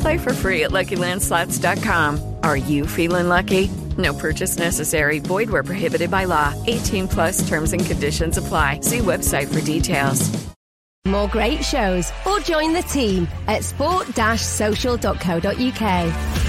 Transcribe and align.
Play 0.00 0.18
for 0.18 0.34
free 0.34 0.64
at 0.64 0.72
LuckyLandSlots.com. 0.72 2.36
Are 2.42 2.56
you 2.56 2.86
feeling 2.86 3.28
lucky? 3.28 3.68
No 3.96 4.12
purchase 4.14 4.58
necessary. 4.58 5.18
Void 5.18 5.50
where 5.50 5.64
prohibited 5.64 6.10
by 6.10 6.24
law. 6.24 6.54
18 6.66 7.08
plus 7.08 7.48
terms 7.48 7.72
and 7.72 7.84
conditions 7.84 8.36
apply. 8.36 8.80
See 8.80 8.98
website 8.98 9.52
for 9.52 9.64
details. 9.64 10.30
More 11.06 11.28
great 11.28 11.64
shows 11.64 12.12
or 12.26 12.38
join 12.40 12.74
the 12.74 12.82
team 12.82 13.26
at 13.46 13.64
sport-social.co.uk. 13.64 16.47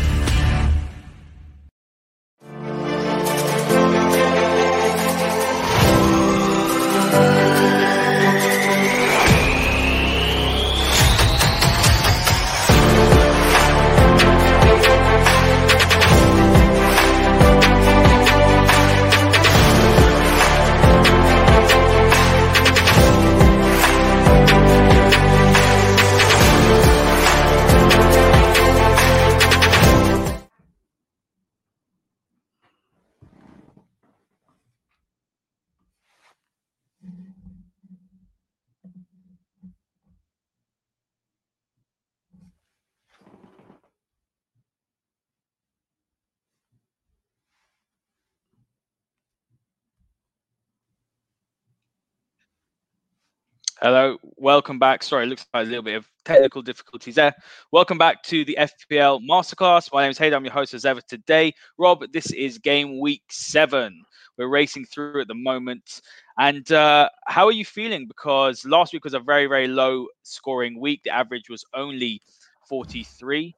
Hello, 53.81 54.17
welcome 54.35 54.77
back. 54.77 55.01
Sorry, 55.03 55.25
looks 55.25 55.45
like 55.53 55.65
a 55.65 55.69
little 55.69 55.83
bit 55.83 55.95
of 55.95 56.05
technical 56.25 56.61
difficulties 56.61 57.15
there. 57.15 57.33
Welcome 57.71 57.97
back 57.97 58.21
to 58.23 58.43
the 58.43 58.57
FPL 58.59 59.25
Masterclass. 59.25 59.93
My 59.93 60.01
name 60.01 60.11
is 60.11 60.19
Haider. 60.19 60.35
I'm 60.35 60.43
your 60.43 60.53
host 60.53 60.73
as 60.73 60.83
ever 60.83 60.99
today. 60.99 61.53
Rob, 61.77 62.03
this 62.11 62.29
is 62.33 62.57
game 62.57 62.99
week 62.99 63.23
seven. 63.29 64.03
We're 64.37 64.49
racing 64.49 64.83
through 64.83 65.21
at 65.21 65.29
the 65.29 65.33
moment. 65.33 66.01
And 66.37 66.69
uh, 66.73 67.07
how 67.27 67.45
are 67.45 67.53
you 67.53 67.63
feeling? 67.63 68.05
Because 68.05 68.65
last 68.65 68.91
week 68.91 69.05
was 69.05 69.13
a 69.13 69.19
very, 69.21 69.45
very 69.45 69.69
low 69.69 70.07
scoring 70.23 70.77
week. 70.77 71.03
The 71.05 71.11
average 71.11 71.49
was 71.49 71.63
only 71.73 72.21
43. 72.67 73.55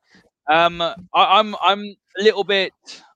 Um, 0.52 0.82
I, 0.82 0.94
I'm 1.16 1.56
I'm 1.64 1.96
a 2.20 2.24
little 2.24 2.44
bit. 2.44 2.74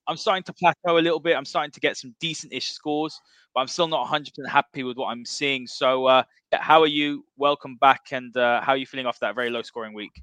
I'm 0.07 0.17
starting 0.17 0.43
to 0.45 0.53
plateau 0.53 0.97
a 0.97 1.05
little 1.05 1.19
bit. 1.19 1.37
I'm 1.37 1.45
starting 1.45 1.71
to 1.71 1.79
get 1.79 1.97
some 1.97 2.15
decent-ish 2.19 2.71
scores 2.71 3.21
but 3.55 3.61
I'm 3.61 3.67
still 3.67 3.87
not 3.87 4.07
100% 4.07 4.47
happy 4.47 4.83
with 4.83 4.97
what 4.97 5.07
I'm 5.07 5.25
seeing. 5.25 5.65
So, 5.65 6.05
uh, 6.05 6.23
how 6.53 6.81
are 6.81 6.87
you? 6.87 7.25
Welcome 7.37 7.77
back, 7.77 8.07
and 8.11 8.35
uh, 8.37 8.61
how 8.61 8.73
are 8.73 8.77
you 8.77 8.85
feeling 8.85 9.07
after 9.07 9.25
that 9.25 9.33
very 9.33 9.49
low 9.49 9.61
scoring 9.61 9.93
week? 9.93 10.21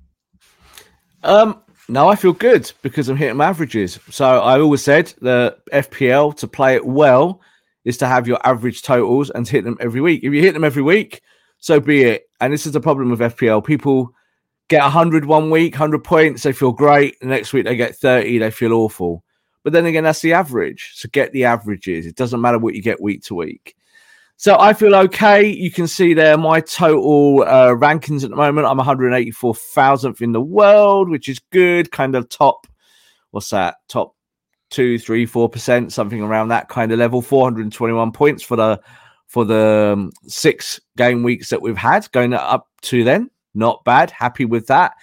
Um, 1.25 1.63
no, 1.89 2.09
I 2.09 2.15
feel 2.15 2.33
good 2.33 2.71
because 2.83 3.09
I'm 3.09 3.17
hitting 3.17 3.37
my 3.37 3.47
averages. 3.47 3.99
So 4.11 4.25
I 4.25 4.61
always 4.61 4.83
said 4.83 5.15
the 5.21 5.57
FPL 5.73 6.37
to 6.37 6.49
play 6.49 6.75
it 6.75 6.85
well 6.85 7.41
is 7.85 7.97
to 7.99 8.07
have 8.07 8.29
your 8.29 8.39
average 8.45 8.83
totals 8.83 9.31
and 9.31 9.49
hit 9.49 9.65
them 9.65 9.77
every 9.81 10.01
week. 10.01 10.23
If 10.23 10.33
you 10.33 10.41
hit 10.41 10.53
them 10.53 10.65
every 10.65 10.83
week, 10.83 11.21
so 11.59 11.81
be 11.81 12.03
it. 12.03 12.25
And 12.41 12.53
this 12.53 12.67
is 12.67 12.73
the 12.73 12.81
problem 12.81 13.11
with 13.11 13.21
FPL. 13.21 13.65
People 13.65 14.13
get 14.69 14.83
100 14.83 15.25
one 15.25 15.51
week, 15.51 15.75
100 15.75 16.03
points, 16.03 16.43
they 16.43 16.53
feel 16.53 16.73
great. 16.73 17.19
The 17.21 17.27
next 17.27 17.53
week 17.53 17.65
they 17.65 17.77
get 17.77 17.97
30, 17.97 18.39
they 18.39 18.51
feel 18.51 18.73
awful. 18.73 19.25
But 19.65 19.73
then 19.73 19.87
again, 19.87 20.05
that's 20.05 20.21
the 20.21 20.33
average. 20.33 20.93
So 20.95 21.09
get 21.13 21.33
the 21.33 21.45
averages. 21.45 22.07
It 22.07 22.17
doesn't 22.17 22.41
matter 22.41 22.59
what 22.59 22.75
you 22.75 22.83
get 22.83 23.01
week 23.01 23.23
to 23.25 23.35
week. 23.35 23.77
So 24.37 24.59
I 24.59 24.73
feel 24.73 24.95
okay. 24.95 25.47
You 25.47 25.71
can 25.71 25.87
see 25.87 26.15
there 26.15 26.37
my 26.37 26.61
total 26.61 27.43
uh, 27.43 27.69
rankings 27.69 28.25
at 28.25 28.31
the 28.31 28.37
moment. 28.37 28.67
I'm 28.67 28.79
184,000th 28.79 30.21
in 30.21 30.33
the 30.33 30.41
world, 30.41 31.09
which 31.09 31.29
is 31.29 31.39
good. 31.51 31.93
Kind 31.93 32.17
of 32.17 32.29
top, 32.29 32.67
what's 33.31 33.51
that? 33.51 33.77
Top 33.89 34.17
two, 34.71 34.99
three, 34.99 35.27
four 35.27 35.49
percent, 35.49 35.93
something 35.93 36.21
around 36.21 36.49
that 36.49 36.69
kind 36.69 36.91
of 36.91 36.99
level. 36.99 37.23
421 37.23 38.11
points 38.11 38.43
for 38.43 38.57
the 38.57 38.81
for 39.29 39.45
the 39.45 39.93
um, 39.95 40.11
six 40.27 40.81
game 40.97 41.23
weeks 41.23 41.51
that 41.51 41.63
we've 41.63 41.77
had, 41.77 42.11
going 42.11 42.35
up 42.35 42.69
to 42.83 43.05
then. 43.05 43.31
Not 43.55 43.85
bad. 43.85 44.11
Happy 44.11 44.45
with 44.45 44.67
that. 44.67 44.95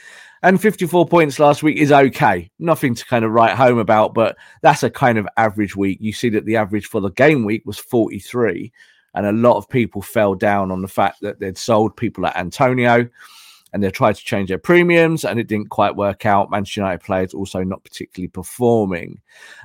And 0.42 0.62
54 0.62 1.08
points 1.08 1.40
last 1.40 1.64
week 1.64 1.78
is 1.78 1.92
okay. 1.92 2.50
Nothing 2.60 2.96
to 2.96 3.06
kind 3.06 3.26
of 3.26 3.32
write 3.32 3.56
home 3.56 3.78
about, 3.78 4.14
but 4.14 4.38
that's 4.62 4.84
a 4.84 4.90
kind 4.90 5.18
of 5.18 5.28
average 5.38 5.76
week. 5.76 5.98
You 6.02 6.14
see 6.14 6.30
that 6.30 6.46
the 6.46 6.56
average 6.56 6.86
for 6.88 7.02
the 7.02 7.12
game 7.12 7.44
week 7.46 7.64
was 7.66 7.78
43. 7.78 8.72
And 9.16 9.26
a 9.26 9.32
lot 9.32 9.58
of 9.58 9.68
people 9.68 10.02
fell 10.02 10.36
down 10.36 10.72
on 10.72 10.82
the 10.82 10.88
fact 10.88 11.22
that 11.22 11.40
they'd 11.40 11.58
sold 11.58 11.98
people 11.98 12.26
at 12.26 12.38
Antonio 12.38 13.10
and 13.74 13.84
they 13.84 13.92
tried 13.92 14.16
to 14.16 14.24
change 14.24 14.50
their 14.50 14.58
premiums 14.58 15.26
and 15.26 15.40
it 15.40 15.48
didn't 15.48 15.70
quite 15.70 15.96
work 15.96 16.26
out. 16.26 16.50
Manchester 16.50 16.82
United 16.82 17.02
players 17.04 17.34
also 17.34 17.64
not 17.64 17.84
particularly 17.84 18.30
performing. 18.30 19.20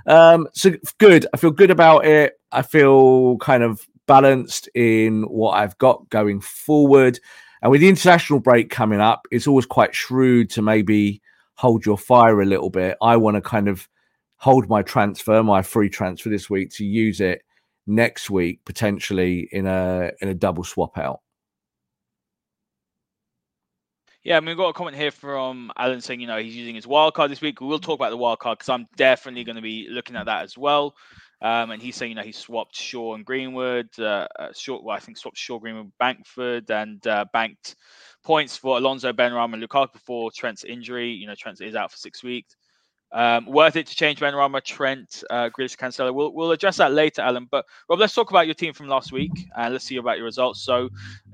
Um, 0.06 0.48
so 0.52 0.72
good. 0.98 1.26
I 1.32 1.36
feel 1.36 1.50
good 1.50 1.70
about 1.70 2.06
it. 2.06 2.38
I 2.52 2.62
feel 2.62 3.38
kind 3.38 3.62
of 3.62 3.86
balanced 4.06 4.68
in 4.74 5.22
what 5.22 5.52
I've 5.52 5.78
got 5.78 6.08
going 6.10 6.40
forward. 6.40 7.18
And 7.64 7.70
with 7.70 7.80
the 7.80 7.88
international 7.88 8.40
break 8.40 8.68
coming 8.68 9.00
up, 9.00 9.26
it's 9.30 9.46
always 9.46 9.64
quite 9.64 9.94
shrewd 9.94 10.50
to 10.50 10.60
maybe 10.60 11.22
hold 11.54 11.86
your 11.86 11.96
fire 11.96 12.42
a 12.42 12.44
little 12.44 12.68
bit. 12.68 12.98
I 13.00 13.16
want 13.16 13.36
to 13.36 13.40
kind 13.40 13.68
of 13.68 13.88
hold 14.36 14.68
my 14.68 14.82
transfer, 14.82 15.42
my 15.42 15.62
free 15.62 15.88
transfer 15.88 16.28
this 16.28 16.50
week, 16.50 16.70
to 16.72 16.84
use 16.84 17.22
it 17.22 17.40
next 17.86 18.28
week 18.28 18.62
potentially 18.66 19.48
in 19.50 19.66
a 19.66 20.10
in 20.20 20.28
a 20.28 20.34
double 20.34 20.62
swap 20.62 20.98
out. 20.98 21.20
Yeah, 24.24 24.36
I 24.36 24.40
mean, 24.40 24.48
we've 24.48 24.56
got 24.58 24.68
a 24.68 24.74
comment 24.74 24.96
here 24.96 25.10
from 25.10 25.72
Alan 25.78 26.02
saying, 26.02 26.20
you 26.20 26.26
know, 26.26 26.38
he's 26.38 26.56
using 26.56 26.74
his 26.74 26.86
wild 26.86 27.14
card 27.14 27.30
this 27.30 27.40
week. 27.40 27.62
We 27.62 27.66
will 27.66 27.78
talk 27.78 27.98
about 27.98 28.10
the 28.10 28.18
wild 28.18 28.40
card 28.40 28.58
because 28.58 28.68
I'm 28.68 28.86
definitely 28.96 29.44
going 29.44 29.56
to 29.56 29.62
be 29.62 29.86
looking 29.88 30.16
at 30.16 30.26
that 30.26 30.42
as 30.42 30.58
well. 30.58 30.94
Um, 31.44 31.72
and 31.72 31.82
he's 31.82 31.94
saying, 31.94 32.12
you 32.12 32.16
know, 32.16 32.22
he 32.22 32.32
swapped 32.32 32.74
Shaw 32.74 33.14
and 33.14 33.24
Greenwood. 33.24 33.90
Uh, 33.98 34.26
uh, 34.38 34.48
well, 34.66 34.96
I 34.96 34.98
think 34.98 35.18
swapped 35.18 35.36
Shaw, 35.36 35.58
Greenwood, 35.58 35.92
Bamford, 36.00 36.70
and 36.70 37.06
uh, 37.06 37.26
banked 37.34 37.76
points 38.24 38.56
for 38.56 38.78
Alonso, 38.78 39.12
Benrahma, 39.12 39.52
and 39.52 39.62
Lukaku 39.62 39.92
before 39.92 40.30
Trent's 40.34 40.64
injury. 40.64 41.10
You 41.10 41.26
know, 41.26 41.34
Trent 41.34 41.60
is 41.60 41.74
out 41.74 41.92
for 41.92 41.98
six 41.98 42.22
weeks. 42.24 42.56
Um, 43.12 43.44
worth 43.44 43.76
it 43.76 43.86
to 43.86 43.94
change 43.94 44.20
Benrahma, 44.20 44.64
Trent, 44.64 45.22
uh, 45.28 45.50
Grealish, 45.50 45.76
Cancelo. 45.76 46.14
We'll, 46.14 46.32
we'll 46.32 46.50
address 46.50 46.78
that 46.78 46.92
later, 46.92 47.20
Alan. 47.20 47.46
But 47.50 47.66
Rob, 47.90 48.00
let's 48.00 48.14
talk 48.14 48.30
about 48.30 48.46
your 48.46 48.54
team 48.54 48.72
from 48.72 48.88
last 48.88 49.12
week 49.12 49.30
and 49.54 49.74
let's 49.74 49.84
see 49.84 49.96
about 49.96 50.16
your 50.16 50.24
results. 50.24 50.64
So 50.64 50.88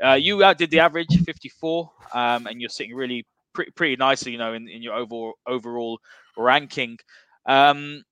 uh, 0.04 0.14
you 0.14 0.42
outdid 0.42 0.72
the 0.72 0.80
average, 0.80 1.22
54, 1.24 1.90
um, 2.14 2.48
and 2.48 2.60
you're 2.60 2.68
sitting 2.68 2.96
really 2.96 3.24
pretty, 3.54 3.70
pretty 3.70 3.94
nicely, 3.94 4.32
you 4.32 4.38
know, 4.38 4.54
in, 4.54 4.68
in 4.68 4.82
your 4.82 4.94
overall 4.94 5.34
overall 5.46 6.00
ranking. 6.36 6.98
Um, 7.46 8.02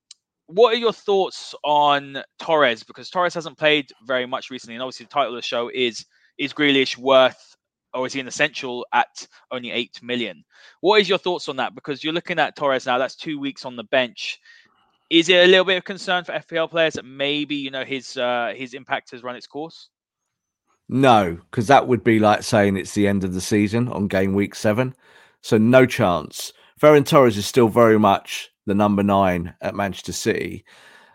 what 0.48 0.74
are 0.74 0.78
your 0.78 0.92
thoughts 0.92 1.54
on 1.62 2.22
Torres? 2.38 2.82
Because 2.82 3.10
Torres 3.10 3.34
hasn't 3.34 3.58
played 3.58 3.92
very 4.06 4.26
much 4.26 4.50
recently, 4.50 4.74
and 4.74 4.82
obviously 4.82 5.04
the 5.04 5.10
title 5.10 5.34
of 5.34 5.38
the 5.38 5.42
show 5.42 5.70
is 5.72 6.04
is 6.38 6.52
Grealish 6.52 6.96
worth 6.96 7.56
or 7.94 8.06
is 8.06 8.12
he 8.12 8.20
an 8.20 8.28
essential 8.28 8.86
at 8.92 9.26
only 9.50 9.70
8 9.70 10.02
million? 10.02 10.44
What 10.80 11.00
is 11.00 11.08
your 11.08 11.18
thoughts 11.18 11.48
on 11.48 11.56
that? 11.56 11.74
Because 11.74 12.04
you're 12.04 12.12
looking 12.12 12.38
at 12.38 12.56
Torres 12.56 12.86
now, 12.86 12.98
that's 12.98 13.16
two 13.16 13.38
weeks 13.38 13.64
on 13.64 13.76
the 13.76 13.84
bench. 13.84 14.38
Is 15.10 15.28
it 15.28 15.44
a 15.44 15.46
little 15.46 15.64
bit 15.64 15.78
of 15.78 15.84
concern 15.84 16.24
for 16.24 16.32
FPL 16.32 16.70
players 16.70 16.94
that 16.94 17.04
maybe, 17.04 17.56
you 17.56 17.70
know, 17.70 17.84
his 17.84 18.16
uh, 18.16 18.52
his 18.54 18.74
impact 18.74 19.10
has 19.12 19.22
run 19.22 19.36
its 19.36 19.46
course? 19.46 19.88
No, 20.88 21.38
because 21.50 21.66
that 21.66 21.88
would 21.88 22.04
be 22.04 22.18
like 22.18 22.42
saying 22.42 22.76
it's 22.76 22.94
the 22.94 23.08
end 23.08 23.24
of 23.24 23.34
the 23.34 23.40
season 23.40 23.88
on 23.88 24.06
game 24.06 24.34
week 24.34 24.54
seven. 24.54 24.94
So 25.40 25.56
no 25.56 25.86
chance. 25.86 26.52
Ferran 26.80 27.06
Torres 27.06 27.36
is 27.36 27.46
still 27.46 27.68
very 27.68 27.98
much 27.98 28.50
the 28.68 28.74
number 28.74 29.02
nine 29.02 29.54
at 29.60 29.74
Manchester 29.74 30.12
City. 30.12 30.64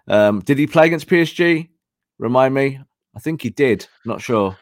Um, 0.07 0.41
did 0.41 0.57
he 0.57 0.67
play 0.67 0.87
against 0.87 1.07
PSG? 1.07 1.69
Remind 2.19 2.53
me. 2.53 2.79
I 3.15 3.19
think 3.19 3.41
he 3.41 3.49
did. 3.49 3.87
Not 4.05 4.21
sure. 4.21 4.57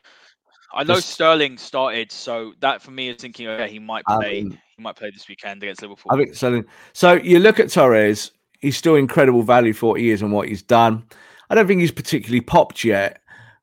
I 0.73 0.83
know 0.83 0.95
Just, 0.95 1.09
Sterling 1.09 1.57
started, 1.57 2.11
so 2.11 2.53
that 2.59 2.81
for 2.81 2.91
me 2.91 3.09
is 3.09 3.17
thinking, 3.17 3.47
okay, 3.47 3.69
he 3.69 3.79
might 3.79 4.05
play. 4.05 4.41
Um, 4.41 4.57
he 4.77 4.83
might 4.83 4.95
play 4.95 5.09
this 5.09 5.27
weekend 5.27 5.63
against 5.63 5.81
Liverpool. 5.81 6.11
I 6.11 6.17
think 6.17 6.35
Sterling. 6.35 6.65
So 6.93 7.13
you 7.13 7.39
look 7.39 7.59
at 7.59 7.69
Torres. 7.69 8.31
He's 8.59 8.77
still 8.77 8.95
incredible 8.95 9.41
value 9.41 9.73
for 9.73 9.87
what 9.87 9.99
he 9.99 10.11
is 10.11 10.21
and 10.21 10.31
what 10.31 10.47
he's 10.47 10.61
done. 10.61 11.03
I 11.49 11.55
don't 11.55 11.65
think 11.67 11.81
he's 11.81 11.91
particularly 11.91 12.41
popped 12.41 12.83
yet, 12.83 13.19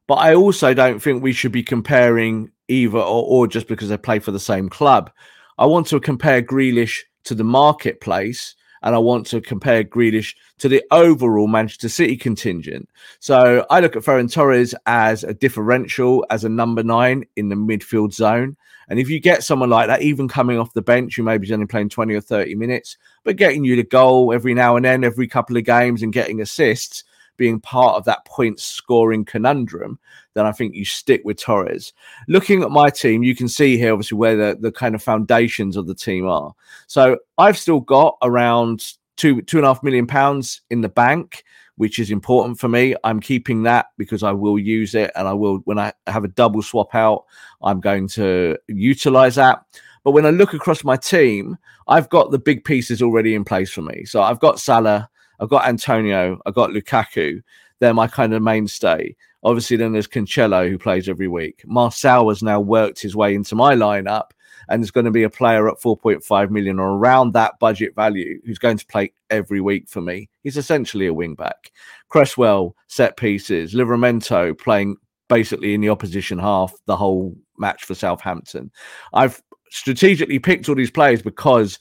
but 0.09 0.17
I 0.17 0.35
also 0.35 0.75
don't 0.75 1.01
think 1.01 1.23
we 1.23 1.33
should 1.33 1.53
be 1.53 1.63
comparing 1.63 2.51
either 2.67 2.99
or, 2.99 3.25
or 3.25 3.47
just 3.47 3.69
because 3.69 3.91
they 3.91 3.97
play 3.97 4.19
for 4.19 4.33
the 4.33 4.41
same 4.41 4.69
club. 4.69 5.11
I 5.57 5.67
want 5.67 5.87
to 5.89 6.01
compare 6.01 6.43
Grealish 6.43 6.99
to 7.25 7.35
the 7.35 7.45
marketplace 7.45 8.57
and 8.83 8.95
I 8.95 8.99
want 8.99 9.27
to 9.29 9.41
compare 9.41 9.85
Grealish 9.85 10.35
to 10.59 10.69
the 10.69 10.83
overall 10.91 11.49
Manchester 11.49 11.89
City 11.89 12.17
contingent. 12.17 12.89
So 13.21 13.67
I 13.71 13.81
look 13.81 13.97
at 13.97 14.03
Ferran 14.03 14.33
Torres 14.33 14.75
as 14.87 15.25
a 15.25 15.35
differential, 15.35 16.27
as 16.31 16.45
a 16.45 16.49
number 16.49 16.83
nine 16.83 17.25
in 17.37 17.49
the 17.49 17.57
midfield 17.57 18.13
zone. 18.13 18.57
And 18.89 18.99
if 18.99 19.11
you 19.11 19.21
get 19.21 19.45
someone 19.45 19.69
like 19.69 19.89
that, 19.89 20.03
even 20.03 20.29
coming 20.29 20.59
off 20.59 20.73
the 20.73 20.83
bench, 20.83 21.17
who 21.17 21.23
maybe 21.23 21.47
is 21.47 21.53
only 21.53 21.67
playing 21.67 21.91
20 21.91 22.15
or 22.15 22.21
30 22.21 22.55
minutes, 22.55 22.97
but 23.23 23.37
getting 23.37 23.65
you 23.65 23.77
the 23.77 23.85
goal 23.85 24.33
every 24.33 24.55
now 24.55 24.77
and 24.77 24.85
then, 24.85 25.05
every 25.05 25.27
couple 25.27 25.57
of 25.57 25.65
games, 25.65 26.03
and 26.03 26.13
getting 26.13 26.41
assists, 26.41 27.05
being 27.39 27.61
part 27.61 27.97
of 27.97 28.05
that 28.05 28.25
point 28.27 28.61
scoring 28.61 29.25
conundrum, 29.25 29.99
then 30.35 30.45
I 30.45 30.53
think 30.53 30.75
you 30.75 30.85
stick 30.85 31.23
with 31.25 31.41
Torres. 31.41 31.95
Looking 32.29 32.63
at 32.63 32.71
my 32.71 32.91
team, 32.91 33.23
you 33.23 33.35
can 33.35 33.49
see 33.49 33.79
here 33.79 33.93
obviously 33.93 34.19
where 34.19 34.37
the, 34.37 34.59
the 34.61 34.71
kind 34.71 34.95
of 34.95 35.03
foundations 35.03 35.77
of 35.77 35.87
the 35.87 35.95
team 35.95 36.29
are. 36.29 36.53
So 36.87 37.19
I've 37.39 37.57
still 37.57 37.81
got 37.81 38.19
around 38.23 38.93
two 39.17 39.41
two 39.43 39.59
and 39.59 39.65
a 39.65 39.69
half 39.69 39.83
million 39.83 40.07
pounds 40.07 40.61
in 40.69 40.83
the 40.83 40.89
bank, 40.89 41.45
which 41.77 41.99
is 41.99 42.11
important 42.11 42.59
for 42.59 42.69
me. 42.69 42.95
I'm 43.05 43.21
keeping 43.21 43.63
that 43.63 43.87
because 43.97 44.23
I 44.23 44.33
will 44.33 44.59
use 44.59 44.95
it 44.95 45.11
and 45.17 45.27
I 45.27 45.33
will 45.33 45.59
when 45.65 45.79
I 45.79 45.93
have 46.07 46.25
a 46.25 46.29
double 46.29 46.63
swap 46.63 46.95
out, 46.95 47.25
I'm 47.63 47.81
going 47.81 48.09
to 48.09 48.57
utilize 48.67 49.37
that. 49.37 49.65
But 50.05 50.13
when 50.13 50.27
I 50.27 50.31
look 50.31 50.55
across 50.55 50.85
my 50.85 50.97
team, 50.97 51.59
I've 51.87 52.09
got 52.09 52.31
the 52.31 52.39
big 52.39 52.65
pieces 52.65 53.03
already 53.03 53.35
in 53.35 53.45
place 53.45 53.71
for 53.71 53.83
me. 53.83 54.05
So 54.05 54.23
I've 54.23 54.41
got 54.41 54.61
Salah, 54.61 55.11
I've 55.41 55.49
got 55.49 55.67
Antonio, 55.67 56.41
I've 56.47 56.55
got 56.55 56.71
Lukaku. 56.71 57.43
They're 57.81 57.95
my 57.95 58.09
kind 58.09 58.35
of 58.35 58.43
mainstay. 58.43 59.15
Obviously, 59.45 59.77
then 59.77 59.93
there's 59.93 60.09
Cancelo 60.09 60.69
who 60.69 60.79
plays 60.79 61.09
every 61.09 61.29
week. 61.29 61.63
Marçal 61.67 62.29
has 62.31 62.43
now 62.43 62.61
worked 62.61 63.01
his 63.01 63.15
way 63.15 63.35
into 63.35 63.55
my 63.55 63.75
lineup 63.75 64.31
and 64.69 64.83
is 64.83 64.91
going 64.91 65.05
to 65.07 65.13
be 65.13 65.23
a 65.23 65.31
player 65.31 65.69
at 65.69 65.79
4.5 65.79 66.51
million 66.51 66.79
or 66.79 66.91
around 66.91 67.33
that 67.33 67.59
budget 67.61 67.95
value 67.95 68.41
who's 68.45 68.59
going 68.59 68.79
to 68.79 68.87
play 68.87 69.13
every 69.31 69.61
week 69.61 69.89
for 69.89 70.01
me. 70.01 70.29
He's 70.43 70.57
essentially 70.57 71.07
a 71.07 71.15
wing 71.15 71.35
back. 71.35 71.71
Cresswell, 72.09 72.75
set 72.89 73.17
pieces. 73.17 73.75
Livramento 73.75 74.59
playing 74.59 74.97
basically 75.29 75.75
in 75.75 75.81
the 75.81 75.91
opposition 75.91 76.39
half 76.39 76.73
the 76.87 76.97
whole 76.97 77.37
match 77.59 77.85
for 77.85 77.95
Southampton. 77.95 78.71
I've 79.15 79.43
strategically 79.71 80.39
picked 80.39 80.69
all 80.69 80.75
these 80.75 80.91
players 80.91 81.23
because 81.23 81.79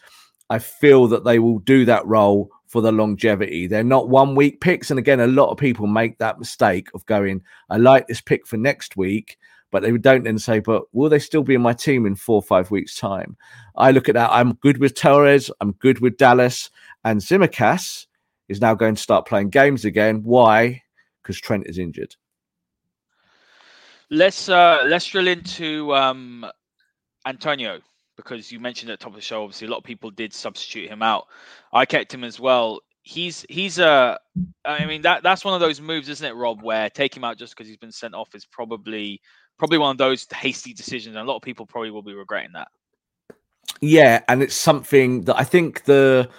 I 0.50 0.60
feel 0.60 1.08
that 1.08 1.24
they 1.24 1.40
will 1.40 1.60
do 1.60 1.86
that 1.86 2.06
role 2.06 2.50
for 2.78 2.82
the 2.82 2.92
longevity. 2.92 3.66
They're 3.66 3.84
not 3.84 4.08
one 4.08 4.36
week 4.36 4.62
picks. 4.62 4.92
And 4.92 5.00
again, 5.00 5.20
a 5.20 5.26
lot 5.26 5.50
of 5.50 5.58
people 5.58 5.88
make 5.88 6.20
that 6.20 6.38
mistake 6.38 6.90
of 6.94 7.04
going, 7.08 7.42
I 7.72 7.78
like 7.78 8.06
this 8.06 8.22
pick 8.22 8.46
for 8.46 8.56
next 8.56 8.96
week, 8.96 9.40
but 9.72 9.82
they 9.82 9.92
don't 9.98 10.26
then 10.26 10.38
say, 10.38 10.60
but 10.60 10.84
will 10.92 11.10
they 11.10 11.18
still 11.18 11.42
be 11.42 11.56
in 11.56 11.62
my 11.64 11.74
team 11.74 12.06
in 12.06 12.14
four 12.14 12.36
or 12.36 12.44
five 12.44 12.70
weeks' 12.70 12.96
time? 12.96 13.36
I 13.76 13.90
look 13.90 14.08
at 14.10 14.14
that. 14.14 14.30
I'm 14.32 14.54
good 14.54 14.78
with 14.78 14.94
Torres. 14.94 15.50
I'm 15.60 15.72
good 15.72 16.02
with 16.02 16.18
Dallas. 16.18 16.70
And 17.04 17.20
Tsimikas 17.20 18.06
is 18.48 18.62
now 18.62 18.76
going 18.76 18.94
to 18.94 19.02
start 19.02 19.26
playing 19.26 19.50
games 19.50 19.84
again. 19.84 20.22
Why? 20.22 20.84
Because 21.24 21.42
Trent 21.42 21.66
is 21.66 21.80
injured. 21.80 22.16
Let's 24.12 24.50
uh 24.50 24.84
let's 24.86 25.08
drill 25.08 25.28
into 25.28 25.96
um 25.96 26.46
Antonio 27.26 27.82
because 28.18 28.52
you 28.52 28.60
mentioned 28.60 28.92
at 28.92 29.00
the 29.00 29.04
top 29.04 29.14
of 29.14 29.16
the 29.16 29.22
show, 29.22 29.44
obviously 29.44 29.68
a 29.68 29.70
lot 29.70 29.78
of 29.78 29.84
people 29.84 30.10
did 30.10 30.34
substitute 30.34 30.90
him 30.90 31.02
out. 31.02 31.28
I 31.72 31.86
kept 31.86 32.14
him 32.14 32.24
as 32.24 32.40
well. 32.40 32.82
He's 33.04 33.46
he's 33.48 33.80
a, 33.80 34.20
I 34.66 34.86
mean 34.86 35.02
that 35.04 35.24
that's 35.24 35.46
one 35.46 35.54
of 35.54 35.62
those 35.62 35.80
moves, 35.80 36.10
isn't 36.10 36.28
it, 36.28 36.36
Rob? 36.36 36.62
Where 36.62 36.90
take 36.90 37.16
him 37.16 37.24
out 37.24 37.38
just 37.38 37.56
because 37.56 37.70
he's 37.70 37.78
been 37.78 37.92
sent 37.92 38.14
off 38.14 38.36
is 38.36 38.44
probably 38.44 39.22
probably 39.58 39.78
one 39.78 39.92
of 39.92 39.98
those 39.98 40.28
hasty 40.34 40.74
decisions, 40.74 41.16
and 41.16 41.24
a 41.24 41.32
lot 41.32 41.38
of 41.38 41.42
people 41.42 41.66
probably 41.66 41.92
will 41.92 42.02
be 42.02 42.14
regretting 42.14 42.52
that. 42.54 42.68
Yeah, 43.80 44.24
and 44.28 44.44
it's 44.44 44.56
something 44.56 45.22
that 45.22 45.38
I 45.38 45.46
think 45.46 45.86
the 45.86 46.30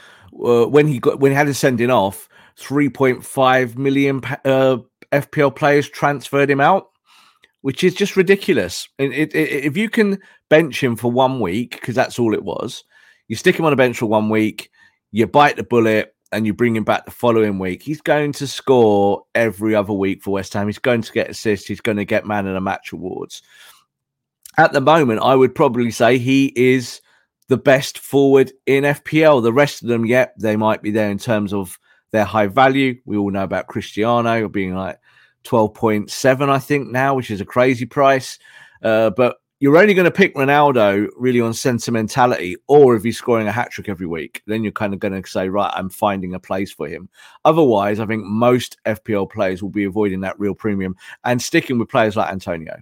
uh, 0.44 0.66
when 0.66 0.88
he 0.88 0.98
got 0.98 1.20
when 1.20 1.32
he 1.32 1.36
had 1.36 1.46
his 1.46 1.58
sending 1.58 1.90
off, 1.90 2.28
three 2.56 2.90
point 2.90 3.24
five 3.24 3.78
million 3.78 4.20
uh, 4.44 4.78
FPL 5.10 5.56
players 5.56 5.88
transferred 5.88 6.50
him 6.50 6.60
out 6.60 6.90
which 7.68 7.84
is 7.84 7.92
just 7.92 8.16
ridiculous. 8.16 8.88
It, 8.96 9.12
it, 9.12 9.34
if 9.34 9.76
you 9.76 9.90
can 9.90 10.18
bench 10.48 10.82
him 10.82 10.96
for 10.96 11.12
one 11.12 11.38
week, 11.38 11.72
because 11.72 11.94
that's 11.94 12.18
all 12.18 12.32
it 12.32 12.42
was, 12.42 12.82
you 13.26 13.36
stick 13.36 13.58
him 13.58 13.66
on 13.66 13.74
a 13.74 13.76
bench 13.76 13.98
for 13.98 14.06
one 14.06 14.30
week, 14.30 14.70
you 15.10 15.26
bite 15.26 15.56
the 15.56 15.62
bullet, 15.62 16.14
and 16.32 16.46
you 16.46 16.54
bring 16.54 16.74
him 16.74 16.84
back 16.84 17.04
the 17.04 17.10
following 17.10 17.58
week, 17.58 17.82
he's 17.82 18.00
going 18.00 18.32
to 18.32 18.46
score 18.46 19.22
every 19.34 19.74
other 19.74 19.92
week 19.92 20.22
for 20.22 20.30
West 20.30 20.54
Ham. 20.54 20.66
He's 20.66 20.78
going 20.78 21.02
to 21.02 21.12
get 21.12 21.28
assists. 21.28 21.68
He's 21.68 21.82
going 21.82 21.98
to 21.98 22.06
get 22.06 22.24
man 22.24 22.46
of 22.46 22.54
the 22.54 22.60
match 22.62 22.92
awards. 22.92 23.42
At 24.56 24.72
the 24.72 24.80
moment, 24.80 25.20
I 25.20 25.34
would 25.34 25.54
probably 25.54 25.90
say 25.90 26.16
he 26.16 26.54
is 26.56 27.02
the 27.48 27.58
best 27.58 27.98
forward 27.98 28.50
in 28.64 28.84
FPL. 28.84 29.42
The 29.42 29.52
rest 29.52 29.82
of 29.82 29.88
them, 29.88 30.06
yep, 30.06 30.34
they 30.38 30.56
might 30.56 30.80
be 30.80 30.90
there 30.90 31.10
in 31.10 31.18
terms 31.18 31.52
of 31.52 31.78
their 32.12 32.24
high 32.24 32.46
value. 32.46 32.98
We 33.04 33.18
all 33.18 33.30
know 33.30 33.44
about 33.44 33.66
Cristiano 33.66 34.48
being 34.48 34.74
like 34.74 34.98
12.7, 35.48 36.48
I 36.48 36.58
think, 36.58 36.88
now, 36.88 37.14
which 37.14 37.30
is 37.30 37.40
a 37.40 37.44
crazy 37.44 37.86
price. 37.86 38.38
Uh, 38.82 39.10
but 39.10 39.38
you're 39.60 39.76
only 39.76 39.94
going 39.94 40.04
to 40.04 40.10
pick 40.10 40.34
Ronaldo 40.36 41.08
really 41.16 41.40
on 41.40 41.52
sentimentality, 41.52 42.56
or 42.68 42.94
if 42.94 43.02
he's 43.02 43.18
scoring 43.18 43.48
a 43.48 43.52
hat 43.52 43.70
trick 43.70 43.88
every 43.88 44.06
week, 44.06 44.42
then 44.46 44.62
you're 44.62 44.72
kind 44.72 44.94
of 44.94 45.00
going 45.00 45.20
to 45.20 45.28
say, 45.28 45.48
right, 45.48 45.72
I'm 45.74 45.90
finding 45.90 46.34
a 46.34 46.38
place 46.38 46.70
for 46.70 46.86
him. 46.86 47.08
Otherwise, 47.44 47.98
I 47.98 48.06
think 48.06 48.24
most 48.24 48.76
FPL 48.84 49.30
players 49.30 49.62
will 49.62 49.70
be 49.70 49.84
avoiding 49.84 50.20
that 50.20 50.38
real 50.38 50.54
premium 50.54 50.94
and 51.24 51.42
sticking 51.42 51.78
with 51.78 51.88
players 51.88 52.14
like 52.14 52.30
Antonio. 52.30 52.76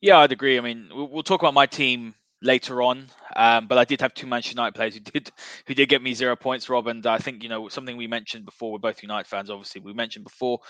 Yeah, 0.00 0.18
I'd 0.18 0.30
agree. 0.30 0.58
I 0.58 0.60
mean, 0.60 0.88
we'll 0.92 1.22
talk 1.22 1.40
about 1.40 1.54
my 1.54 1.66
team 1.66 2.14
later 2.46 2.80
on. 2.80 3.08
Um, 3.34 3.66
but 3.66 3.76
I 3.76 3.84
did 3.84 4.00
have 4.00 4.14
two 4.14 4.26
Manchester 4.26 4.54
United 4.54 4.74
players 4.74 4.94
who 4.94 5.00
did 5.00 5.30
who 5.66 5.74
did 5.74 5.90
get 5.90 6.00
me 6.00 6.14
zero 6.14 6.36
points, 6.36 6.70
Rob. 6.70 6.86
And 6.86 7.06
I 7.06 7.18
think 7.18 7.42
you 7.42 7.50
know 7.50 7.68
something 7.68 7.96
we 7.96 8.06
mentioned 8.06 8.46
before. 8.46 8.72
We're 8.72 8.78
both 8.78 9.02
United 9.02 9.28
fans, 9.28 9.50
obviously. 9.50 9.82
We 9.82 9.92
mentioned 9.92 10.24
before 10.24 10.60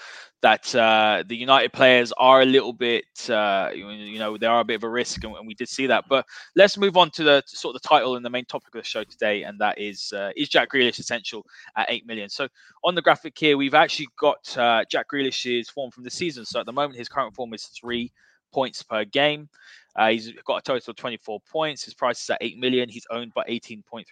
that 0.43 0.75
uh, 0.75 1.23
the 1.29 1.37
United 1.37 1.73
players 1.73 2.13
are 2.19 2.43
a 2.43 2.45
little 2.45 2.73
bit, 2.73 3.05
uh, 3.31 3.71
you 3.73 4.19
know, 4.19 4.37
they 4.37 4.47
are 4.47 4.61
a 4.61 4.65
bit 4.65 4.75
of 4.75 4.83
a 4.83 4.89
risk, 4.89 5.23
and, 5.23 5.37
and 5.37 5.47
we 5.47 5.55
did 5.55 5.69
see 5.69 5.87
that. 5.87 6.05
But 6.09 6.27
let's 6.57 6.77
move 6.77 6.97
on 6.97 7.11
to 7.13 7.23
the 7.23 7.43
to 7.47 7.57
sort 7.57 7.77
of 7.77 7.83
the 7.83 7.89
title 7.89 8.17
and 8.17 8.25
the 8.25 8.31
main 8.31 8.47
topic 8.47 8.75
of 8.75 8.83
the 8.83 8.89
show 8.89 9.05
today, 9.05 9.45
and 9.45 9.61
that 9.61 9.79
is 9.79 10.13
uh, 10.13 10.31
is 10.37 10.49
Jack 10.49 10.73
Grealish 10.73 10.99
essential 10.99 11.45
at 11.77 11.87
eight 11.89 12.05
million? 12.07 12.29
So 12.29 12.49
on 12.83 12.97
the 12.97 13.03
graphic 13.03 13.39
here, 13.39 13.57
we've 13.57 13.75
actually 13.75 14.09
got 14.19 14.59
uh, 14.59 14.85
Jack 14.91 15.07
Grealish's 15.13 15.71
form 15.71 15.93
from 15.93 16.03
the 16.03 16.11
season. 16.11 16.45
So 16.45 16.59
at 16.59 16.67
the 16.67 16.73
moment, 16.73 16.99
his 16.99 17.09
current 17.09 17.35
form 17.35 17.55
is 17.55 17.67
three 17.67 18.11
points 18.53 18.83
per 18.83 19.05
game. 19.05 19.49
Uh, 19.97 20.11
he's 20.11 20.33
got 20.45 20.59
a 20.59 20.63
total 20.63 20.91
of 20.91 20.97
24 20.97 21.41
points. 21.51 21.85
His 21.85 21.95
price 21.95 22.23
is 22.23 22.31
at 22.31 22.39
8 22.41 22.59
million. 22.59 22.89
He's 22.89 23.07
owned 23.11 23.33
by 23.35 23.45
18.3%. 23.45 24.05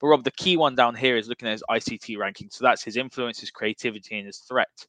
But 0.00 0.06
Rob, 0.06 0.24
the 0.24 0.32
key 0.32 0.56
one 0.56 0.74
down 0.74 0.94
here 0.94 1.16
is 1.16 1.28
looking 1.28 1.48
at 1.48 1.52
his 1.52 1.64
ICT 1.70 2.18
ranking. 2.18 2.48
So 2.50 2.64
that's 2.64 2.82
his 2.82 2.96
influence, 2.96 3.38
his 3.38 3.50
creativity, 3.50 4.18
and 4.18 4.26
his 4.26 4.38
threat. 4.38 4.86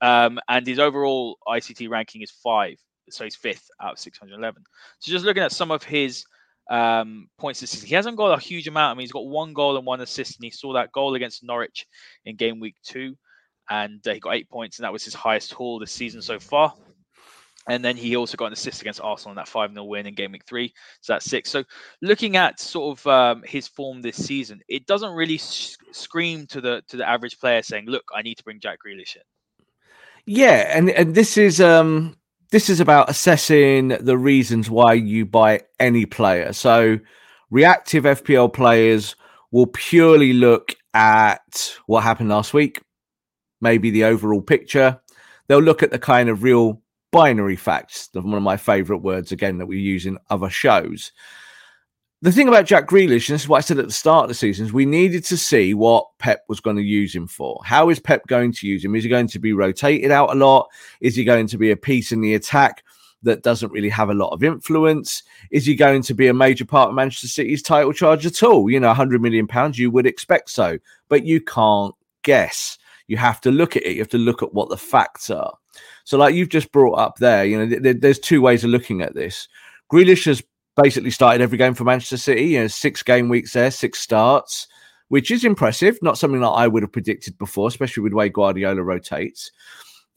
Um, 0.00 0.38
and 0.48 0.66
his 0.66 0.78
overall 0.78 1.38
ICT 1.46 1.88
ranking 1.88 2.22
is 2.22 2.30
five. 2.30 2.78
So 3.10 3.24
he's 3.24 3.36
fifth 3.36 3.70
out 3.80 3.92
of 3.92 3.98
611. 3.98 4.62
So 4.98 5.12
just 5.12 5.24
looking 5.24 5.44
at 5.44 5.52
some 5.52 5.70
of 5.70 5.84
his 5.84 6.24
um, 6.68 7.28
points 7.38 7.60
this 7.60 7.70
season. 7.70 7.88
He 7.88 7.94
hasn't 7.94 8.16
got 8.16 8.36
a 8.36 8.42
huge 8.42 8.66
amount. 8.68 8.92
I 8.92 8.94
mean, 8.94 9.04
he's 9.04 9.12
got 9.12 9.26
one 9.26 9.52
goal 9.52 9.76
and 9.76 9.86
one 9.86 10.00
assist, 10.00 10.36
and 10.36 10.44
he 10.44 10.50
saw 10.50 10.72
that 10.74 10.92
goal 10.92 11.14
against 11.14 11.44
Norwich 11.44 11.86
in 12.24 12.36
game 12.36 12.60
week 12.60 12.76
two, 12.82 13.16
and 13.70 14.06
uh, 14.06 14.14
he 14.14 14.20
got 14.20 14.34
eight 14.34 14.50
points, 14.50 14.78
and 14.78 14.84
that 14.84 14.92
was 14.92 15.04
his 15.04 15.14
highest 15.14 15.52
haul 15.52 15.78
this 15.78 15.92
season 15.92 16.22
so 16.22 16.38
far. 16.38 16.74
And 17.68 17.84
then 17.84 17.96
he 17.96 18.16
also 18.16 18.36
got 18.36 18.46
an 18.46 18.52
assist 18.52 18.80
against 18.80 19.00
Arsenal 19.00 19.32
in 19.32 19.36
that 19.36 19.48
5 19.48 19.72
0 19.72 19.84
win 19.84 20.06
in 20.06 20.14
game 20.14 20.32
week 20.32 20.44
three. 20.46 20.72
So 21.00 21.14
that's 21.14 21.26
six. 21.26 21.50
So 21.50 21.64
looking 22.00 22.36
at 22.36 22.60
sort 22.60 22.98
of 22.98 23.06
um, 23.06 23.42
his 23.44 23.66
form 23.66 24.02
this 24.02 24.16
season, 24.16 24.60
it 24.68 24.86
doesn't 24.86 25.12
really 25.12 25.38
sh- 25.38 25.76
scream 25.92 26.46
to 26.48 26.60
the 26.60 26.82
to 26.88 26.96
the 26.96 27.08
average 27.08 27.38
player 27.38 27.62
saying, 27.62 27.86
look, 27.86 28.04
I 28.14 28.22
need 28.22 28.36
to 28.36 28.44
bring 28.44 28.60
Jack 28.60 28.78
Grealish 28.86 29.16
in. 29.16 29.22
Yeah, 30.26 30.76
and, 30.76 30.90
and 30.90 31.14
this 31.14 31.36
is 31.36 31.60
um 31.60 32.16
this 32.50 32.68
is 32.68 32.80
about 32.80 33.10
assessing 33.10 33.88
the 33.88 34.16
reasons 34.16 34.70
why 34.70 34.92
you 34.92 35.26
buy 35.26 35.62
any 35.80 36.06
player. 36.06 36.52
So 36.52 36.98
reactive 37.50 38.04
FPL 38.04 38.52
players 38.52 39.16
will 39.50 39.66
purely 39.66 40.32
look 40.32 40.74
at 40.94 41.76
what 41.86 42.02
happened 42.02 42.28
last 42.28 42.54
week, 42.54 42.80
maybe 43.60 43.90
the 43.90 44.04
overall 44.04 44.42
picture. 44.42 45.00
They'll 45.48 45.60
look 45.60 45.82
at 45.82 45.90
the 45.90 45.98
kind 45.98 46.28
of 46.28 46.42
real 46.42 46.80
binary 47.10 47.56
facts, 47.56 48.10
one 48.12 48.34
of 48.34 48.42
my 48.42 48.56
favorite 48.56 48.98
words 48.98 49.32
again 49.32 49.58
that 49.58 49.66
we 49.66 49.78
use 49.78 50.06
in 50.06 50.18
other 50.30 50.50
shows. 50.50 51.12
The 52.22 52.32
thing 52.32 52.48
about 52.48 52.64
Jack 52.64 52.88
Grealish, 52.88 53.28
and 53.28 53.34
this 53.34 53.42
is 53.42 53.48
what 53.48 53.58
I 53.58 53.60
said 53.60 53.78
at 53.78 53.86
the 53.86 53.92
start 53.92 54.24
of 54.24 54.28
the 54.28 54.34
season, 54.34 54.64
is 54.66 54.72
we 54.72 54.86
needed 54.86 55.22
to 55.24 55.36
see 55.36 55.74
what 55.74 56.06
Pep 56.18 56.44
was 56.48 56.60
going 56.60 56.76
to 56.76 56.82
use 56.82 57.14
him 57.14 57.26
for. 57.26 57.60
How 57.64 57.90
is 57.90 58.00
Pep 58.00 58.26
going 58.26 58.52
to 58.52 58.66
use 58.66 58.84
him? 58.84 58.96
Is 58.96 59.04
he 59.04 59.10
going 59.10 59.28
to 59.28 59.38
be 59.38 59.52
rotated 59.52 60.10
out 60.10 60.32
a 60.32 60.34
lot? 60.34 60.68
Is 61.00 61.14
he 61.14 61.24
going 61.24 61.46
to 61.48 61.58
be 61.58 61.70
a 61.70 61.76
piece 61.76 62.12
in 62.12 62.22
the 62.22 62.34
attack 62.34 62.82
that 63.22 63.42
doesn't 63.42 63.70
really 63.70 63.90
have 63.90 64.08
a 64.08 64.14
lot 64.14 64.30
of 64.30 64.42
influence? 64.42 65.22
Is 65.50 65.66
he 65.66 65.74
going 65.74 66.00
to 66.02 66.14
be 66.14 66.28
a 66.28 66.34
major 66.34 66.64
part 66.64 66.88
of 66.88 66.94
Manchester 66.94 67.28
City's 67.28 67.62
title 67.62 67.92
charge 67.92 68.24
at 68.24 68.42
all? 68.42 68.70
You 68.70 68.80
know, 68.80 68.88
100 68.88 69.20
million 69.20 69.46
pounds, 69.46 69.78
you 69.78 69.90
would 69.90 70.06
expect 70.06 70.48
so, 70.48 70.78
but 71.08 71.24
you 71.24 71.40
can't 71.42 71.94
guess. 72.22 72.78
You 73.08 73.18
have 73.18 73.42
to 73.42 73.50
look 73.50 73.76
at 73.76 73.84
it. 73.84 73.92
You 73.92 73.98
have 73.98 74.08
to 74.08 74.18
look 74.18 74.42
at 74.42 74.54
what 74.54 74.70
the 74.70 74.76
facts 74.76 75.28
are. 75.28 75.56
So, 76.06 76.16
like 76.16 76.36
you've 76.36 76.48
just 76.48 76.70
brought 76.70 76.94
up 76.94 77.18
there, 77.18 77.44
you 77.44 77.58
know, 77.58 77.78
th- 77.80 77.96
there's 77.98 78.20
two 78.20 78.40
ways 78.40 78.62
of 78.62 78.70
looking 78.70 79.02
at 79.02 79.16
this. 79.16 79.48
Grealish 79.92 80.24
has 80.26 80.40
basically 80.76 81.10
started 81.10 81.42
every 81.42 81.58
game 81.58 81.74
for 81.74 81.82
Manchester 81.82 82.16
City. 82.16 82.44
You 82.44 82.60
know, 82.60 82.66
six 82.68 83.02
game 83.02 83.28
weeks 83.28 83.54
there, 83.54 83.72
six 83.72 83.98
starts, 83.98 84.68
which 85.08 85.32
is 85.32 85.44
impressive. 85.44 85.98
Not 86.02 86.16
something 86.16 86.40
that 86.42 86.46
I 86.46 86.68
would 86.68 86.84
have 86.84 86.92
predicted 86.92 87.36
before, 87.38 87.66
especially 87.66 88.04
with 88.04 88.12
the 88.12 88.16
way 88.16 88.28
Guardiola 88.28 88.84
rotates. 88.84 89.50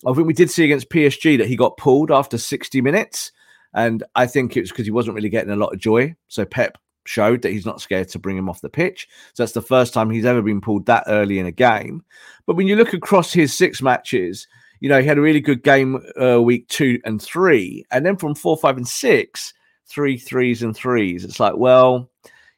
I 0.05 0.13
think 0.13 0.27
we 0.27 0.33
did 0.33 0.51
see 0.51 0.63
against 0.63 0.91
PSG 0.91 1.39
that 1.39 1.47
he 1.47 1.55
got 1.55 1.77
pulled 1.77 2.11
after 2.11 2.37
60 2.37 2.81
minutes. 2.81 3.31
And 3.73 4.03
I 4.13 4.27
think 4.27 4.55
it 4.55 4.61
was 4.61 4.69
because 4.69 4.85
he 4.85 4.91
wasn't 4.91 5.15
really 5.15 5.29
getting 5.29 5.51
a 5.51 5.55
lot 5.55 5.73
of 5.73 5.79
joy. 5.79 6.15
So 6.27 6.45
Pep 6.45 6.77
showed 7.05 7.41
that 7.41 7.51
he's 7.51 7.65
not 7.65 7.81
scared 7.81 8.09
to 8.09 8.19
bring 8.19 8.37
him 8.37 8.47
off 8.47 8.61
the 8.61 8.69
pitch. 8.69 9.07
So 9.33 9.41
that's 9.41 9.53
the 9.53 9.61
first 9.63 9.91
time 9.91 10.11
he's 10.11 10.25
ever 10.25 10.43
been 10.43 10.61
pulled 10.61 10.85
that 10.85 11.05
early 11.07 11.39
in 11.39 11.47
a 11.47 11.51
game. 11.51 12.05
But 12.45 12.57
when 12.57 12.67
you 12.67 12.75
look 12.75 12.93
across 12.93 13.33
his 13.33 13.57
six 13.57 13.81
matches, 13.81 14.47
you 14.79 14.89
know, 14.89 15.01
he 15.01 15.07
had 15.07 15.17
a 15.17 15.21
really 15.21 15.41
good 15.41 15.63
game 15.63 16.01
uh, 16.21 16.41
week 16.41 16.67
two 16.67 16.99
and 17.05 17.21
three. 17.21 17.85
And 17.91 18.05
then 18.05 18.17
from 18.17 18.35
four, 18.35 18.57
five, 18.57 18.77
and 18.77 18.87
six, 18.87 19.53
three 19.87 20.17
threes 20.17 20.63
and 20.63 20.75
threes. 20.75 21.25
It's 21.25 21.39
like, 21.39 21.57
well, 21.57 22.09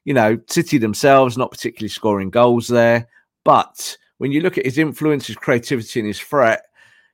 you 0.06 0.14
know, 0.14 0.40
City 0.48 0.78
themselves 0.78 1.38
not 1.38 1.52
particularly 1.52 1.90
scoring 1.90 2.30
goals 2.30 2.68
there. 2.68 3.08
But 3.44 3.98
when 4.18 4.32
you 4.32 4.42
look 4.42 4.58
at 4.58 4.66
his 4.66 4.78
influence, 4.78 5.28
his 5.28 5.36
creativity, 5.36 6.00
and 6.00 6.08
his 6.08 6.20
threat, 6.20 6.64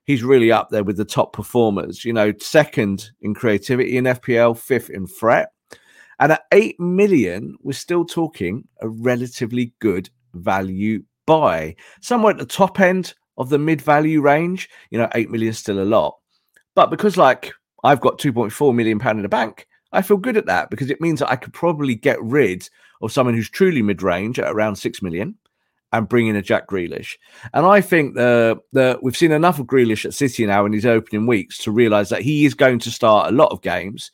he's 0.04 0.22
really 0.22 0.52
up 0.52 0.70
there 0.70 0.84
with 0.84 0.96
the 0.96 1.04
top 1.04 1.32
performers. 1.32 2.04
You 2.04 2.12
know, 2.12 2.32
second 2.38 3.10
in 3.20 3.34
creativity 3.34 3.96
in 3.96 4.04
FPL, 4.04 4.58
fifth 4.58 4.90
in 4.90 5.06
threat. 5.06 5.52
And 6.20 6.32
at 6.32 6.46
8 6.52 6.80
million, 6.80 7.56
we're 7.62 7.72
still 7.72 8.04
talking 8.04 8.66
a 8.80 8.88
relatively 8.88 9.72
good 9.78 10.10
value 10.34 11.04
buy. 11.26 11.76
Somewhere 12.00 12.32
at 12.32 12.38
the 12.38 12.46
top 12.46 12.80
end 12.80 13.14
of 13.38 13.48
the 13.48 13.58
mid 13.58 13.80
value 13.80 14.20
range, 14.20 14.68
you 14.90 14.98
know, 14.98 15.08
8 15.14 15.30
million 15.30 15.50
is 15.50 15.58
still 15.58 15.80
a 15.80 15.84
lot. 15.84 16.18
But 16.74 16.90
because, 16.90 17.16
like, 17.16 17.52
I've 17.84 18.00
got 18.00 18.18
2.4 18.18 18.74
million 18.74 18.98
pound 18.98 19.18
in 19.18 19.22
the 19.22 19.28
bank, 19.28 19.66
I 19.92 20.02
feel 20.02 20.18
good 20.18 20.36
at 20.36 20.46
that 20.46 20.70
because 20.70 20.90
it 20.90 21.00
means 21.00 21.20
that 21.20 21.30
I 21.30 21.36
could 21.36 21.54
probably 21.54 21.94
get 21.94 22.22
rid 22.22 22.68
of 23.00 23.12
someone 23.12 23.34
who's 23.34 23.48
truly 23.48 23.80
mid 23.80 24.02
range 24.02 24.38
at 24.38 24.50
around 24.50 24.76
6 24.76 25.02
million 25.02 25.36
and 25.92 26.08
bring 26.08 26.26
in 26.26 26.36
a 26.36 26.42
Jack 26.42 26.68
Grealish. 26.68 27.16
And 27.54 27.64
I 27.64 27.80
think 27.80 28.14
that 28.14 28.60
the 28.72 28.98
we've 29.02 29.16
seen 29.16 29.32
enough 29.32 29.58
of 29.58 29.66
Grealish 29.66 30.04
at 30.04 30.12
City 30.14 30.44
now 30.44 30.66
in 30.66 30.72
his 30.72 30.84
opening 30.84 31.26
weeks 31.26 31.58
to 31.58 31.70
realize 31.70 32.10
that 32.10 32.22
he 32.22 32.44
is 32.44 32.54
going 32.54 32.78
to 32.80 32.90
start 32.90 33.28
a 33.28 33.34
lot 33.34 33.52
of 33.52 33.62
games. 33.62 34.10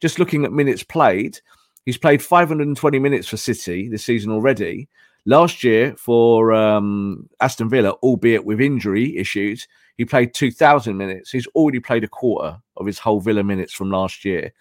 Just 0.00 0.18
looking 0.18 0.44
at 0.44 0.52
minutes 0.52 0.82
played, 0.82 1.40
he's 1.86 1.96
played 1.96 2.22
520 2.22 2.98
minutes 2.98 3.28
for 3.28 3.36
City 3.36 3.88
this 3.88 4.04
season 4.04 4.32
already. 4.32 4.88
Last 5.26 5.64
year 5.64 5.94
for 5.96 6.52
um, 6.52 7.28
Aston 7.40 7.70
Villa, 7.70 7.92
albeit 8.02 8.44
with 8.44 8.60
injury 8.60 9.16
issues, 9.16 9.66
he 9.96 10.04
played 10.04 10.34
2,000 10.34 10.96
minutes. 10.96 11.30
He's 11.30 11.46
already 11.48 11.80
played 11.80 12.04
a 12.04 12.08
quarter 12.08 12.58
of 12.76 12.86
his 12.86 12.98
whole 12.98 13.20
Villa 13.20 13.42
minutes 13.42 13.72
from 13.72 13.90
last 13.90 14.24
year. 14.24 14.52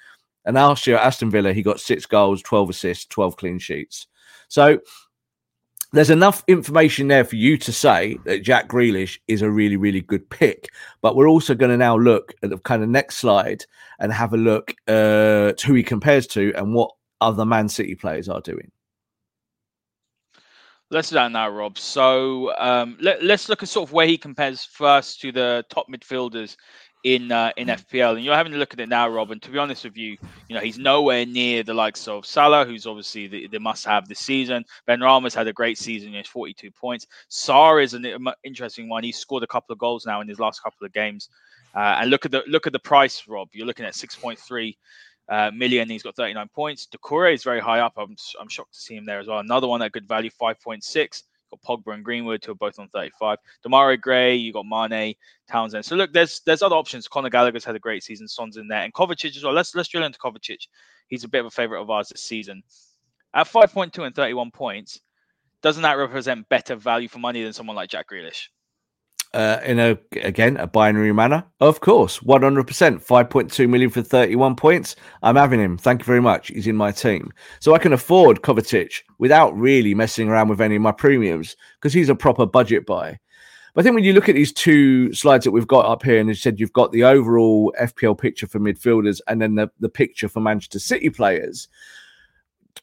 And 0.46 0.56
last 0.56 0.88
year 0.88 0.98
at 0.98 1.06
Aston 1.06 1.32
Villa, 1.32 1.54
he 1.54 1.64
got 1.64 1.80
six 1.80 2.06
goals, 2.06 2.42
12 2.42 2.70
assists, 2.70 3.06
12 3.08 3.36
clean 3.36 3.60
sheets. 3.60 4.08
So 4.48 4.80
there's 5.92 6.10
enough 6.10 6.44
information 6.48 7.08
there 7.08 7.24
for 7.24 7.36
you 7.36 7.58
to 7.58 7.72
say 7.72 8.18
that 8.26 8.44
Jack 8.44 8.68
Grealish 8.68 9.20
is 9.28 9.42
a 9.42 9.50
really, 9.50 9.78
really 9.78 10.02
good 10.02 10.30
pick. 10.30 10.70
But 11.02 11.16
we're 11.16 11.28
also 11.30 11.56
going 11.56 11.72
to 11.72 11.78
now 11.78 11.98
look 11.98 12.34
at 12.42 12.50
the 12.50 12.58
kind 12.60 12.84
of 12.84 12.90
next 12.90 13.18
slide 13.18 13.66
and 14.00 14.12
have 14.14 14.34
a 14.34 14.38
look 14.38 14.74
uh, 14.88 15.54
who 15.66 15.74
he 15.74 15.84
compares 15.84 16.28
to 16.28 16.54
and 16.56 16.74
what 16.74 16.92
other 17.22 17.46
Man 17.46 17.70
City 17.70 17.96
players 17.96 18.30
are 18.30 18.42
doing. 18.42 18.72
Let's 20.94 21.10
do 21.10 21.16
that 21.16 21.32
now, 21.32 21.50
Rob. 21.50 21.80
So 21.80 22.56
um, 22.58 22.98
let, 23.02 23.24
us 23.24 23.50
look 23.50 23.64
at 23.64 23.70
sort 23.70 23.90
of 23.90 23.94
where 23.94 24.06
he 24.06 24.16
compares 24.16 24.64
first 24.64 25.20
to 25.22 25.32
the 25.32 25.66
top 25.70 25.88
midfielders 25.90 26.56
in 27.04 27.32
uh, 27.32 27.52
in 27.58 27.68
mm. 27.68 27.84
FPL, 27.84 28.16
and 28.16 28.24
you're 28.24 28.36
having 28.36 28.54
a 28.54 28.58
look 28.58 28.74
at 28.74 28.80
it 28.80 28.90
now, 28.90 29.10
Rob. 29.10 29.32
And 29.32 29.42
to 29.42 29.50
be 29.50 29.58
honest 29.58 29.84
with 29.84 29.98
you, 29.98 30.18
you 30.48 30.56
know 30.56 30.62
he's 30.62 30.78
nowhere 30.78 31.26
near 31.26 31.64
the 31.64 31.74
likes 31.74 32.08
of 32.08 32.28
Salah, 32.28 32.64
who's 32.64 32.86
obviously 32.86 33.28
the, 33.28 33.48
the 33.48 33.60
must-have 33.60 34.08
this 34.08 34.20
season. 34.20 34.64
Benrahma's 34.88 35.34
had 35.34 35.48
a 35.48 35.54
great 35.54 35.80
season; 35.80 36.12
he 36.12 36.18
has 36.18 36.28
42 36.28 36.70
points. 36.72 37.08
Sarr 37.30 37.84
is 37.84 37.94
an 37.96 38.06
interesting 38.44 38.88
one. 38.88 39.04
He's 39.04 39.18
scored 39.18 39.44
a 39.44 39.48
couple 39.48 39.74
of 39.74 39.80
goals 39.80 40.06
now 40.06 40.22
in 40.22 40.28
his 40.28 40.40
last 40.40 40.62
couple 40.62 40.86
of 40.86 40.94
games. 40.94 41.28
Uh, 41.76 41.98
and 42.00 42.12
look 42.12 42.24
at 42.24 42.32
the 42.32 42.44
look 42.48 42.68
at 42.68 42.74
the 42.74 42.80
price, 42.80 43.24
Rob. 43.28 43.50
You're 43.52 43.66
looking 43.66 43.86
at 43.86 43.94
6.3 43.94 44.76
uh, 45.30 45.52
million. 45.52 45.90
He's 45.90 46.04
got 46.04 46.16
39 46.16 46.50
points. 46.54 46.88
Doucouré 46.88 47.34
is 47.34 47.44
very 47.44 47.60
high 47.60 47.80
up. 47.80 47.94
I'm 47.98 48.16
I'm 48.40 48.50
shocked 48.50 48.74
to 48.74 48.80
see 48.80 48.96
him 48.96 49.06
there 49.06 49.20
as 49.20 49.28
well. 49.28 49.40
Another 49.40 49.68
one 49.68 49.82
at 49.82 49.92
good 49.92 50.08
value, 50.08 50.30
5.6 50.42 51.24
got 51.54 51.84
Pogba 51.84 51.94
and 51.94 52.04
Greenwood 52.04 52.44
who 52.44 52.52
are 52.52 52.56
both 52.56 52.80
on 52.80 52.88
35. 52.90 53.38
Demarai 53.66 54.00
Gray, 54.00 54.36
you 54.36 54.54
got 54.54 54.66
Mane, 54.66 55.16
Townsend. 55.50 55.86
So 55.86 55.96
look, 55.96 56.14
there's 56.14 56.42
there's 56.46 56.62
other 56.62 56.76
options. 56.76 57.08
Conor 57.08 57.30
Gallagher's 57.30 57.66
had 57.66 57.76
a 57.76 57.80
great 57.80 58.04
season. 58.04 58.28
Son's 58.28 58.58
in 58.58 58.68
there, 58.68 58.84
and 58.84 58.94
Kovacic 58.94 59.36
as 59.36 59.44
well. 59.44 59.54
Let's 59.54 59.76
let's 59.76 59.90
drill 59.90 60.04
into 60.04 60.20
Kovacic. 60.20 60.68
He's 61.08 61.24
a 61.24 61.30
bit 61.30 61.40
of 61.40 61.48
a 61.48 61.52
favorite 61.52 61.82
of 61.82 61.90
ours 61.90 62.10
this 62.10 62.24
season. 62.24 62.64
At 63.36 63.48
5.2 63.48 64.06
and 64.06 64.16
31 64.16 64.52
points, 64.52 65.02
doesn't 65.62 65.82
that 65.82 65.98
represent 65.98 66.48
better 66.50 66.76
value 66.76 67.08
for 67.08 67.20
money 67.20 67.44
than 67.44 67.54
someone 67.54 67.76
like 67.76 67.90
Jack 67.90 68.10
Grealish? 68.10 68.48
Uh, 69.34 69.60
in 69.64 69.80
a 69.80 69.98
again 70.22 70.58
a 70.58 70.68
binary 70.68 71.14
manner? 71.14 71.44
Of 71.60 71.82
course, 71.82 72.22
one 72.22 72.44
hundred 72.44 72.68
percent. 72.68 73.02
Five 73.02 73.30
point 73.30 73.52
two 73.52 73.68
million 73.68 73.90
for 73.90 74.02
thirty-one 74.02 74.56
points. 74.56 74.96
I'm 75.22 75.36
having 75.36 75.60
him. 75.60 75.78
Thank 75.78 76.02
you 76.02 76.06
very 76.06 76.22
much. 76.22 76.48
He's 76.50 76.68
in 76.68 76.76
my 76.76 76.92
team, 76.92 77.32
so 77.60 77.74
I 77.74 77.80
can 77.80 77.94
afford 77.94 78.42
Kovacic 78.42 79.02
without 79.18 79.58
really 79.58 79.94
messing 79.94 80.30
around 80.30 80.50
with 80.50 80.62
any 80.62 80.76
of 80.76 80.82
my 80.82 80.92
premiums 80.92 81.56
because 81.80 81.94
he's 81.94 82.10
a 82.10 82.16
proper 82.16 82.46
budget 82.46 82.86
buy. 82.86 83.20
But 83.74 83.82
I 83.82 83.84
think 83.84 83.96
when 83.96 84.04
you 84.04 84.14
look 84.14 84.30
at 84.30 84.36
these 84.36 84.54
two 84.54 85.14
slides 85.14 85.46
that 85.46 85.52
we've 85.52 85.68
got 85.68 85.86
up 85.86 86.04
here, 86.04 86.20
and 86.20 86.30
you 86.30 86.36
said 86.36 86.60
you've 86.60 86.74
got 86.74 86.92
the 86.92 87.04
overall 87.04 87.74
FPL 87.82 88.18
picture 88.18 88.48
for 88.48 88.60
midfielders 88.60 89.20
and 89.28 89.42
then 89.42 89.56
the, 89.56 89.70
the 89.80 89.90
picture 89.90 90.30
for 90.30 90.42
Manchester 90.42 90.80
City 90.80 91.10
players. 91.10 91.68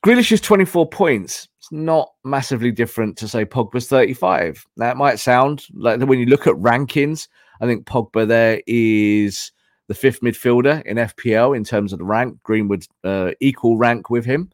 Grealish 0.05 0.33
is 0.33 0.41
24 0.41 0.89
points 0.89 1.47
It's 1.59 1.71
not 1.71 2.13
massively 2.25 2.73
different 2.73 3.19
to 3.19 3.29
say 3.29 3.45
Pogba's 3.45 3.87
35. 3.87 4.65
That 4.79 4.97
might 4.97 5.19
sound 5.19 5.67
like 5.75 6.01
when 6.01 6.19
you 6.19 6.25
look 6.25 6.47
at 6.47 6.55
rankings, 6.55 7.29
I 7.61 7.67
think 7.67 7.85
Pogba 7.85 8.27
there 8.27 8.63
is 8.67 9.53
the 9.89 9.95
fifth 9.95 10.23
midfielder 10.23 10.83
in 10.87 10.97
FPL 10.97 11.55
in 11.55 11.65
terms 11.65 11.93
of 11.93 11.99
the 11.99 12.07
rank. 12.07 12.39
Greenwood 12.45 12.87
uh, 13.05 13.33
equal 13.41 13.77
rank 13.77 14.09
with 14.09 14.25
him. 14.25 14.51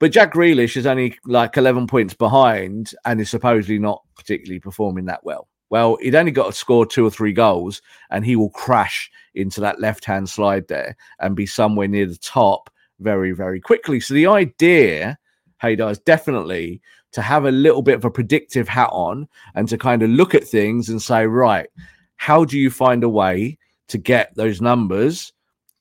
But 0.00 0.12
Jack 0.12 0.32
Grealish 0.32 0.78
is 0.78 0.86
only 0.86 1.18
like 1.26 1.58
11 1.58 1.86
points 1.86 2.14
behind 2.14 2.94
and 3.04 3.20
is 3.20 3.28
supposedly 3.28 3.78
not 3.78 4.02
particularly 4.16 4.60
performing 4.60 5.04
that 5.06 5.24
well. 5.24 5.46
Well, 5.68 5.98
he'd 6.00 6.14
only 6.14 6.32
got 6.32 6.46
to 6.46 6.52
score 6.52 6.86
two 6.86 7.04
or 7.04 7.10
three 7.10 7.34
goals 7.34 7.82
and 8.10 8.24
he 8.24 8.34
will 8.34 8.50
crash 8.50 9.10
into 9.34 9.60
that 9.60 9.80
left 9.80 10.06
hand 10.06 10.30
slide 10.30 10.68
there 10.68 10.96
and 11.20 11.36
be 11.36 11.44
somewhere 11.44 11.88
near 11.88 12.06
the 12.06 12.16
top 12.16 12.70
very, 13.00 13.32
very 13.32 13.60
quickly. 13.60 14.00
So 14.00 14.14
the 14.14 14.26
idea 14.26 15.18
Haider 15.62 15.90
is 15.90 15.98
definitely 16.00 16.80
to 17.12 17.22
have 17.22 17.44
a 17.44 17.50
little 17.50 17.82
bit 17.82 17.94
of 17.94 18.04
a 18.04 18.10
predictive 18.10 18.68
hat 18.68 18.90
on 18.92 19.28
and 19.54 19.68
to 19.68 19.78
kind 19.78 20.02
of 20.02 20.10
look 20.10 20.34
at 20.34 20.44
things 20.44 20.88
and 20.88 21.00
say, 21.00 21.26
right, 21.26 21.68
how 22.16 22.44
do 22.44 22.58
you 22.58 22.70
find 22.70 23.04
a 23.04 23.08
way 23.08 23.58
to 23.88 23.98
get 23.98 24.34
those 24.34 24.60
numbers 24.60 25.32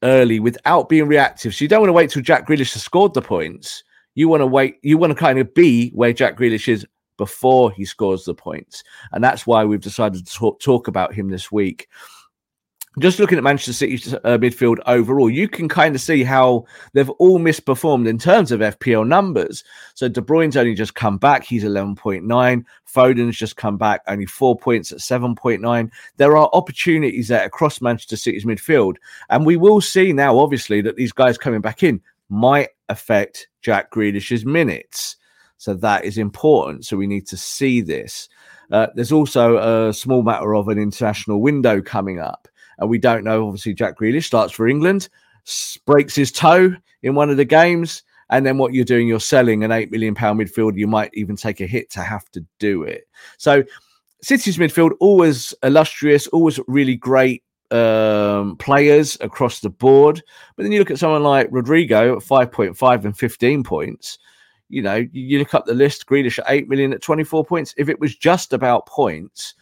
early 0.03 0.39
without 0.39 0.89
being 0.89 1.07
reactive. 1.07 1.55
So 1.55 1.63
you 1.63 1.69
don't 1.69 1.81
want 1.81 1.89
to 1.89 1.93
wait 1.93 2.09
till 2.09 2.21
Jack 2.21 2.47
Grealish 2.47 2.73
has 2.73 2.83
scored 2.83 3.13
the 3.13 3.21
points. 3.21 3.83
You 4.15 4.27
want 4.27 4.41
to 4.41 4.47
wait. 4.47 4.77
You 4.83 4.97
want 4.97 5.11
to 5.11 5.19
kind 5.19 5.39
of 5.39 5.53
be 5.53 5.89
where 5.89 6.13
Jack 6.13 6.37
Grealish 6.37 6.67
is 6.67 6.85
before 7.17 7.71
he 7.71 7.85
scores 7.85 8.25
the 8.25 8.33
points, 8.33 8.83
and 9.11 9.23
that's 9.23 9.47
why 9.47 9.63
we've 9.63 9.81
decided 9.81 10.25
to 10.25 10.33
talk, 10.33 10.59
talk 10.59 10.87
about 10.87 11.13
him 11.13 11.29
this 11.29 11.51
week 11.51 11.87
just 12.99 13.19
looking 13.19 13.37
at 13.37 13.43
Manchester 13.43 13.73
City's 13.73 14.13
uh, 14.13 14.37
midfield 14.37 14.77
overall, 14.85 15.29
you 15.29 15.47
can 15.47 15.67
kind 15.67 15.95
of 15.95 16.01
see 16.01 16.23
how 16.23 16.65
they've 16.93 17.09
all 17.11 17.39
misperformed 17.39 18.07
in 18.07 18.19
terms 18.19 18.51
of 18.51 18.59
FPL 18.59 19.07
numbers. 19.07 19.63
So 19.95 20.07
De 20.07 20.21
Bruyne's 20.21 20.57
only 20.57 20.75
just 20.75 20.93
come 20.93 21.17
back; 21.17 21.43
he's 21.43 21.63
eleven 21.63 21.95
point 21.95 22.23
nine. 22.23 22.65
Foden's 22.85 23.37
just 23.37 23.57
come 23.57 23.77
back, 23.77 24.01
only 24.07 24.27
four 24.27 24.55
points 24.55 24.91
at 24.91 25.01
seven 25.01 25.33
point 25.33 25.61
nine. 25.61 25.91
There 26.17 26.37
are 26.37 26.49
opportunities 26.53 27.29
there 27.29 27.45
across 27.45 27.81
Manchester 27.81 28.15
City's 28.15 28.45
midfield, 28.45 28.97
and 29.29 29.45
we 29.45 29.57
will 29.57 29.81
see 29.81 30.13
now, 30.13 30.37
obviously, 30.37 30.81
that 30.81 30.95
these 30.95 31.11
guys 31.11 31.37
coming 31.37 31.61
back 31.61 31.81
in 31.81 31.99
might 32.29 32.69
affect 32.89 33.47
Jack 33.61 33.91
Grealish's 33.91 34.45
minutes. 34.45 35.17
So 35.57 35.73
that 35.75 36.03
is 36.03 36.17
important. 36.17 36.85
So 36.85 36.97
we 36.97 37.07
need 37.07 37.25
to 37.27 37.37
see 37.37 37.81
this. 37.81 38.27
Uh, 38.71 38.87
there's 38.95 39.11
also 39.11 39.87
a 39.89 39.93
small 39.93 40.21
matter 40.21 40.55
of 40.55 40.67
an 40.67 40.77
international 40.77 41.41
window 41.41 41.81
coming 41.81 42.19
up 42.19 42.47
and 42.77 42.89
we 42.89 42.97
don't 42.97 43.23
know. 43.23 43.47
Obviously, 43.47 43.73
Jack 43.73 43.97
Grealish 43.97 44.25
starts 44.25 44.53
for 44.53 44.67
England, 44.67 45.09
breaks 45.85 46.15
his 46.15 46.31
toe 46.31 46.73
in 47.01 47.15
one 47.15 47.29
of 47.29 47.37
the 47.37 47.45
games, 47.45 48.03
and 48.29 48.45
then 48.45 48.57
what 48.57 48.73
you're 48.73 48.85
doing, 48.85 49.07
you're 49.07 49.19
selling 49.19 49.63
an 49.63 49.71
eight 49.71 49.91
million 49.91 50.15
pound 50.15 50.39
midfield. 50.39 50.77
You 50.77 50.87
might 50.87 51.11
even 51.13 51.35
take 51.35 51.61
a 51.61 51.67
hit 51.67 51.89
to 51.91 52.01
have 52.01 52.29
to 52.31 52.45
do 52.59 52.83
it. 52.83 53.07
So, 53.37 53.63
City's 54.21 54.57
midfield 54.57 54.91
always 54.99 55.53
illustrious, 55.63 56.27
always 56.27 56.59
really 56.67 56.95
great 56.95 57.43
um, 57.71 58.55
players 58.57 59.17
across 59.19 59.59
the 59.59 59.69
board. 59.69 60.21
But 60.55 60.63
then 60.63 60.71
you 60.71 60.79
look 60.79 60.91
at 60.91 60.99
someone 60.99 61.23
like 61.23 61.49
Rodrigo 61.51 62.15
at 62.15 62.23
5.5 62.23 63.05
and 63.05 63.17
15 63.17 63.63
points. 63.63 64.19
You 64.69 64.81
know, 64.81 65.05
you 65.11 65.39
look 65.39 65.53
up 65.53 65.65
the 65.65 65.73
list, 65.73 66.05
Grealish 66.05 66.39
at 66.39 66.45
8 66.47 66.69
million 66.69 66.93
at 66.93 67.01
24 67.01 67.45
points. 67.45 67.73
If 67.77 67.89
it 67.89 67.99
was 67.99 68.15
just 68.15 68.53
about 68.53 68.85
points, 68.85 69.55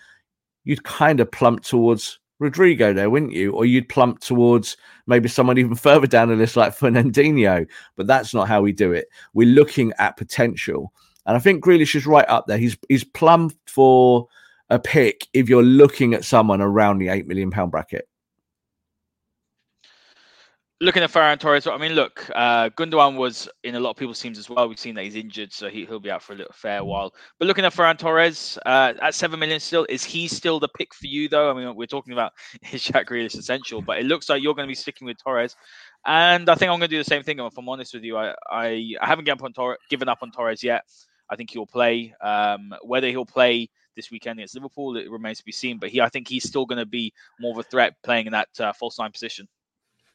you'd 0.64 0.84
kind 0.84 1.20
of 1.20 1.32
plump 1.32 1.64
towards 1.64 2.20
Rodrigo 2.42 2.92
there, 2.92 3.10
wouldn't 3.10 3.34
you? 3.34 3.54
Or 3.54 3.66
you'd 3.66 3.88
plump 3.88 4.20
towards 4.20 4.76
maybe 5.06 5.30
someone 5.30 5.58
even 5.60 5.76
further 5.88 6.08
down 6.08 6.30
the 6.30 6.36
list 6.36 6.58
like 6.58 6.76
Fernandinho. 6.78 7.68
But 7.96 8.08
that's 8.08 8.34
not 8.34 8.48
how 8.48 8.62
we 8.62 8.74
do 8.74 8.92
it. 8.92 9.08
We're 9.34 9.48
looking 9.48 9.94
at 10.00 10.18
potential. 10.18 10.92
And 11.28 11.38
I 11.38 11.40
think 11.40 11.64
Grealish 11.64 11.96
is 11.96 12.08
right 12.08 12.28
up 12.28 12.48
there. 12.48 12.58
He's 12.58 12.76
he's 12.90 13.04
plumbed 13.04 13.54
for 13.68 14.28
a 14.70 14.80
pick 14.80 15.28
if 15.34 15.48
you're 15.48 15.64
looking 15.64 16.16
at 16.16 16.26
someone 16.26 16.62
around 16.62 16.98
the 16.98 17.10
eight 17.10 17.28
million 17.28 17.52
pound 17.52 17.72
bracket 17.72 18.08
looking 20.82 21.04
at 21.04 21.12
Ferran 21.12 21.40
Torres, 21.40 21.68
I 21.68 21.78
mean, 21.78 21.94
look, 21.94 22.28
uh, 22.34 22.70
Gundogan 22.70 23.16
was 23.16 23.48
in 23.64 23.76
a 23.76 23.80
lot 23.80 23.92
of 23.92 23.98
people's 23.98 24.20
teams 24.20 24.40
as 24.40 24.50
well. 24.50 24.68
We've 24.68 24.80
seen 24.80 24.96
that 24.96 25.04
he's 25.04 25.16
injured, 25.16 25.54
so 25.54 25.70
he, 25.70 25.86
will 25.86 26.00
be 26.00 26.10
out 26.10 26.24
for 26.24 26.34
a 26.34 26.36
little 26.36 26.54
fair 26.54 26.84
while. 26.84 27.14
But 27.38 27.48
looking 27.48 27.64
at 27.64 27.74
Ferran 27.74 28.00
Torres 28.00 28.58
uh, 28.66 28.94
at 29.00 29.14
seven 29.14 29.40
million 29.40 29.60
still, 29.60 29.86
is 29.90 30.04
he 30.04 30.28
still 30.28 30.60
the 30.60 30.68
pick 30.68 30.94
for 30.96 31.06
you 31.06 31.30
though? 31.30 31.52
I 31.52 31.54
mean, 31.54 31.76
we're 31.76 31.86
talking 31.86 32.14
about 32.14 32.34
his 32.64 32.84
Jack 32.84 33.08
Grealish 33.08 33.38
essential, 33.38 33.82
but 33.82 34.00
it 34.00 34.06
looks 34.06 34.28
like 34.28 34.42
you're 34.42 34.56
going 34.56 34.68
to 34.68 34.72
be 34.72 34.76
sticking 34.76 35.06
with 35.06 35.18
Torres. 35.24 35.56
And 36.06 36.50
I 36.50 36.56
think 36.56 36.72
I'm 36.72 36.80
going 36.80 36.90
to 36.90 36.96
do 36.96 36.98
the 36.98 37.04
same 37.04 37.22
thing. 37.22 37.40
If 37.40 37.58
I'm 37.58 37.70
honest 37.70 37.94
with 37.94 38.04
you, 38.04 38.18
I 38.18 38.34
I, 38.50 38.96
I 39.00 39.06
haven't 39.06 39.26
given 39.26 39.40
up 39.40 39.46
on 39.46 39.54
Torres, 39.54 39.78
given 39.90 40.10
up 40.10 40.20
on 40.24 40.32
Torres 40.32 40.64
yet. 40.64 40.84
I 41.30 41.36
think 41.36 41.52
he'll 41.52 41.68
play. 41.68 42.14
Um, 42.22 42.74
whether 42.82 43.08
he'll 43.08 43.26
play 43.26 43.70
this 43.96 44.10
weekend 44.10 44.40
against 44.40 44.56
Liverpool, 44.56 44.98
it 44.98 45.12
remains 45.12 45.38
to 45.38 45.46
be 45.46 45.52
seen. 45.52 45.78
But 45.78 45.90
he, 45.90 46.02
I 46.02 46.10
think 46.10 46.28
he's 46.28 46.48
still 46.48 46.66
going 46.66 46.80
to 46.80 46.88
be 46.88 47.14
more 47.40 47.52
of 47.52 47.60
a 47.60 47.70
threat 47.70 47.94
playing 48.04 48.26
in 48.26 48.32
that 48.32 48.50
uh, 48.60 48.74
false 48.74 48.98
nine 48.98 49.12
position. 49.12 49.48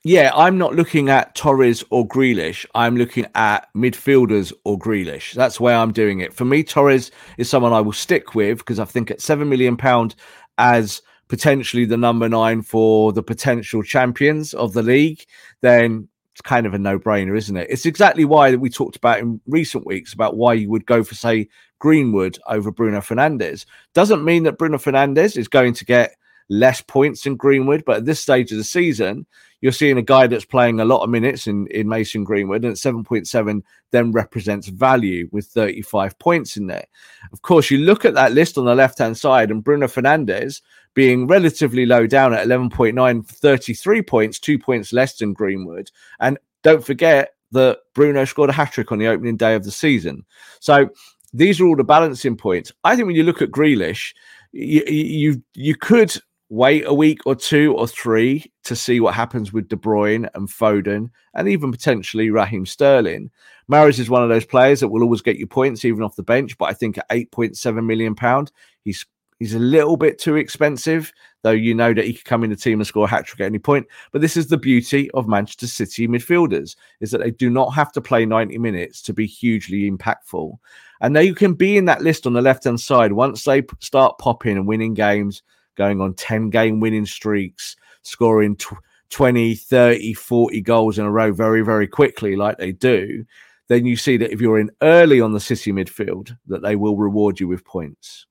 Yeah, 0.05 0.31
I'm 0.35 0.57
not 0.57 0.77
looking 0.77 1.09
at 1.09 1.35
Torres 1.35 1.83
or 1.91 2.07
Grealish. 2.07 2.65
I'm 2.75 2.97
looking 2.97 3.27
at 3.35 3.69
midfielders 3.75 4.53
or 4.65 4.79
Grealish. 4.79 5.33
That's 5.33 5.59
where 5.59 5.77
I'm 5.77 5.93
doing 5.93 6.21
it. 6.21 6.33
For 6.33 6.45
me, 6.45 6.63
Torres 6.63 7.11
is 7.39 7.51
someone 7.51 7.73
I 7.73 7.81
will 7.81 7.93
stick 7.93 8.35
with 8.35 8.59
because 8.59 8.79
I 8.79 8.85
think 8.85 9.11
at 9.11 9.21
seven 9.21 9.49
million 9.49 9.77
pound 9.77 10.15
as 10.59 11.03
potentially 11.29 11.85
the 11.85 11.97
number 11.97 12.29
nine 12.29 12.63
for 12.63 13.13
the 13.13 13.23
potential 13.23 13.83
champions 13.83 14.55
of 14.55 14.75
the 14.75 14.83
league, 14.83 15.25
then 15.61 16.09
it's 16.33 16.41
kind 16.41 16.67
of 16.67 16.75
a 16.75 16.79
no-brainer, 16.79 17.37
isn't 17.37 17.57
it? 17.57 17.67
It's 17.69 17.87
exactly 17.87 18.25
why 18.25 18.55
we 18.55 18.71
talked 18.71 18.97
about 18.97 19.19
in 19.19 19.41
recent 19.49 19.87
weeks 19.87 20.13
about 20.13 20.37
why 20.37 20.53
you 20.53 20.71
would 20.71 20.87
go 20.87 21.03
for, 21.03 21.15
say, 21.17 21.49
Greenwood 21.81 22.39
over 22.47 22.71
Bruno 22.71 23.01
Fernandes. 23.01 23.67
Doesn't 23.93 24.25
mean 24.25 24.45
that 24.45 24.59
Bruno 24.59 24.79
Fernandes 24.79 25.37
is 25.37 25.49
going 25.49 25.75
to 25.75 25.85
get 25.85 26.15
less 26.49 26.81
points 26.81 27.23
than 27.23 27.37
Greenwood, 27.37 27.85
but 27.85 27.97
at 27.97 28.05
this 28.05 28.21
stage 28.21 28.53
of 28.53 28.59
the 28.59 28.65
season, 28.65 29.27
you're 29.61 29.73
seeing 29.73 29.99
a 29.99 30.03
guy 30.03 30.27
that's 30.27 30.45
playing 30.45 30.81
a 30.81 30.85
lot 30.85 31.03
of 31.03 31.11
minutes 31.11 31.47
in, 31.47 31.67
in 31.69 31.89
Mason 31.89 32.25
Greenwood, 32.25 32.65
and 32.65 32.73
at 32.73 32.79
7.7 32.79 33.63
then 33.91 34.13
represents 34.13 34.69
value 34.69 35.29
with 35.33 35.47
35 35.47 36.19
points 36.19 36.57
in 36.57 36.67
there. 36.67 36.87
Of 37.33 37.43
course, 37.43 37.71
you 37.71 37.79
look 37.79 38.05
at 38.05 38.15
that 38.15 38.33
list 38.33 38.59
on 38.59 38.67
the 38.67 38.75
left 38.75 38.99
hand 38.99 39.17
side, 39.17 39.51
and 39.51 39.65
Bruno 39.65 39.87
Fernandes 39.87 40.61
being 40.95 41.27
relatively 41.27 41.87
low 41.87 42.07
down 42.07 42.33
at 42.33 42.47
11.9, 42.47 43.27
33 43.27 44.03
points, 44.03 44.39
two 44.39 44.59
points 44.59 44.93
less 44.93 45.19
than 45.19 45.33
Greenwood. 45.33 45.91
And 46.21 46.39
don't 46.63 46.85
forget 46.85 47.35
that 47.53 47.79
Bruno 47.95 48.25
scored 48.25 48.51
a 48.51 48.55
hat 48.55 48.73
trick 48.73 48.93
on 48.93 48.99
the 48.99 49.07
opening 49.07 49.37
day 49.37 49.55
of 49.55 49.65
the 49.65 49.71
season. 49.71 50.25
So 50.61 50.89
these 51.33 51.61
are 51.61 51.67
all 51.67 51.77
the 51.77 51.85
balancing 51.85 52.37
points. 52.37 52.73
I 52.85 52.97
think 52.97 53.07
when 53.07 53.17
you 53.17 53.23
look 53.23 53.43
at 53.43 53.51
Grealish, 53.51 54.15
you, 54.53 54.83
you 54.87 55.43
you 55.55 55.75
could 55.75 56.17
wait 56.49 56.85
a 56.87 56.95
week 56.95 57.21
or 57.27 57.35
two 57.35 57.75
or 57.77 57.89
three 57.89 58.51
to 58.65 58.77
see 58.77 59.01
what 59.01 59.15
happens 59.15 59.53
with 59.53 59.69
De 59.69 59.77
Bruyne 59.77 60.29
and 60.35 60.49
Foden 60.49 61.11
and 61.35 61.49
even 61.49 61.73
potentially 61.73 62.31
Raheem 62.31 62.67
Sterling. 62.67 63.31
Mahrez 63.71 63.99
is 63.99 64.09
one 64.09 64.23
of 64.23 64.29
those 64.29 64.45
players 64.45 64.81
that 64.81 64.89
will 64.89 65.03
always 65.03 65.23
get 65.23 65.39
you 65.39 65.47
points 65.47 65.85
even 65.85 66.03
off 66.03 66.17
the 66.17 66.23
bench, 66.23 66.57
but 66.57 66.67
I 66.67 66.73
think 66.73 66.99
at 66.99 67.09
8.7 67.09 67.85
million 67.85 68.15
pound, 68.15 68.53
he's 68.85 69.05
he's 69.39 69.55
a 69.55 69.59
little 69.59 69.97
bit 69.97 70.19
too 70.19 70.37
expensive, 70.37 71.13
though 71.43 71.51
you 71.51 71.75
know 71.75 71.93
that 71.93 72.05
he 72.05 72.15
could 72.15 72.25
come 72.25 72.45
in 72.45 72.51
the 72.51 72.57
team 72.57 72.81
and 72.81 72.87
score 72.87 73.05
a 73.05 73.09
hat 73.09 73.27
trick 73.27 73.41
at 73.41 73.47
any 73.47 73.59
point. 73.59 73.87
But 74.13 74.21
this 74.21 74.37
is 74.37 74.47
the 74.47 74.57
beauty 74.57 75.11
of 75.13 75.29
Manchester 75.29 75.67
City 75.67 76.07
midfielders 76.07 76.77
is 77.01 77.11
that 77.11 77.19
they 77.19 77.33
do 77.33 77.51
not 77.51 77.75
have 77.75 77.93
to 77.93 78.01
play 78.01 78.25
90 78.25 78.57
minutes 78.59 79.03
to 79.03 79.13
be 79.13 79.27
hugely 79.27 79.91
impactful. 79.91 80.57
And 81.01 81.15
they 81.15 81.33
can 81.33 81.55
be 81.55 81.77
in 81.77 81.85
that 81.87 82.03
list 82.03 82.27
on 82.27 82.33
the 82.33 82.41
left 82.41 82.65
hand 82.65 82.81
side 82.81 83.13
once 83.13 83.45
they 83.45 83.63
start 83.81 84.19
popping 84.19 84.57
and 84.57 84.67
winning 84.67 84.95
games 84.95 85.43
going 85.77 86.01
on 86.01 86.15
10 86.15 86.51
game 86.51 86.81
winning 86.81 87.07
streaks, 87.07 87.77
scoring 88.03 88.57
tw- 88.57 88.75
20, 89.11 89.55
30, 89.55 90.15
40 90.15 90.61
goals 90.63 90.99
in 90.99 91.05
a 91.05 91.11
row 91.11 91.33
very, 91.33 91.63
very 91.63 91.87
quickly, 91.87 92.37
like 92.37 92.59
they 92.59 92.73
do, 92.73 93.25
then 93.69 93.87
you 93.87 93.97
see 93.97 94.17
that 94.17 94.33
if 94.33 94.41
you're 94.41 94.59
in 94.59 94.71
early 94.83 95.21
on 95.21 95.33
the 95.33 95.41
City 95.41 95.73
midfield, 95.73 96.37
that 96.47 96.63
they 96.63 96.77
will 96.77 96.97
reward 96.97 97.41
you 97.41 97.49
with 97.49 97.65
points. 97.65 98.27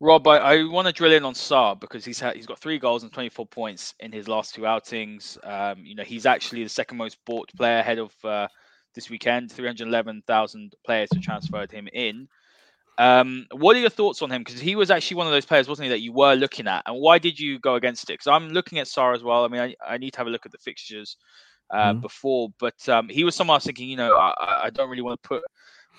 Rob, 0.00 0.26
I, 0.26 0.38
I 0.38 0.64
want 0.64 0.88
to 0.88 0.92
drill 0.92 1.12
in 1.12 1.24
on 1.24 1.34
Sarr 1.34 1.78
because 1.78 2.04
he's 2.04 2.18
had 2.18 2.34
he's 2.34 2.46
got 2.46 2.58
three 2.58 2.76
goals 2.76 3.04
and 3.04 3.12
24 3.12 3.46
points 3.46 3.94
in 4.00 4.10
his 4.10 4.26
last 4.26 4.52
two 4.52 4.66
outings. 4.66 5.38
Um, 5.44 5.84
you 5.84 5.94
know, 5.94 6.02
he's 6.02 6.26
actually 6.26 6.64
the 6.64 6.68
second 6.68 6.96
most 6.96 7.18
bought 7.24 7.48
player 7.56 7.78
ahead 7.78 8.00
of 8.00 8.12
uh, 8.24 8.48
this 8.96 9.10
weekend. 9.10 9.52
311,000 9.52 10.74
players 10.84 11.08
have 11.14 11.22
transferred 11.22 11.70
him 11.70 11.88
in. 11.92 12.26
Um, 12.98 13.46
what 13.52 13.76
are 13.76 13.80
your 13.80 13.90
thoughts 13.90 14.22
on 14.22 14.30
him? 14.30 14.42
Because 14.42 14.60
he 14.60 14.76
was 14.76 14.90
actually 14.90 15.16
one 15.16 15.26
of 15.26 15.32
those 15.32 15.46
players, 15.46 15.68
wasn't 15.68 15.84
he, 15.84 15.90
that 15.90 16.00
you 16.00 16.12
were 16.12 16.34
looking 16.34 16.66
at? 16.66 16.82
And 16.86 17.00
why 17.00 17.18
did 17.18 17.38
you 17.38 17.58
go 17.58 17.74
against 17.74 18.04
it? 18.04 18.14
Because 18.14 18.26
I'm 18.26 18.50
looking 18.50 18.78
at 18.78 18.86
Sarr 18.86 19.14
as 19.14 19.22
well. 19.22 19.44
I 19.44 19.48
mean, 19.48 19.60
I, 19.60 19.74
I, 19.86 19.98
need 19.98 20.12
to 20.12 20.18
have 20.18 20.26
a 20.26 20.30
look 20.30 20.44
at 20.44 20.52
the 20.52 20.58
fixtures 20.58 21.16
uh, 21.70 21.92
mm-hmm. 21.92 22.00
before, 22.00 22.48
but 22.58 22.88
um, 22.88 23.08
he 23.08 23.24
was 23.24 23.34
someone 23.34 23.54
I 23.54 23.56
was 23.56 23.64
thinking, 23.64 23.88
you 23.88 23.96
know, 23.96 24.14
I, 24.16 24.64
I 24.64 24.70
don't 24.70 24.90
really 24.90 25.02
want 25.02 25.22
to 25.22 25.28
put. 25.28 25.42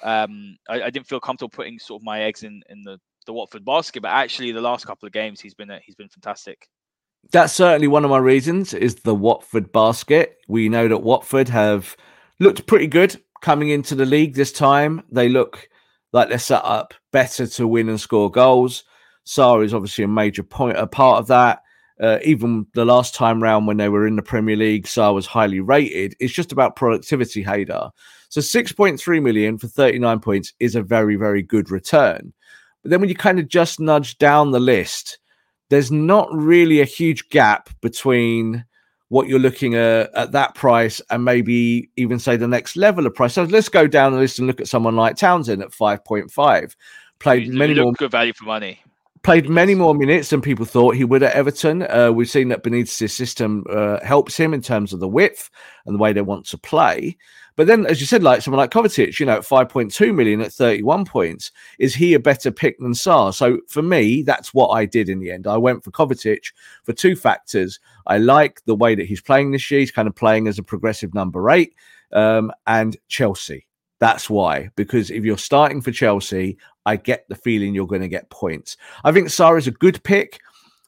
Um, 0.03 0.57
I, 0.69 0.83
I, 0.83 0.89
didn't 0.89 1.07
feel 1.07 1.19
comfortable 1.19 1.49
putting 1.49 1.79
sort 1.79 2.01
of 2.01 2.05
my 2.05 2.23
eggs 2.23 2.43
in 2.43 2.61
in 2.69 2.83
the 2.83 2.99
the 3.25 3.33
Watford 3.33 3.63
basket, 3.63 4.01
but 4.01 4.09
actually 4.09 4.51
the 4.51 4.61
last 4.61 4.85
couple 4.85 5.07
of 5.07 5.13
games 5.13 5.39
he's 5.39 5.53
been 5.53 5.69
a, 5.69 5.79
he's 5.79 5.95
been 5.95 6.09
fantastic. 6.09 6.67
That's 7.31 7.53
certainly 7.53 7.87
one 7.87 8.03
of 8.03 8.09
my 8.09 8.17
reasons 8.17 8.73
is 8.73 8.95
the 8.95 9.15
Watford 9.15 9.71
basket. 9.71 10.37
We 10.47 10.67
know 10.67 10.87
that 10.87 10.97
Watford 11.03 11.49
have 11.49 11.95
looked 12.39 12.67
pretty 12.67 12.87
good 12.87 13.21
coming 13.41 13.69
into 13.69 13.95
the 13.95 14.05
league 14.05 14.35
this 14.35 14.51
time. 14.51 15.03
They 15.09 15.29
look 15.29 15.69
like 16.13 16.29
they're 16.29 16.39
set 16.39 16.63
up 16.63 16.93
better 17.11 17.45
to 17.47 17.67
win 17.67 17.89
and 17.89 17.99
score 17.99 18.31
goals. 18.31 18.83
Sarr 19.25 19.65
is 19.65 19.73
obviously 19.73 20.03
a 20.03 20.07
major 20.07 20.43
point, 20.43 20.77
a 20.77 20.87
part 20.87 21.19
of 21.19 21.27
that. 21.27 21.61
Uh, 22.01 22.19
even 22.23 22.65
the 22.73 22.85
last 22.85 23.13
time 23.13 23.41
round 23.41 23.67
when 23.67 23.77
they 23.77 23.89
were 23.89 24.07
in 24.07 24.15
the 24.15 24.21
Premier 24.21 24.55
League, 24.55 24.85
Sarr 24.85 25.13
was 25.13 25.25
highly 25.25 25.59
rated. 25.59 26.15
It's 26.19 26.33
just 26.33 26.51
about 26.51 26.75
productivity, 26.75 27.43
Haider. 27.43 27.91
So 28.29 28.41
6.3 28.41 29.21
million 29.21 29.57
for 29.57 29.67
39 29.67 30.19
points 30.19 30.53
is 30.59 30.75
a 30.75 30.81
very, 30.81 31.15
very 31.15 31.43
good 31.43 31.69
return. 31.69 32.33
But 32.81 32.91
then 32.91 32.99
when 32.99 33.09
you 33.09 33.15
kind 33.15 33.39
of 33.39 33.47
just 33.47 33.79
nudge 33.79 34.17
down 34.17 34.51
the 34.51 34.59
list, 34.59 35.19
there's 35.69 35.91
not 35.91 36.27
really 36.33 36.81
a 36.81 36.85
huge 36.85 37.29
gap 37.29 37.69
between 37.81 38.65
what 39.13 39.27
you're 39.27 39.37
looking 39.37 39.75
at 39.75 40.11
at 40.15 40.31
that 40.31 40.55
price 40.55 40.99
and 41.11 41.23
maybe 41.23 41.87
even 41.97 42.17
say 42.17 42.35
the 42.35 42.47
next 42.47 42.75
level 42.75 43.05
of 43.05 43.13
price. 43.13 43.35
So 43.35 43.43
let's 43.43 43.69
go 43.69 43.85
down 43.85 44.11
the 44.11 44.17
list 44.17 44.39
and 44.39 44.47
look 44.47 44.59
at 44.59 44.67
someone 44.67 44.95
like 44.95 45.17
Townsend 45.17 45.61
at 45.61 45.69
5.5. 45.69 46.75
Played 47.19 47.45
you, 47.45 47.53
many 47.53 47.75
more 47.75 47.93
good 47.93 48.09
value 48.09 48.33
for 48.33 48.45
money. 48.45 48.81
Played 49.21 49.47
many 49.47 49.75
more 49.75 49.93
minutes 49.93 50.31
than 50.31 50.41
people 50.41 50.65
thought 50.65 50.95
he 50.95 51.03
would 51.03 51.21
at 51.21 51.33
Everton. 51.33 51.83
Uh, 51.83 52.11
we've 52.11 52.27
seen 52.27 52.49
that 52.49 52.63
Benitez's 52.63 53.13
system 53.13 53.63
uh, 53.69 54.03
helps 54.03 54.35
him 54.35 54.51
in 54.51 54.63
terms 54.63 54.93
of 54.93 54.99
the 54.99 55.07
width 55.07 55.51
and 55.85 55.93
the 55.93 55.99
way 55.99 56.11
they 56.11 56.23
want 56.23 56.47
to 56.47 56.57
play. 56.57 57.15
But 57.55 57.67
then, 57.67 57.85
as 57.85 57.99
you 57.99 58.07
said, 58.07 58.23
like 58.23 58.41
someone 58.41 58.59
like 58.59 58.71
Kovacic, 58.71 59.19
you 59.19 59.25
know, 59.25 59.37
at 59.37 59.43
5.2 59.43 60.13
million 60.13 60.41
at 60.41 60.51
31 60.51 61.05
points, 61.05 61.51
is 61.79 61.93
he 61.93 62.13
a 62.13 62.19
better 62.19 62.51
pick 62.51 62.79
than 62.79 62.93
Sarr? 62.93 63.33
So 63.33 63.59
for 63.67 63.81
me, 63.81 64.23
that's 64.23 64.53
what 64.53 64.69
I 64.69 64.85
did 64.85 65.09
in 65.09 65.19
the 65.19 65.31
end. 65.31 65.45
I 65.45 65.57
went 65.57 65.83
for 65.83 65.91
Kovacic 65.91 66.51
for 66.83 66.93
two 66.93 67.15
factors. 67.15 67.79
I 68.07 68.17
like 68.17 68.61
the 68.65 68.75
way 68.75 68.95
that 68.95 69.05
he's 69.05 69.21
playing 69.21 69.51
this 69.51 69.69
year. 69.69 69.79
He's 69.81 69.91
kind 69.91 70.07
of 70.07 70.15
playing 70.15 70.47
as 70.47 70.57
a 70.57 70.63
progressive 70.63 71.13
number 71.13 71.49
eight. 71.49 71.75
Um, 72.11 72.51
and 72.67 72.97
Chelsea. 73.07 73.67
That's 73.99 74.29
why, 74.29 74.69
because 74.75 75.09
if 75.09 75.23
you're 75.23 75.37
starting 75.37 75.79
for 75.79 75.91
Chelsea, 75.91 76.57
I 76.85 76.97
get 76.97 77.25
the 77.29 77.35
feeling 77.35 77.73
you're 77.73 77.87
going 77.87 78.01
to 78.01 78.09
get 78.09 78.29
points. 78.29 78.75
I 79.05 79.13
think 79.13 79.27
Sarr 79.27 79.57
is 79.57 79.67
a 79.67 79.71
good 79.71 80.03
pick, 80.03 80.41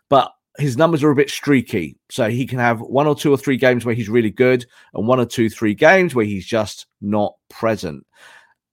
but 0.09 0.33
his 0.57 0.77
numbers 0.77 1.03
are 1.03 1.11
a 1.11 1.15
bit 1.15 1.29
streaky. 1.29 1.97
So 2.09 2.29
he 2.29 2.45
can 2.45 2.59
have 2.59 2.81
one 2.81 3.07
or 3.07 3.15
two 3.15 3.31
or 3.31 3.37
three 3.37 3.57
games 3.57 3.85
where 3.85 3.95
he's 3.95 4.09
really 4.09 4.29
good 4.29 4.65
and 4.93 5.07
one 5.07 5.19
or 5.19 5.25
two, 5.25 5.49
three 5.49 5.73
games 5.73 6.15
where 6.15 6.25
he's 6.25 6.45
just 6.45 6.87
not 7.01 7.35
present. 7.49 8.05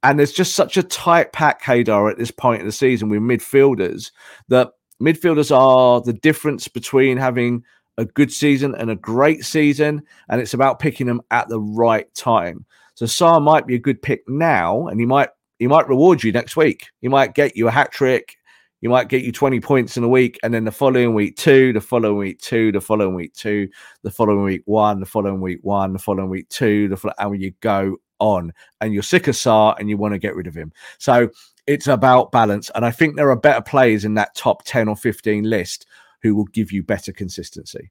And 0.03 0.19
there's 0.19 0.33
just 0.33 0.55
such 0.55 0.77
a 0.77 0.83
tight 0.83 1.33
pack, 1.33 1.63
Haider, 1.63 2.11
at 2.11 2.19
this 2.19 2.31
point 2.31 2.61
in 2.61 2.67
the 2.67 2.73
season 2.73 3.09
with 3.09 3.21
midfielders 3.21 4.11
that 4.49 4.73
midfielders 5.01 5.55
are 5.55 6.01
the 6.01 6.13
difference 6.13 6.67
between 6.69 7.17
having 7.17 7.65
a 7.99 8.05
good 8.05 8.33
season 8.33 8.75
and 8.75 8.91
a 8.91 8.97
great 8.97 9.45
season. 9.45 10.03
And 10.29 10.41
it's 10.41 10.55
about 10.55 10.81
picking 10.81 11.07
them 11.07 11.21
at 11.31 11.49
the 11.49 11.61
right 11.61 12.13
time. 12.15 12.67
So 12.95 13.07
Sarr 13.07 13.43
might 13.43 13.67
be 13.67 13.75
a 13.75 13.81
good 13.81 14.03
pick 14.03 14.23
now, 14.29 14.89
and 14.89 15.01
he 15.01 15.07
might 15.07 15.31
he 15.59 15.69
might 15.69 15.89
reward 15.89 16.25
you 16.25 16.33
next 16.33 16.57
week. 16.57 16.89
He 17.01 17.09
might 17.09 17.35
get 17.35 17.57
you 17.57 17.69
a 17.69 17.71
hat 17.71 17.93
trick 17.93 18.37
you 18.83 18.91
might 18.91 19.09
get 19.09 19.23
you 19.23 19.33
20 19.33 19.61
points 19.61 19.97
in 19.97 20.05
a 20.05 20.09
week, 20.09 20.39
and 20.43 20.53
then 20.53 20.65
the 20.65 20.71
following 20.71 21.15
week, 21.15 21.37
two, 21.37 21.73
the 21.73 21.81
following 21.81 22.19
week, 22.19 22.41
two, 22.41 22.73
the 22.73 22.81
following 22.81 23.15
week, 23.15 23.33
two, 23.33 23.69
the 24.03 24.11
following 24.11 24.43
week, 24.43 24.63
one, 24.67 25.01
the 25.01 25.07
following 25.07 25.41
week, 25.41 25.61
one, 25.63 25.95
the 25.95 25.99
following 25.99 26.29
week, 26.29 26.49
two, 26.51 26.89
the 26.89 26.97
following, 26.97 27.17
and 27.19 27.43
you 27.43 27.53
go 27.61 27.97
on, 28.19 28.53
and 28.81 28.93
you're 28.93 29.03
sick 29.03 29.29
of 29.29 29.35
Sarr 29.35 29.75
and 29.79 29.89
you 29.89 29.97
want 29.97 30.15
to 30.15 30.19
get 30.19 30.37
rid 30.37 30.47
of 30.47 30.55
him. 30.55 30.73
So 30.99 31.31
it's 31.67 31.87
about 31.87 32.33
balance. 32.33 32.71
And 32.75 32.85
I 32.85 32.91
think 32.91 33.17
there 33.17 33.31
are 33.31 33.37
better 33.37 33.63
players 33.63 34.05
in 34.05 34.15
that 34.15 34.35
top 34.35 34.65
10 34.65 34.89
or 34.89 34.97
15 34.97 35.45
list 35.45 35.87
who 36.23 36.35
will 36.35 36.47
give 36.47 36.73
you 36.73 36.83
better 36.83 37.13
consistency. 37.13 37.91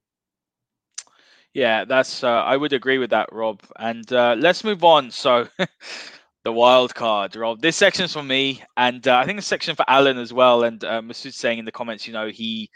Yeah, 1.54 1.84
that's. 1.84 2.24
Uh, 2.24 2.30
I 2.30 2.56
would 2.56 2.72
agree 2.72 2.98
with 2.98 3.10
that, 3.10 3.32
Rob. 3.34 3.62
And 3.78 4.12
uh, 4.14 4.36
let's 4.38 4.64
move 4.64 4.86
on. 4.86 5.12
So, 5.12 5.48
the 6.44 6.52
wild 6.52 6.96
card, 6.96 7.36
Rob. 7.36 7.62
This 7.62 7.76
section's 7.76 8.14
for 8.14 8.24
me, 8.24 8.64
and 8.76 9.08
uh, 9.08 9.18
I 9.18 9.26
think 9.26 9.38
the 9.38 9.44
section 9.44 9.76
for 9.76 9.86
Alan 9.88 10.18
as 10.18 10.34
well. 10.34 10.64
And 10.64 10.84
uh, 10.84 11.02
Masood's 11.02 11.38
saying 11.38 11.60
in 11.60 11.66
the 11.66 11.72
comments, 11.72 12.08
you 12.08 12.14
know, 12.14 12.28
he 12.30 12.70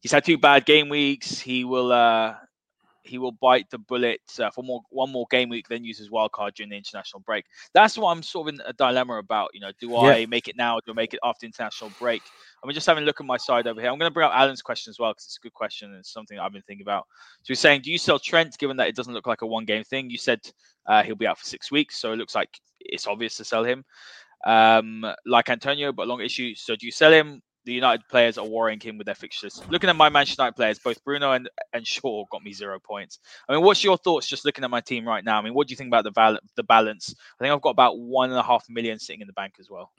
he's 0.00 0.12
had 0.12 0.24
two 0.24 0.38
bad 0.38 0.64
game 0.64 0.88
weeks. 0.88 1.38
He 1.38 1.64
will 1.64 1.92
uh, 1.92 2.34
he 3.02 3.18
will 3.18 3.32
bite 3.32 3.70
the 3.70 3.78
bullet 3.78 4.20
uh, 4.38 4.50
for 4.50 4.62
more 4.62 4.82
one 4.90 5.10
more 5.10 5.26
game 5.30 5.48
week, 5.48 5.68
then 5.68 5.84
use 5.84 5.98
his 5.98 6.10
wild 6.10 6.32
card 6.32 6.54
during 6.54 6.70
the 6.70 6.76
international 6.76 7.20
break. 7.20 7.46
That's 7.72 7.96
what 7.96 8.10
I'm 8.10 8.22
sort 8.22 8.48
of 8.48 8.54
in 8.54 8.60
a 8.66 8.72
dilemma 8.72 9.18
about. 9.18 9.50
You 9.54 9.60
know, 9.60 9.72
do 9.80 9.94
I 9.96 10.18
yeah. 10.18 10.26
make 10.26 10.48
it 10.48 10.56
now? 10.56 10.76
Or 10.76 10.80
do 10.84 10.92
I 10.92 10.94
make 10.94 11.14
it 11.14 11.20
after 11.24 11.46
international 11.46 11.90
break? 11.98 12.22
I'm 12.62 12.70
just 12.72 12.86
having 12.86 13.04
a 13.04 13.06
look 13.06 13.20
at 13.20 13.26
my 13.26 13.38
side 13.38 13.66
over 13.66 13.80
here. 13.80 13.90
I'm 13.90 13.98
going 13.98 14.10
to 14.10 14.14
bring 14.14 14.26
up 14.26 14.34
Alan's 14.34 14.62
question 14.62 14.90
as 14.90 14.98
well 14.98 15.12
because 15.12 15.24
it's 15.24 15.38
a 15.38 15.40
good 15.40 15.54
question 15.54 15.90
and 15.90 15.98
it's 15.98 16.12
something 16.12 16.38
I've 16.38 16.52
been 16.52 16.62
thinking 16.62 16.84
about. 16.84 17.06
So 17.42 17.48
he's 17.48 17.60
saying, 17.60 17.82
do 17.82 17.90
you 17.90 17.98
sell 17.98 18.18
Trent 18.18 18.58
given 18.58 18.76
that 18.76 18.88
it 18.88 18.96
doesn't 18.96 19.14
look 19.14 19.26
like 19.26 19.42
a 19.42 19.46
one 19.46 19.64
game 19.64 19.84
thing? 19.84 20.10
You 20.10 20.18
said 20.18 20.40
uh, 20.86 21.02
he'll 21.02 21.16
be 21.16 21.26
out 21.26 21.38
for 21.38 21.46
six 21.46 21.70
weeks, 21.70 21.96
so 21.96 22.12
it 22.12 22.16
looks 22.16 22.34
like 22.34 22.60
it's 22.80 23.06
obvious 23.06 23.36
to 23.36 23.44
sell 23.44 23.64
him. 23.64 23.84
Um, 24.44 25.06
like 25.26 25.50
Antonio, 25.50 25.92
but 25.92 26.06
long 26.06 26.20
issue. 26.20 26.54
So 26.54 26.76
do 26.76 26.86
you 26.86 26.92
sell 26.92 27.12
him? 27.12 27.42
The 27.64 27.72
United 27.72 28.08
players 28.08 28.38
are 28.38 28.46
worrying 28.46 28.80
him 28.80 28.96
with 28.98 29.04
their 29.04 29.14
fixtures. 29.14 29.62
Looking 29.68 29.90
at 29.90 29.96
my 29.96 30.08
Manchester 30.08 30.42
United 30.42 30.56
players, 30.56 30.78
both 30.78 31.02
Bruno 31.04 31.32
and, 31.32 31.48
and 31.72 31.86
Shaw 31.86 32.24
got 32.30 32.42
me 32.42 32.52
zero 32.52 32.78
points. 32.78 33.18
I 33.48 33.54
mean, 33.54 33.64
what's 33.64 33.84
your 33.84 33.98
thoughts 33.98 34.26
just 34.26 34.44
looking 34.44 34.64
at 34.64 34.70
my 34.70 34.80
team 34.80 35.06
right 35.06 35.24
now? 35.24 35.38
I 35.38 35.42
mean, 35.42 35.54
what 35.54 35.68
do 35.68 35.72
you 35.72 35.76
think 35.76 35.88
about 35.88 36.04
the 36.04 36.10
val- 36.10 36.38
the 36.56 36.62
balance? 36.62 37.14
I 37.38 37.44
think 37.44 37.52
I've 37.52 37.60
got 37.60 37.70
about 37.70 37.98
one 37.98 38.30
and 38.30 38.38
a 38.38 38.42
half 38.42 38.64
million 38.68 38.98
sitting 38.98 39.20
in 39.20 39.26
the 39.26 39.34
bank 39.34 39.54
as 39.60 39.68
well. 39.68 39.90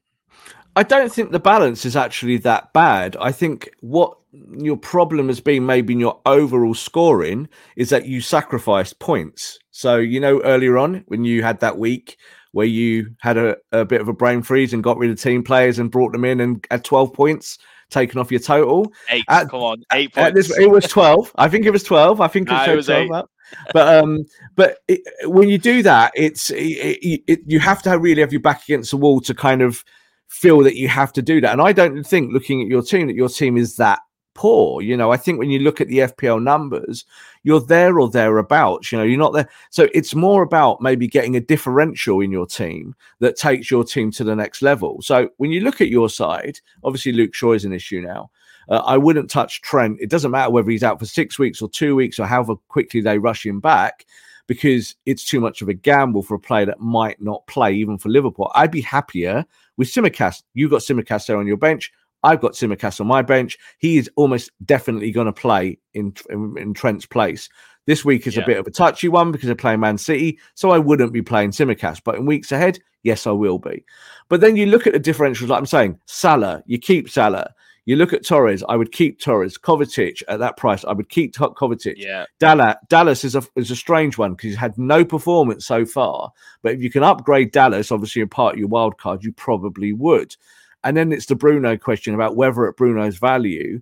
I 0.76 0.84
don't 0.84 1.12
think 1.12 1.32
the 1.32 1.40
balance 1.40 1.86
is 1.86 1.96
actually 1.96 2.38
that 2.38 2.72
bad. 2.74 3.18
I 3.20 3.32
think 3.32 3.70
what 3.82 4.18
your 4.58 4.78
problem 4.78 5.28
has 5.28 5.42
been 5.42 5.66
maybe 5.66 5.94
in 5.94 6.00
your 6.00 6.22
overall 6.26 6.74
scoring 6.74 7.50
is 7.76 7.90
that 7.90 8.06
you 8.06 8.22
sacrificed 8.22 9.00
points. 9.00 9.60
So, 9.72 9.98
you 9.98 10.20
know, 10.20 10.42
earlier 10.44 10.78
on 10.78 11.04
when 11.08 11.26
you 11.26 11.44
had 11.44 11.60
that 11.60 11.78
week 11.78 12.18
where 12.52 12.66
you 12.66 13.14
had 13.20 13.38
a, 13.38 13.58
a 13.72 13.86
bit 13.86 14.02
of 14.02 14.08
a 14.08 14.14
brain 14.14 14.42
freeze 14.42 14.74
and 14.74 14.84
got 14.84 14.98
rid 14.98 15.10
of 15.10 15.20
team 15.20 15.44
players 15.44 15.80
and 15.80 15.92
brought 15.92 16.12
them 16.12 16.26
in 16.26 16.40
and 16.40 16.66
had 16.70 16.84
12 16.84 17.14
points 17.14 17.58
taken 17.90 18.20
off 18.20 18.32
your 18.32 18.40
total. 18.40 18.92
Eight, 19.10 19.26
at, 19.30 19.50
come 19.50 19.62
on, 19.62 19.84
eight 19.92 20.14
points. 20.14 20.36
This, 20.36 20.58
it 20.58 20.70
was 20.70 20.86
12. 20.86 21.32
I 21.36 21.50
think 21.50 21.66
it 21.66 21.72
was 21.72 21.84
12. 21.84 22.22
I 22.22 22.28
think 22.28 22.50
it, 22.50 22.70
it 22.70 22.76
was 22.76 22.86
12 22.88 23.02
eight. 23.02 23.26
but 23.74 23.98
um 23.98 24.26
but 24.56 24.78
it, 24.88 25.02
when 25.30 25.50
you 25.50 25.58
do 25.58 25.84
that 25.84 26.10
it's 26.16 26.52
it, 26.52 27.22
it, 27.28 27.40
you 27.46 27.60
have 27.60 27.82
to 27.82 27.92
really 28.00 28.22
have 28.22 28.32
your 28.32 28.40
back 28.40 28.64
against 28.64 28.92
the 28.92 28.98
wall 28.98 29.20
to 29.20 29.34
kind 29.34 29.62
of 29.62 29.84
feel 30.30 30.60
that 30.60 30.78
you 30.78 30.88
have 30.88 31.12
to 31.12 31.22
do 31.22 31.42
that 31.42 31.52
and 31.52 31.62
i 31.62 31.74
don't 31.74 32.06
think 32.06 32.32
looking 32.32 32.62
at 32.62 32.68
your 32.68 32.82
team 32.82 33.08
that 33.08 33.16
your 33.16 33.28
team 33.28 33.58
is 33.58 33.76
that 33.76 34.00
poor. 34.34 34.82
You 34.82 34.98
know, 34.98 35.12
I 35.12 35.18
think 35.18 35.40
when 35.40 35.50
you 35.50 35.60
look 35.60 35.82
at 35.82 35.88
the 35.88 36.00
FPL 36.00 36.42
numbers, 36.42 37.06
you're 37.44 37.62
there 37.62 38.00
or 38.00 38.10
thereabouts. 38.10 38.92
You 38.92 39.00
know, 39.00 39.04
you're 39.04 39.18
not 39.18 39.34
there. 39.34 39.50
So 39.70 39.88
it's 39.94 40.14
more 40.14 40.44
about 40.44 40.82
maybe 40.82 41.08
getting 41.08 41.36
a 41.36 41.42
differential 41.42 42.22
in 42.22 42.32
your 42.32 42.46
team 42.46 42.96
that 43.20 43.36
takes 43.36 43.72
your 43.72 43.84
team 43.84 44.12
to 44.12 44.24
the 44.24 44.36
next 44.36 44.62
level. 44.62 45.02
So 45.02 45.30
when 45.38 45.52
you 45.52 45.62
look 45.62 45.82
at 45.82 45.90
your 45.90 46.10
side, 46.10 46.60
obviously 46.84 47.12
Luke 47.12 47.34
Shaw 47.34 47.54
is 47.54 47.66
an 47.66 47.74
issue 47.74 48.02
now. 48.02 48.30
Uh, 48.70 48.84
I 48.86 48.98
wouldn't 48.98 49.30
touch 49.30 49.62
Trent. 49.62 49.98
It 50.00 50.10
doesn't 50.10 50.32
matter 50.32 50.52
whether 50.52 50.70
he's 50.70 50.84
out 50.84 51.00
for 51.00 51.06
six 51.06 51.40
weeks 51.40 51.62
or 51.62 51.70
two 51.70 51.96
weeks 51.96 52.20
or 52.20 52.26
however 52.26 52.56
quickly 52.68 53.02
they 53.02 53.18
rush 53.18 53.46
him 53.46 53.60
back 53.60 54.06
because 54.48 54.96
it's 55.06 55.24
too 55.24 55.40
much 55.40 55.62
of 55.62 55.70
a 55.70 55.74
gamble 55.74 56.22
for 56.22 56.36
a 56.36 56.40
player 56.40 56.66
that 56.66 56.80
might 56.80 57.22
not 57.22 57.46
play 57.48 57.74
even 57.74 57.98
for 57.98 58.10
Liverpool. 58.10 58.52
I'd 58.54 58.72
be 58.72 58.82
happier 58.82 59.46
with 59.78 59.88
Tsimikas. 59.88 60.44
You've 60.54 60.72
got 60.72 60.82
Tsimikas 60.82 61.26
there 61.26 61.38
on 61.38 61.48
your 61.48 61.58
bench. 61.58 61.92
I've 62.24 62.42
got 62.42 62.54
Tsimikas 62.54 63.02
on 63.02 63.08
my 63.08 63.22
bench. 63.22 63.58
He 63.78 63.98
is 63.98 64.10
almost 64.16 64.52
definitely 64.66 65.12
going 65.12 65.26
to 65.26 65.34
play 65.34 65.80
in, 65.94 66.14
in, 66.30 66.56
in 66.58 66.74
Trent's 66.74 67.06
place. 67.06 67.50
This 67.88 68.06
week 68.06 68.28
is 68.28 68.36
yeah. 68.36 68.44
a 68.44 68.46
bit 68.46 68.58
of 68.58 68.68
a 68.68 68.72
touchy 68.72 69.10
one 69.10 69.32
because 69.32 69.48
they're 69.48 69.56
playing 69.56 69.80
Man 69.80 69.98
City, 69.98 70.40
so 70.54 70.70
I 70.70 70.78
wouldn't 70.78 71.14
be 71.14 71.22
playing 71.22 71.52
Tsimikas. 71.52 72.02
But 72.04 72.16
in 72.16 72.26
weeks 72.26 72.52
ahead, 72.52 72.80
yes, 73.04 73.26
I 73.26 73.32
will 73.32 73.58
be. 73.58 73.84
But 74.30 74.42
then 74.42 74.56
you 74.56 74.68
look 74.68 74.86
at 74.86 74.94
the 74.94 75.00
differentials, 75.00 75.48
like 75.48 75.60
I'm 75.60 75.66
saying, 75.66 76.00
Salah, 76.06 76.64
you 76.68 76.78
keep 76.78 77.10
Salah. 77.10 77.54
You 77.86 77.96
look 77.96 78.14
at 78.14 78.24
Torres, 78.24 78.64
I 78.70 78.76
would 78.76 78.92
keep 78.92 79.20
Torres. 79.20 79.58
Kovacic 79.58 80.22
at 80.28 80.38
that 80.38 80.56
price, 80.56 80.86
I 80.86 80.94
would 80.94 81.10
keep 81.10 81.34
Kovacic. 81.34 81.96
Yeah. 81.98 82.26
Dallas, 82.40 82.76
Dallas 82.90 83.24
is 83.24 83.36
a 83.36 83.44
is 83.56 83.72
a 83.72 83.76
strange 83.76 84.20
one 84.20 84.34
because 84.34 84.52
he's 84.52 84.56
had 84.56 84.78
no 84.78 85.04
performance 85.04 85.66
so 85.66 85.84
far. 85.84 86.32
But 86.62 86.74
if 86.74 86.82
you 86.84 86.92
can 86.92 87.02
upgrade 87.02 87.52
Dallas, 87.52 87.92
obviously 87.92 88.22
a 88.22 88.28
part 88.28 88.54
of 88.54 88.60
your 88.60 88.68
wild 88.68 89.00
card, 89.00 89.24
you 89.24 89.34
probably 89.34 89.94
would. 89.94 90.36
And 90.84 90.98
then 90.98 91.12
it's 91.12 91.28
the 91.28 91.36
Bruno 91.36 91.78
question 91.78 92.14
about 92.14 92.36
whether 92.36 92.68
at 92.68 92.76
Bruno's 92.76 93.18
value, 93.18 93.82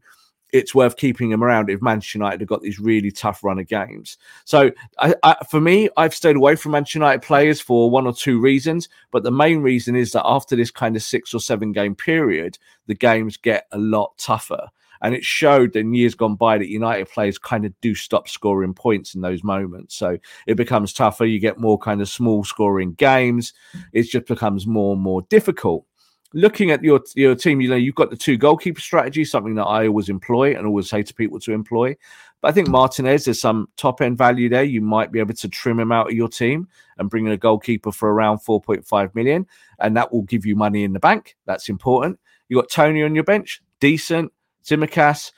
it's 0.52 0.74
worth 0.74 0.98
keeping 0.98 1.32
him 1.32 1.44
around 1.44 1.70
if 1.70 1.82
Manchester 1.82 2.18
United 2.18 2.42
have 2.42 2.50
got 2.50 2.62
these 2.62 2.80
really 2.80 3.12
tough 3.12 3.44
run 3.44 3.60
of 3.60 3.68
games. 3.68 4.18
So, 4.46 4.72
I, 4.98 5.16
I, 5.24 5.36
for 5.50 5.62
me, 5.62 5.90
I've 5.96 6.16
stayed 6.16 6.36
away 6.36 6.56
from 6.56 6.72
Manchester 6.72 7.00
United 7.00 7.22
players 7.22 7.62
for 7.62 7.90
one 7.90 8.08
or 8.08 8.14
two 8.14 8.42
reasons. 8.42 8.90
But 9.12 9.24
the 9.24 9.32
main 9.32 9.60
reason 9.60 9.96
is 9.96 10.12
that 10.14 10.26
after 10.26 10.56
this 10.56 10.72
kind 10.72 10.96
of 10.96 11.04
six 11.04 11.34
or 11.34 11.40
seven 11.40 11.72
game 11.72 11.96
period, 11.96 12.58
the 12.88 12.96
games 12.96 13.38
get 13.38 13.68
a 13.72 13.78
lot 13.78 14.18
tougher. 14.18 14.70
And 15.02 15.16
it 15.16 15.24
showed 15.24 15.76
in 15.76 15.94
years 15.94 16.14
gone 16.14 16.36
by 16.36 16.58
that 16.58 16.68
United 16.68 17.10
players 17.10 17.38
kind 17.38 17.64
of 17.64 17.80
do 17.80 17.96
stop 17.96 18.28
scoring 18.28 18.74
points 18.74 19.16
in 19.16 19.22
those 19.22 19.46
moments. 19.46 19.96
So 19.96 20.18
it 20.46 20.56
becomes 20.56 20.92
tougher. 20.92 21.26
You 21.26 21.40
get 21.40 21.58
more 21.58 21.78
kind 21.78 22.02
of 22.02 22.10
small 22.10 22.44
scoring 22.44 22.94
games. 22.94 23.54
It 23.94 24.04
just 24.04 24.26
becomes 24.26 24.68
more 24.68 24.94
and 24.94 25.02
more 25.02 25.22
difficult 25.30 25.86
looking 26.34 26.72
at 26.72 26.84
your 26.84 27.02
your 27.16 27.36
team, 27.36 27.62
you 27.62 27.70
know, 27.70 27.76
you've 27.76 27.96
got 27.96 28.10
the 28.10 28.16
two 28.16 28.38
goalkeeper 28.38 28.82
strategy, 28.82 29.26
something 29.26 29.56
that 29.56 29.66
I 29.66 29.88
always 29.88 30.10
employ 30.10 30.56
and 30.56 30.66
always 30.66 30.90
say 30.90 31.04
to 31.04 31.14
people 31.14 31.40
to 31.42 31.54
employ. 31.54 31.96
But 32.42 32.50
I 32.50 32.52
think 32.52 32.70
Martinez, 32.70 33.26
there's 33.26 33.42
some 33.42 33.68
top 33.76 34.02
end 34.02 34.18
value 34.18 34.48
there. 34.48 34.64
You 34.64 34.82
might 34.82 35.12
be 35.12 35.20
able 35.20 35.34
to 35.34 35.50
trim 35.50 35.80
him 35.80 35.92
out 35.92 36.08
of 36.08 36.14
your 36.14 36.30
team 36.30 36.68
and 36.98 37.10
bring 37.10 37.26
in 37.26 37.32
a 37.32 37.38
goalkeeper 37.38 37.92
for 37.92 38.12
around 38.12 38.40
4.5 38.40 39.16
million, 39.16 39.46
and 39.80 39.98
that 39.98 40.12
will 40.12 40.24
give 40.24 40.46
you 40.46 40.56
money 40.56 40.84
in 40.84 40.94
the 40.94 41.00
bank. 41.00 41.36
That's 41.46 41.70
important. 41.70 42.20
You 42.48 42.58
got 42.58 42.70
Toney 42.70 43.04
on 43.04 43.16
your 43.16 43.24
bench, 43.24 43.62
decent. 43.80 44.32
Tsimikas. 44.70 45.32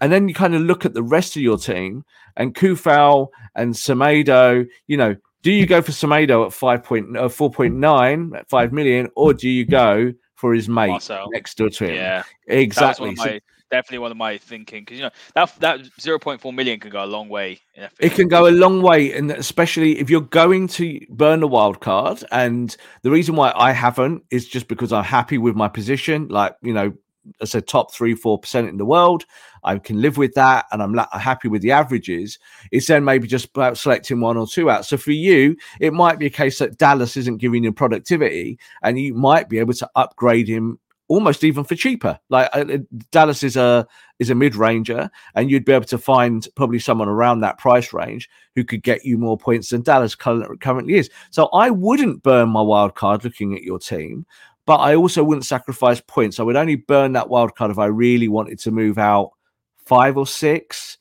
And 0.00 0.12
then 0.12 0.28
you 0.28 0.34
kind 0.34 0.54
of 0.54 0.62
look 0.62 0.84
at 0.84 0.94
the 0.94 1.02
rest 1.02 1.36
of 1.36 1.42
your 1.42 1.58
team 1.58 2.04
and 2.36 2.54
Coufal 2.54 3.28
and 3.54 3.74
Semedo, 3.74 4.66
you 4.86 4.96
know, 4.96 5.16
do 5.42 5.52
you 5.52 5.66
go 5.66 5.82
for 5.82 5.92
Semedo 5.92 6.46
at 6.46 6.52
5 6.52 6.82
point, 6.82 7.16
uh, 7.16 7.28
4.9 7.28 8.38
at 8.38 8.48
5 8.48 8.72
million, 8.72 9.08
or 9.14 9.32
do 9.32 9.48
you 9.48 9.64
go 9.64 10.12
for 10.36 10.54
his 10.54 10.68
mate 10.68 10.90
Marçal. 10.90 11.26
next 11.32 11.56
door 11.56 11.70
to 11.70 11.86
him. 11.86 11.94
Yeah, 11.94 12.22
exactly. 12.46 13.08
One 13.08 13.16
my, 13.16 13.40
definitely 13.70 13.98
one 13.98 14.10
of 14.10 14.16
my 14.16 14.38
thinking 14.38 14.82
because 14.82 14.98
you 14.98 15.04
know 15.04 15.10
that 15.34 15.52
that 15.60 15.80
zero 16.00 16.18
point 16.18 16.40
four 16.40 16.52
million 16.52 16.78
can 16.78 16.90
go 16.90 17.04
a 17.04 17.06
long 17.06 17.28
way. 17.28 17.58
it 17.98 18.12
can 18.12 18.28
go 18.28 18.46
a 18.46 18.50
long 18.50 18.82
way, 18.82 19.12
and 19.12 19.30
especially 19.32 19.98
if 19.98 20.08
you're 20.08 20.20
going 20.20 20.68
to 20.68 21.00
burn 21.10 21.40
the 21.40 21.48
wild 21.48 21.80
card. 21.80 22.22
And 22.30 22.76
the 23.02 23.10
reason 23.10 23.34
why 23.36 23.52
I 23.56 23.72
haven't 23.72 24.22
is 24.30 24.46
just 24.46 24.68
because 24.68 24.92
I'm 24.92 25.04
happy 25.04 25.38
with 25.38 25.56
my 25.56 25.68
position. 25.68 26.28
Like 26.28 26.54
you 26.62 26.72
know, 26.72 26.92
I 27.40 27.44
said 27.44 27.66
top 27.66 27.92
three, 27.92 28.14
four 28.14 28.38
percent 28.38 28.68
in 28.68 28.76
the 28.76 28.84
world. 28.84 29.24
I 29.64 29.78
can 29.78 30.00
live 30.00 30.16
with 30.16 30.34
that, 30.34 30.66
and 30.70 30.82
I'm 30.82 30.94
la- 30.94 31.18
happy 31.18 31.48
with 31.48 31.62
the 31.62 31.72
averages. 31.72 32.38
It's 32.70 32.86
then 32.86 33.04
maybe 33.04 33.26
just 33.26 33.46
about 33.46 33.78
selecting 33.78 34.20
one 34.20 34.36
or 34.36 34.46
two 34.46 34.70
out. 34.70 34.86
So 34.86 34.96
for 34.96 35.12
you, 35.12 35.56
it 35.80 35.92
might 35.92 36.18
be 36.18 36.26
a 36.26 36.30
case 36.30 36.58
that 36.58 36.78
Dallas 36.78 37.16
isn't 37.16 37.38
giving 37.38 37.64
you 37.64 37.72
productivity, 37.72 38.58
and 38.82 38.98
you 38.98 39.14
might 39.14 39.48
be 39.48 39.58
able 39.58 39.74
to 39.74 39.90
upgrade 39.96 40.48
him 40.48 40.78
almost 41.08 41.44
even 41.44 41.64
for 41.64 41.74
cheaper. 41.74 42.18
Like 42.28 42.48
uh, 42.52 42.78
Dallas 43.10 43.42
is 43.42 43.56
a 43.56 43.86
is 44.18 44.30
a 44.30 44.34
mid 44.34 44.56
ranger, 44.56 45.10
and 45.34 45.50
you'd 45.50 45.64
be 45.64 45.72
able 45.72 45.84
to 45.86 45.98
find 45.98 46.46
probably 46.54 46.78
someone 46.78 47.08
around 47.08 47.40
that 47.40 47.58
price 47.58 47.92
range 47.92 48.28
who 48.54 48.64
could 48.64 48.82
get 48.82 49.04
you 49.04 49.18
more 49.18 49.36
points 49.36 49.70
than 49.70 49.82
Dallas 49.82 50.14
currently 50.14 50.94
is. 50.94 51.10
So 51.30 51.46
I 51.52 51.70
wouldn't 51.70 52.22
burn 52.22 52.48
my 52.48 52.62
wild 52.62 52.94
card 52.94 53.24
looking 53.24 53.54
at 53.54 53.62
your 53.62 53.78
team, 53.78 54.26
but 54.66 54.76
I 54.76 54.96
also 54.96 55.24
wouldn't 55.24 55.46
sacrifice 55.46 56.02
points. 56.06 56.38
I 56.38 56.42
would 56.42 56.56
only 56.56 56.76
burn 56.76 57.12
that 57.12 57.28
wild 57.28 57.54
card 57.54 57.70
if 57.70 57.78
I 57.78 57.86
really 57.86 58.28
wanted 58.28 58.58
to 58.60 58.70
move 58.70 58.98
out 58.98 59.30
five 59.78 60.16
or 60.16 60.26
six. 60.26 60.98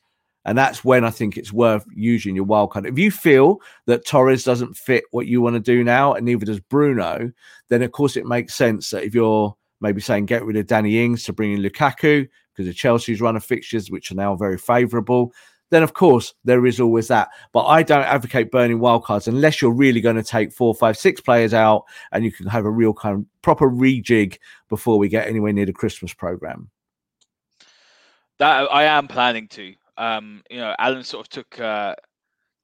And 0.47 0.55
that's 0.55 0.85
when 0.85 1.03
I 1.03 1.09
think 1.09 1.37
it's 1.37 1.51
worth 1.51 1.83
using 1.95 2.35
your 2.35 2.43
wild 2.43 2.71
card. 2.71 2.85
If 2.85 2.99
you 2.99 3.09
feel 3.09 3.59
that 3.87 4.05
Torres 4.05 4.43
doesn't 4.43 4.77
fit 4.77 5.03
what 5.09 5.25
you 5.25 5.41
want 5.41 5.55
to 5.55 5.59
do 5.59 5.83
now, 5.83 6.13
and 6.13 6.23
neither 6.23 6.45
does 6.45 6.59
Bruno, 6.59 7.31
then 7.69 7.81
of 7.81 7.91
course 7.91 8.15
it 8.15 8.27
makes 8.27 8.53
sense 8.53 8.91
that 8.91 9.03
if 9.03 9.15
you're 9.15 9.55
maybe 9.81 10.01
saying 10.01 10.27
get 10.27 10.45
rid 10.45 10.55
of 10.57 10.67
Danny 10.67 11.03
Ings 11.03 11.23
to 11.23 11.33
bring 11.33 11.53
in 11.53 11.63
Lukaku 11.63 12.27
because 12.53 12.69
of 12.69 12.75
Chelsea's 12.75 13.21
run 13.21 13.35
of 13.35 13.43
fixtures, 13.43 13.89
which 13.89 14.11
are 14.11 14.15
now 14.15 14.35
very 14.35 14.57
favourable. 14.57 15.33
Then, 15.71 15.83
of 15.83 15.93
course, 15.93 16.33
there 16.43 16.65
is 16.65 16.79
always 16.79 17.07
that. 17.07 17.29
But 17.51 17.65
I 17.65 17.83
don't 17.83 18.03
advocate 18.03 18.51
burning 18.51 18.79
wildcards 18.79 19.27
unless 19.27 19.61
you're 19.61 19.71
really 19.71 20.01
going 20.01 20.15
to 20.15 20.23
take 20.23 20.51
four, 20.51 20.75
five, 20.75 20.97
six 20.97 21.21
players 21.21 21.53
out 21.53 21.85
and 22.11 22.23
you 22.23 22.31
can 22.31 22.47
have 22.47 22.65
a 22.65 22.71
real 22.71 22.93
kind 22.93 23.19
of 23.19 23.25
proper 23.41 23.69
rejig 23.69 24.37
before 24.69 24.97
we 24.99 25.09
get 25.09 25.27
anywhere 25.27 25.53
near 25.53 25.65
the 25.65 25.73
Christmas 25.73 26.13
program. 26.13 26.69
That 28.37 28.71
I 28.71 28.83
am 28.83 29.07
planning 29.07 29.47
to. 29.49 29.73
Um, 29.97 30.43
you 30.49 30.57
know, 30.57 30.75
Alan 30.77 31.03
sort 31.03 31.25
of 31.25 31.29
took 31.29 31.59
uh, 31.59 31.95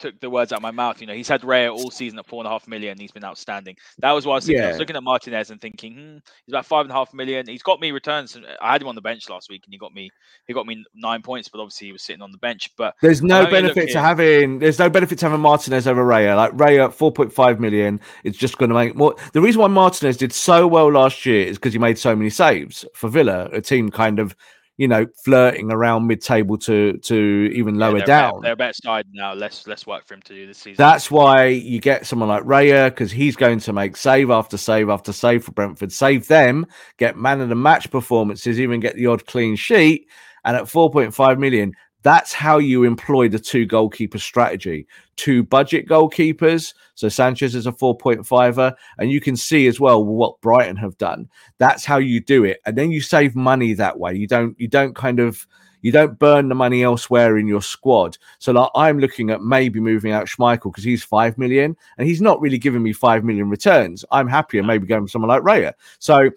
took 0.02 0.20
the 0.20 0.30
words 0.30 0.52
out 0.52 0.58
of 0.58 0.64
my 0.64 0.72
mouth. 0.72 1.00
You 1.00 1.08
know, 1.08 1.14
he's 1.14 1.28
had 1.28 1.42
Raya 1.42 1.72
all 1.72 1.92
season 1.92 2.20
at 2.20 2.28
four 2.28 2.42
and 2.42 2.48
a 2.48 2.50
half 2.50 2.68
million. 2.68 2.98
He's 3.00 3.12
been 3.12 3.24
outstanding. 3.24 3.76
That 4.00 4.12
was 4.12 4.26
why 4.26 4.34
I 4.34 4.36
was. 4.36 4.50
Yeah. 4.50 4.66
I 4.66 4.68
was 4.70 4.80
looking 4.80 4.96
at 4.96 5.04
Martinez 5.04 5.52
and 5.52 5.62
thinking, 5.62 5.94
hmm, 5.94 6.18
he's 6.46 6.54
about 6.54 6.66
five 6.66 6.86
and 6.86 6.92
a 6.92 6.94
half 6.94 7.14
million. 7.14 7.48
He's 7.48 7.64
got 7.64 7.80
me 7.80 7.92
returns. 7.92 8.38
I 8.62 8.74
had 8.74 8.82
him 8.82 8.88
on 8.88 8.96
the 8.96 9.02
bench 9.02 9.30
last 9.30 9.50
week, 9.50 9.62
and 9.66 9.74
he 9.74 9.78
got 9.78 9.94
me 9.94 10.10
he 10.48 10.54
got 10.54 10.66
me 10.66 10.84
nine 10.96 11.22
points. 11.22 11.48
But 11.48 11.62
obviously, 11.62 11.88
he 11.88 11.94
was 11.94 12.04
sitting 12.04 12.22
on 12.22 12.32
the 12.32 12.38
bench. 12.38 12.72
But 12.78 12.96
there's 13.02 13.22
no 13.22 13.46
benefit 13.50 13.92
to 13.92 14.02
having 14.02 14.60
there's 14.60 14.80
no 14.80 14.90
benefit 14.90 15.20
to 15.20 15.26
having 15.26 15.42
Martinez 15.42 15.88
over 15.88 16.04
Raya. 16.04 16.36
Like 16.36 16.52
Raya, 16.54 16.92
four 16.92 17.12
point 17.12 17.32
five 17.32 17.60
million. 17.60 18.00
It's 18.24 18.38
just 18.38 18.58
going 18.58 18.70
to 18.70 18.76
make 18.76 18.96
more. 18.96 19.16
The 19.34 19.42
reason 19.42 19.62
why 19.62 19.68
Martinez 19.68 20.18
did 20.18 20.34
so 20.34 20.68
well 20.68 20.92
last 20.92 21.26
year 21.26 21.46
is 21.46 21.58
because 21.58 21.74
he 21.74 21.80
made 21.80 21.98
so 21.98 22.16
many 22.16 22.30
saves 22.30 22.86
for 22.94 23.10
Villa, 23.10 23.50
a 23.52 23.62
team 23.62 23.90
kind 23.90 24.20
of 24.20 24.36
you 24.82 24.88
know, 24.88 25.06
flirting 25.24 25.72
around 25.72 26.08
mid-table 26.08 26.58
to 26.58 26.98
to 26.98 27.52
even 27.54 27.76
lower 27.76 28.00
yeah, 28.00 28.06
they're 28.06 28.08
down. 28.08 28.32
Better, 28.32 28.42
they're 28.42 28.54
a 28.54 28.56
better 28.56 28.74
side 28.74 29.06
now. 29.14 29.36
Less 29.36 29.68
less 29.68 29.86
work 29.86 30.08
for 30.08 30.16
him 30.16 30.24
to 30.24 30.34
do 30.34 30.48
this 30.48 30.58
season. 30.58 30.76
That's 30.76 31.12
why 31.12 31.46
you 31.50 31.80
get 31.80 32.08
someone 32.08 32.30
like 32.30 32.42
Raya 32.46 32.90
because 32.90 33.12
he's 33.12 33.36
going 33.36 33.60
to 33.60 33.74
make 33.74 33.96
save 33.96 34.32
after 34.32 34.58
save 34.58 34.90
after 34.90 35.14
save 35.14 35.44
for 35.44 35.52
Brentford, 35.52 35.92
save 35.92 36.28
them, 36.28 36.66
get 36.98 37.16
man 37.16 37.42
of 37.42 37.50
the 37.50 37.56
match 37.56 37.92
performances, 37.92 38.60
even 38.60 38.80
get 38.80 38.96
the 38.96 39.06
odd 39.06 39.28
clean 39.28 39.56
sheet. 39.56 40.08
And 40.46 40.58
at 40.58 40.64
4.5 40.64 41.38
million, 41.38 41.74
that's 42.04 42.34
how 42.34 42.58
you 42.58 42.84
employ 42.84 43.30
the 43.30 43.40
two 43.40 43.66
goalkeeper 43.66 44.18
strategy. 44.18 44.88
Two 45.16 45.44
budget 45.44 45.88
goalkeepers. 45.88 46.74
So 46.96 47.10
Sanchez 47.10 47.56
is 47.56 47.68
a 47.68 47.72
4.5er. 47.72 48.74
And 48.98 49.12
you 49.12 49.22
can 49.22 49.36
see 49.36 49.68
as 49.68 49.80
well 49.80 50.04
what 50.04 50.42
Brighton 50.42 50.78
have 50.78 50.98
done. 50.98 51.30
That's 51.58 51.86
how 51.86 51.98
you 51.98 52.20
do 52.20 52.44
it. 52.44 52.60
And 52.66 52.78
then 52.78 52.92
you 52.92 53.02
save 53.02 53.36
money 53.36 53.74
that 53.74 54.00
way. 54.00 54.16
You 54.16 54.28
don't, 54.28 54.60
you 54.60 54.68
don't 54.68 54.96
kind 54.96 55.20
of 55.20 55.46
you 55.82 55.92
don't 55.92 56.20
burn 56.20 56.48
the 56.48 56.56
money 56.56 56.84
elsewhere 56.84 57.38
in 57.38 57.48
your 57.48 57.62
squad. 57.62 58.18
So 58.40 58.52
like 58.52 58.70
I'm 58.76 59.00
looking 59.00 59.32
at 59.32 59.42
maybe 59.42 59.80
moving 59.80 60.12
out 60.12 60.28
Schmeichel 60.28 60.66
because 60.66 60.84
he's 60.84 61.04
five 61.04 61.38
million 61.38 61.76
and 61.98 62.08
he's 62.08 62.22
not 62.22 62.40
really 62.40 62.58
giving 62.58 62.84
me 62.84 62.94
five 62.94 63.24
million 63.24 63.50
returns. 63.50 64.06
I'm 64.12 64.28
happier 64.28 64.64
maybe 64.64 64.88
going 64.88 65.02
with 65.02 65.12
someone 65.12 65.30
like 65.30 65.42
Raya. 65.42 65.74
So 66.00 66.30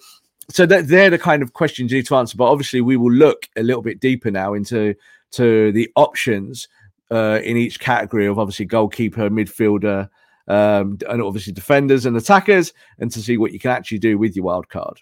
so 0.50 0.66
that 0.66 0.88
they're 0.88 1.10
the 1.10 1.18
kind 1.18 1.42
of 1.42 1.52
questions 1.52 1.90
you 1.90 1.98
need 1.98 2.06
to 2.06 2.16
answer. 2.16 2.36
But 2.36 2.50
obviously 2.50 2.80
we 2.80 2.96
will 2.96 3.12
look 3.12 3.48
a 3.56 3.62
little 3.62 3.82
bit 3.82 4.00
deeper 4.00 4.30
now 4.30 4.54
into 4.54 4.94
to 5.36 5.72
the 5.72 5.90
options 5.96 6.68
uh, 7.10 7.40
in 7.42 7.56
each 7.56 7.80
category 7.80 8.26
of 8.26 8.38
obviously 8.38 8.66
goalkeeper, 8.66 9.30
midfielder, 9.30 10.08
um, 10.48 10.98
and 11.08 11.22
obviously 11.22 11.52
defenders 11.52 12.06
and 12.06 12.16
attackers, 12.16 12.72
and 12.98 13.10
to 13.10 13.20
see 13.20 13.36
what 13.36 13.52
you 13.52 13.58
can 13.58 13.70
actually 13.70 13.98
do 13.98 14.18
with 14.18 14.36
your 14.36 14.44
wild 14.44 14.68
card. 14.68 15.00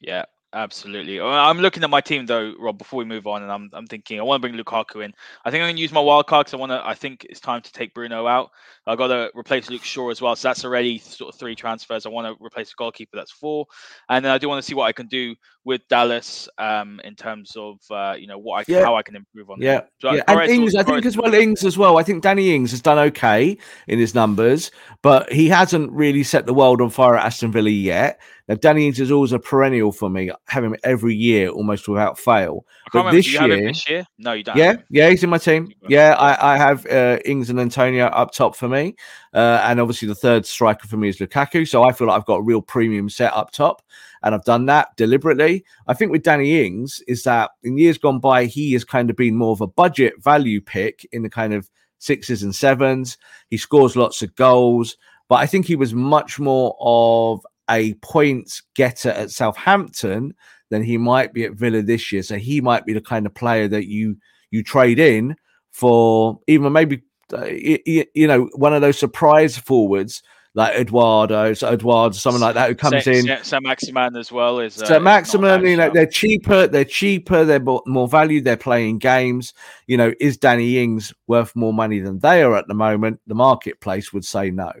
Yeah, 0.00 0.24
Absolutely. 0.54 1.20
I'm 1.20 1.58
looking 1.58 1.82
at 1.82 1.90
my 1.90 2.00
team 2.00 2.26
though, 2.26 2.54
Rob. 2.60 2.78
Before 2.78 2.98
we 2.98 3.04
move 3.04 3.26
on, 3.26 3.42
and 3.42 3.50
I'm, 3.50 3.70
I'm 3.72 3.88
thinking 3.88 4.20
I 4.20 4.22
want 4.22 4.40
to 4.40 4.48
bring 4.48 4.58
Lukaku 4.58 5.04
in. 5.04 5.12
I 5.44 5.50
think 5.50 5.62
I'm 5.62 5.66
going 5.66 5.74
to 5.76 5.82
use 5.82 5.90
my 5.90 6.00
wild 6.00 6.28
card 6.28 6.46
because 6.46 6.54
I 6.54 6.58
want 6.58 6.70
to. 6.70 6.86
I 6.86 6.94
think 6.94 7.26
it's 7.28 7.40
time 7.40 7.60
to 7.60 7.72
take 7.72 7.92
Bruno 7.92 8.28
out. 8.28 8.52
I've 8.86 8.96
got 8.96 9.08
to 9.08 9.32
replace 9.34 9.68
Luke 9.68 9.82
Shaw 9.82 10.10
as 10.10 10.22
well, 10.22 10.36
so 10.36 10.46
that's 10.46 10.64
already 10.64 10.98
sort 10.98 11.34
of 11.34 11.40
three 11.40 11.56
transfers. 11.56 12.06
I 12.06 12.08
want 12.10 12.26
to 12.26 12.44
replace 12.44 12.68
the 12.68 12.76
goalkeeper. 12.78 13.16
That's 13.16 13.32
four, 13.32 13.66
and 14.08 14.24
then 14.24 14.30
I 14.30 14.38
do 14.38 14.48
want 14.48 14.62
to 14.62 14.66
see 14.66 14.74
what 14.74 14.84
I 14.84 14.92
can 14.92 15.08
do 15.08 15.34
with 15.64 15.80
Dallas 15.88 16.48
um, 16.58 17.00
in 17.02 17.16
terms 17.16 17.56
of 17.56 17.80
uh, 17.90 18.14
you 18.16 18.28
know 18.28 18.38
what 18.38 18.58
I 18.58 18.64
can, 18.64 18.74
yeah. 18.74 18.84
how 18.84 18.94
I 18.94 19.02
can 19.02 19.16
improve 19.16 19.50
on. 19.50 19.60
Yeah, 19.60 19.80
so, 20.00 20.12
yeah. 20.12 20.22
and 20.28 20.40
Ings, 20.48 20.76
I 20.76 20.84
think 20.84 21.04
as 21.04 21.16
well. 21.16 21.34
Ings 21.34 21.64
as 21.64 21.76
well. 21.76 21.98
I 21.98 22.04
think 22.04 22.22
Danny 22.22 22.54
Ings 22.54 22.70
has 22.70 22.80
done 22.80 22.98
okay 22.98 23.58
in 23.88 23.98
his 23.98 24.14
numbers, 24.14 24.70
but 25.02 25.32
he 25.32 25.48
hasn't 25.48 25.90
really 25.90 26.22
set 26.22 26.46
the 26.46 26.54
world 26.54 26.80
on 26.80 26.90
fire 26.90 27.16
at 27.16 27.26
Aston 27.26 27.50
Villa 27.50 27.70
yet. 27.70 28.20
Now, 28.46 28.56
Danny 28.56 28.86
Ings 28.86 29.00
is 29.00 29.10
always 29.10 29.32
a 29.32 29.38
perennial 29.38 29.90
for 29.90 30.10
me. 30.10 30.30
I 30.30 30.34
have 30.48 30.64
him 30.64 30.76
every 30.84 31.14
year, 31.14 31.48
almost 31.48 31.88
without 31.88 32.18
fail. 32.18 32.66
But 32.92 33.10
this 33.10 33.32
year, 33.32 33.48
this 33.48 33.88
year, 33.88 34.04
no, 34.18 34.32
you 34.32 34.44
don't. 34.44 34.56
Yeah, 34.56 34.76
yeah, 34.90 35.08
he's 35.08 35.24
in 35.24 35.30
my 35.30 35.38
team. 35.38 35.72
Yeah, 35.88 36.14
I, 36.18 36.54
I 36.54 36.56
have 36.58 36.86
uh, 36.86 37.18
Ings 37.24 37.48
and 37.48 37.58
Antonio 37.58 38.06
up 38.06 38.32
top 38.32 38.54
for 38.54 38.68
me, 38.68 38.96
uh, 39.32 39.62
and 39.64 39.80
obviously 39.80 40.08
the 40.08 40.14
third 40.14 40.44
striker 40.44 40.86
for 40.86 40.98
me 40.98 41.08
is 41.08 41.18
Lukaku. 41.18 41.66
So 41.66 41.84
I 41.84 41.92
feel 41.92 42.08
like 42.08 42.18
I've 42.18 42.26
got 42.26 42.36
a 42.36 42.42
real 42.42 42.60
premium 42.60 43.08
set 43.08 43.32
up 43.32 43.50
top, 43.50 43.82
and 44.22 44.34
I've 44.34 44.44
done 44.44 44.66
that 44.66 44.94
deliberately. 44.96 45.64
I 45.86 45.94
think 45.94 46.12
with 46.12 46.22
Danny 46.22 46.66
Ings 46.66 47.00
is 47.08 47.22
that 47.22 47.52
in 47.62 47.78
years 47.78 47.96
gone 47.96 48.20
by, 48.20 48.44
he 48.44 48.74
has 48.74 48.84
kind 48.84 49.08
of 49.08 49.16
been 49.16 49.36
more 49.36 49.52
of 49.52 49.62
a 49.62 49.66
budget 49.66 50.22
value 50.22 50.60
pick 50.60 51.06
in 51.12 51.22
the 51.22 51.30
kind 51.30 51.54
of 51.54 51.70
sixes 51.98 52.42
and 52.42 52.54
sevens. 52.54 53.16
He 53.48 53.56
scores 53.56 53.96
lots 53.96 54.20
of 54.20 54.34
goals 54.34 54.98
but 55.28 55.36
I 55.36 55.46
think 55.46 55.66
he 55.66 55.76
was 55.76 55.94
much 55.94 56.38
more 56.38 56.76
of 56.78 57.44
a 57.70 57.94
points 57.94 58.62
getter 58.74 59.10
at 59.10 59.30
Southampton 59.30 60.34
than 60.70 60.82
he 60.82 60.98
might 60.98 61.32
be 61.32 61.44
at 61.44 61.54
Villa 61.54 61.82
this 61.82 62.12
year. 62.12 62.22
So 62.22 62.36
he 62.36 62.60
might 62.60 62.84
be 62.84 62.92
the 62.92 63.00
kind 63.00 63.26
of 63.26 63.34
player 63.34 63.68
that 63.68 63.86
you 63.86 64.16
you 64.50 64.62
trade 64.62 64.98
in 64.98 65.36
for 65.72 66.40
even 66.46 66.72
maybe 66.72 67.02
uh, 67.32 67.46
you, 67.46 68.04
you, 68.14 68.26
know 68.26 68.48
one 68.54 68.72
of 68.72 68.80
those 68.80 68.98
surprise 68.98 69.56
forwards 69.56 70.22
like 70.56 70.76
Edouard, 70.76 71.58
so 71.58 71.68
Edouard, 71.68 72.14
someone 72.14 72.40
like 72.40 72.54
that 72.54 72.68
who 72.68 72.76
comes 72.76 73.08
in. 73.08 73.26
Saint-Maximin 73.42 74.14
as 74.14 74.30
well 74.30 74.60
is 74.60 74.80
uh, 74.80 74.86
Saint-Maximin. 74.86 75.66
You 75.66 75.76
know 75.76 75.90
they're 75.92 76.06
cheaper, 76.06 76.68
they're 76.68 76.84
cheaper, 76.84 77.44
they're 77.44 77.58
more, 77.58 77.82
more 77.86 78.06
value, 78.06 78.40
they're 78.40 78.56
playing 78.56 78.98
games. 78.98 79.52
You 79.88 79.96
know, 79.96 80.12
is 80.20 80.36
Danny 80.36 80.78
Ings 80.78 81.12
worth 81.26 81.56
more 81.56 81.74
money 81.74 81.98
than 81.98 82.20
they 82.20 82.44
are 82.44 82.56
at 82.56 82.68
the 82.68 82.74
moment? 82.74 83.20
The 83.26 83.34
marketplace 83.34 84.12
would 84.12 84.24
say 84.24 84.52
no. 84.52 84.72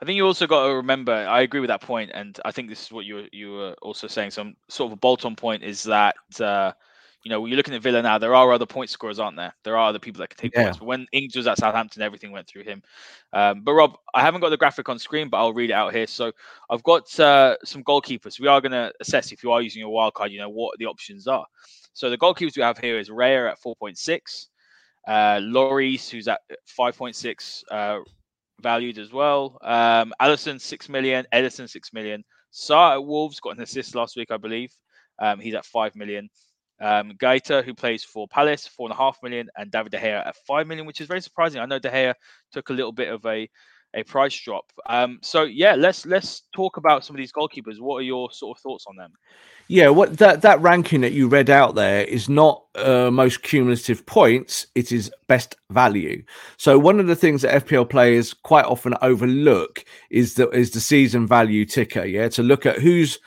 I 0.00 0.04
think 0.04 0.16
you 0.16 0.26
also 0.26 0.46
got 0.46 0.68
to 0.68 0.74
remember. 0.74 1.12
I 1.12 1.40
agree 1.40 1.60
with 1.60 1.68
that 1.68 1.80
point, 1.80 2.10
and 2.14 2.38
I 2.44 2.52
think 2.52 2.68
this 2.68 2.84
is 2.84 2.92
what 2.92 3.04
you 3.04 3.26
you 3.32 3.52
were 3.52 3.74
also 3.82 4.06
saying. 4.06 4.30
Some 4.30 4.54
sort 4.68 4.88
of 4.88 4.92
a 4.92 5.00
bolt-on 5.00 5.34
point 5.34 5.64
is 5.64 5.82
that 5.84 6.14
uh, 6.40 6.72
you 7.24 7.30
know 7.30 7.40
when 7.40 7.50
you're 7.50 7.56
looking 7.56 7.74
at 7.74 7.82
Villa 7.82 8.00
now, 8.00 8.16
there 8.16 8.34
are 8.34 8.52
other 8.52 8.66
point 8.66 8.90
scorers, 8.90 9.18
aren't 9.18 9.36
there? 9.36 9.52
There 9.64 9.76
are 9.76 9.88
other 9.88 9.98
people 9.98 10.20
that 10.20 10.30
can 10.30 10.38
take 10.38 10.54
yeah. 10.54 10.64
points. 10.64 10.78
But 10.78 10.86
when 10.86 11.06
Ings 11.12 11.34
was 11.34 11.48
at 11.48 11.58
Southampton, 11.58 12.02
everything 12.02 12.30
went 12.30 12.46
through 12.46 12.62
him. 12.62 12.82
Um, 13.32 13.62
but 13.62 13.72
Rob, 13.72 13.96
I 14.14 14.20
haven't 14.20 14.40
got 14.40 14.50
the 14.50 14.56
graphic 14.56 14.88
on 14.88 15.00
screen, 15.00 15.28
but 15.28 15.38
I'll 15.38 15.52
read 15.52 15.70
it 15.70 15.74
out 15.74 15.92
here. 15.92 16.06
So 16.06 16.30
I've 16.70 16.84
got 16.84 17.18
uh, 17.18 17.56
some 17.64 17.82
goalkeepers. 17.82 18.38
We 18.38 18.46
are 18.46 18.60
going 18.60 18.72
to 18.72 18.92
assess 19.00 19.32
if 19.32 19.42
you 19.42 19.50
are 19.50 19.62
using 19.62 19.80
your 19.80 19.90
wild 19.90 20.14
card. 20.14 20.30
You 20.30 20.38
know 20.38 20.48
what 20.48 20.78
the 20.78 20.86
options 20.86 21.26
are. 21.26 21.46
So 21.92 22.08
the 22.08 22.18
goalkeepers 22.18 22.56
we 22.56 22.62
have 22.62 22.78
here 22.78 23.00
is 23.00 23.08
Raya 23.08 23.50
at 23.50 23.60
4.6. 23.60 24.46
Uh, 25.08 25.40
Lloris, 25.40 26.10
who's 26.10 26.28
at 26.28 26.42
5.6, 26.78 27.64
uh, 27.70 27.98
valued 28.60 28.98
as 28.98 29.12
well. 29.12 29.58
Um, 29.62 30.12
Alisson 30.20 30.60
six 30.60 30.88
million, 30.88 31.26
Ederson 31.32 31.68
six 31.68 31.92
million. 31.92 32.24
Sá 32.50 32.94
at 32.94 33.04
Wolves 33.04 33.40
got 33.40 33.56
an 33.56 33.62
assist 33.62 33.94
last 33.94 34.16
week, 34.16 34.30
I 34.30 34.36
believe. 34.36 34.72
Um, 35.18 35.40
he's 35.40 35.54
at 35.54 35.64
five 35.64 35.94
million. 35.94 36.28
Um, 36.80 37.12
Guaita, 37.20 37.64
who 37.64 37.74
plays 37.74 38.04
for 38.04 38.28
Palace, 38.28 38.66
four 38.66 38.88
and 38.88 38.94
a 38.94 38.96
half 38.96 39.18
million, 39.22 39.48
and 39.56 39.70
David 39.70 39.92
De 39.92 39.98
Gea 39.98 40.26
at 40.26 40.36
five 40.46 40.66
million, 40.66 40.86
which 40.86 41.00
is 41.00 41.08
very 41.08 41.20
surprising. 41.20 41.60
I 41.60 41.66
know 41.66 41.78
De 41.78 41.90
Gea 41.90 42.14
took 42.52 42.70
a 42.70 42.72
little 42.72 42.92
bit 42.92 43.08
of 43.08 43.24
a 43.26 43.48
a 43.94 44.02
price 44.02 44.38
drop. 44.38 44.70
Um, 44.86 45.18
so 45.22 45.44
yeah, 45.44 45.74
let's 45.74 46.06
let's 46.06 46.42
talk 46.54 46.76
about 46.76 47.04
some 47.04 47.16
of 47.16 47.18
these 47.18 47.32
goalkeepers. 47.32 47.80
What 47.80 47.96
are 47.96 48.02
your 48.02 48.30
sort 48.32 48.56
of 48.56 48.62
thoughts 48.62 48.84
on 48.86 48.96
them? 48.96 49.12
Yeah, 49.68 49.88
what 49.88 50.16
that 50.18 50.42
that 50.42 50.60
ranking 50.60 51.02
that 51.02 51.12
you 51.12 51.28
read 51.28 51.50
out 51.50 51.74
there 51.74 52.04
is 52.04 52.28
not 52.28 52.64
uh, 52.74 53.10
most 53.10 53.42
cumulative 53.42 54.04
points; 54.06 54.66
it 54.74 54.92
is 54.92 55.10
best 55.26 55.56
value. 55.70 56.22
So 56.56 56.78
one 56.78 57.00
of 57.00 57.06
the 57.06 57.16
things 57.16 57.42
that 57.42 57.66
FPL 57.66 57.88
players 57.88 58.32
quite 58.34 58.64
often 58.64 58.94
overlook 59.02 59.84
is 60.10 60.34
the 60.34 60.48
is 60.50 60.70
the 60.70 60.80
season 60.80 61.26
value 61.26 61.64
ticker. 61.64 62.04
Yeah, 62.04 62.28
to 62.30 62.42
look 62.42 62.66
at 62.66 62.78
who's 62.78 63.18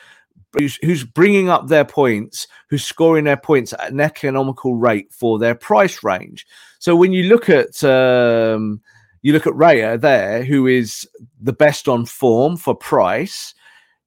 who's, 0.54 0.78
who's 0.82 1.04
bringing 1.04 1.50
up 1.50 1.68
their 1.68 1.86
points, 1.86 2.48
who's 2.70 2.84
scoring 2.84 3.26
their 3.26 3.38
points 3.38 3.74
at 3.74 3.92
an 3.92 4.00
economical 4.00 4.76
rate 4.76 5.12
for 5.14 5.40
their 5.40 5.56
price 5.56 6.04
range. 6.04 6.46
So 6.80 6.96
when 6.96 7.14
you 7.14 7.24
look 7.24 7.50
at 7.50 7.84
um, 7.84 8.82
you 9.22 9.34
look 9.34 9.48
at 9.48 9.54
Raya 9.54 10.00
there, 10.00 10.44
who 10.44 10.68
is 10.68 11.08
the 11.40 11.54
best 11.54 11.88
on 11.88 12.06
form 12.06 12.58
for 12.58 12.76
price 12.76 13.54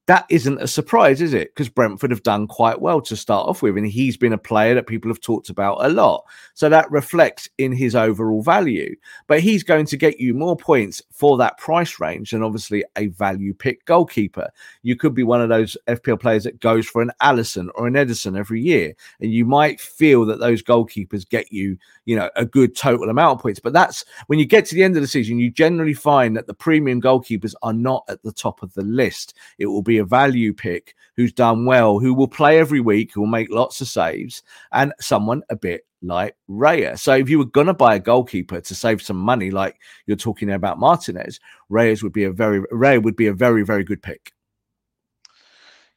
that 0.06 0.26
isn't 0.28 0.60
a 0.60 0.66
surprise, 0.66 1.22
is 1.22 1.32
it? 1.32 1.54
Because 1.54 1.70
Brentford 1.70 2.10
have 2.10 2.22
done 2.22 2.46
quite 2.46 2.80
well 2.80 3.00
to 3.00 3.16
start 3.16 3.48
off 3.48 3.62
with, 3.62 3.78
and 3.78 3.86
he's 3.86 4.18
been 4.18 4.34
a 4.34 4.38
player 4.38 4.74
that 4.74 4.86
people 4.86 5.10
have 5.10 5.20
talked 5.20 5.48
about 5.48 5.78
a 5.84 5.88
lot. 5.88 6.24
So 6.52 6.68
that 6.68 6.90
reflects 6.90 7.48
in 7.56 7.72
his 7.72 7.94
overall 7.94 8.42
value. 8.42 8.94
But 9.28 9.40
he's 9.40 9.62
going 9.62 9.86
to 9.86 9.96
get 9.96 10.20
you 10.20 10.34
more 10.34 10.56
points 10.56 11.00
for 11.10 11.38
that 11.38 11.56
price 11.56 11.98
range 12.00 12.32
than 12.32 12.42
obviously 12.42 12.84
a 12.96 13.06
value 13.08 13.54
pick 13.54 13.86
goalkeeper. 13.86 14.50
You 14.82 14.94
could 14.94 15.14
be 15.14 15.22
one 15.22 15.40
of 15.40 15.48
those 15.48 15.74
FPL 15.86 16.20
players 16.20 16.44
that 16.44 16.60
goes 16.60 16.86
for 16.86 17.00
an 17.00 17.12
Alisson 17.22 17.68
or 17.74 17.86
an 17.86 17.94
Ederson 17.94 18.38
every 18.38 18.60
year, 18.60 18.92
and 19.20 19.32
you 19.32 19.46
might 19.46 19.80
feel 19.80 20.26
that 20.26 20.38
those 20.38 20.62
goalkeepers 20.62 21.26
get 21.26 21.50
you, 21.50 21.78
you 22.04 22.14
know, 22.14 22.28
a 22.36 22.44
good 22.44 22.76
total 22.76 23.08
amount 23.08 23.38
of 23.38 23.42
points. 23.42 23.60
But 23.60 23.72
that's 23.72 24.04
when 24.26 24.38
you 24.38 24.44
get 24.44 24.66
to 24.66 24.74
the 24.74 24.82
end 24.82 24.96
of 24.96 25.02
the 25.02 25.08
season, 25.08 25.38
you 25.38 25.50
generally 25.50 25.94
find 25.94 26.36
that 26.36 26.46
the 26.46 26.52
premium 26.52 27.00
goalkeepers 27.00 27.54
are 27.62 27.72
not 27.72 28.04
at 28.08 28.22
the 28.22 28.32
top 28.32 28.62
of 28.62 28.74
the 28.74 28.82
list. 28.82 29.34
It 29.56 29.66
will 29.66 29.82
be 29.82 29.93
be 29.94 29.98
a 29.98 30.04
value 30.04 30.52
pick 30.52 30.94
who's 31.16 31.32
done 31.32 31.64
well, 31.64 31.98
who 31.98 32.12
will 32.12 32.28
play 32.28 32.58
every 32.58 32.80
week, 32.80 33.12
who 33.12 33.20
will 33.20 33.28
make 33.28 33.50
lots 33.50 33.80
of 33.80 33.88
saves, 33.88 34.42
and 34.72 34.92
someone 35.00 35.42
a 35.50 35.56
bit 35.56 35.86
like 36.02 36.36
Raya. 36.50 36.98
So 36.98 37.14
if 37.14 37.30
you 37.30 37.38
were 37.38 37.44
going 37.44 37.68
to 37.68 37.74
buy 37.74 37.94
a 37.94 38.00
goalkeeper 38.00 38.60
to 38.60 38.74
save 38.74 39.00
some 39.00 39.16
money, 39.16 39.50
like 39.50 39.78
you're 40.06 40.16
talking 40.16 40.50
about 40.50 40.78
Martinez, 40.78 41.40
Reyes 41.68 42.02
would 42.02 42.12
be 42.12 42.24
a 42.24 42.32
very 42.32 42.60
Raya 42.72 43.02
would 43.02 43.16
be 43.16 43.28
a 43.28 43.32
very 43.32 43.64
very 43.64 43.84
good 43.84 44.02
pick. 44.02 44.32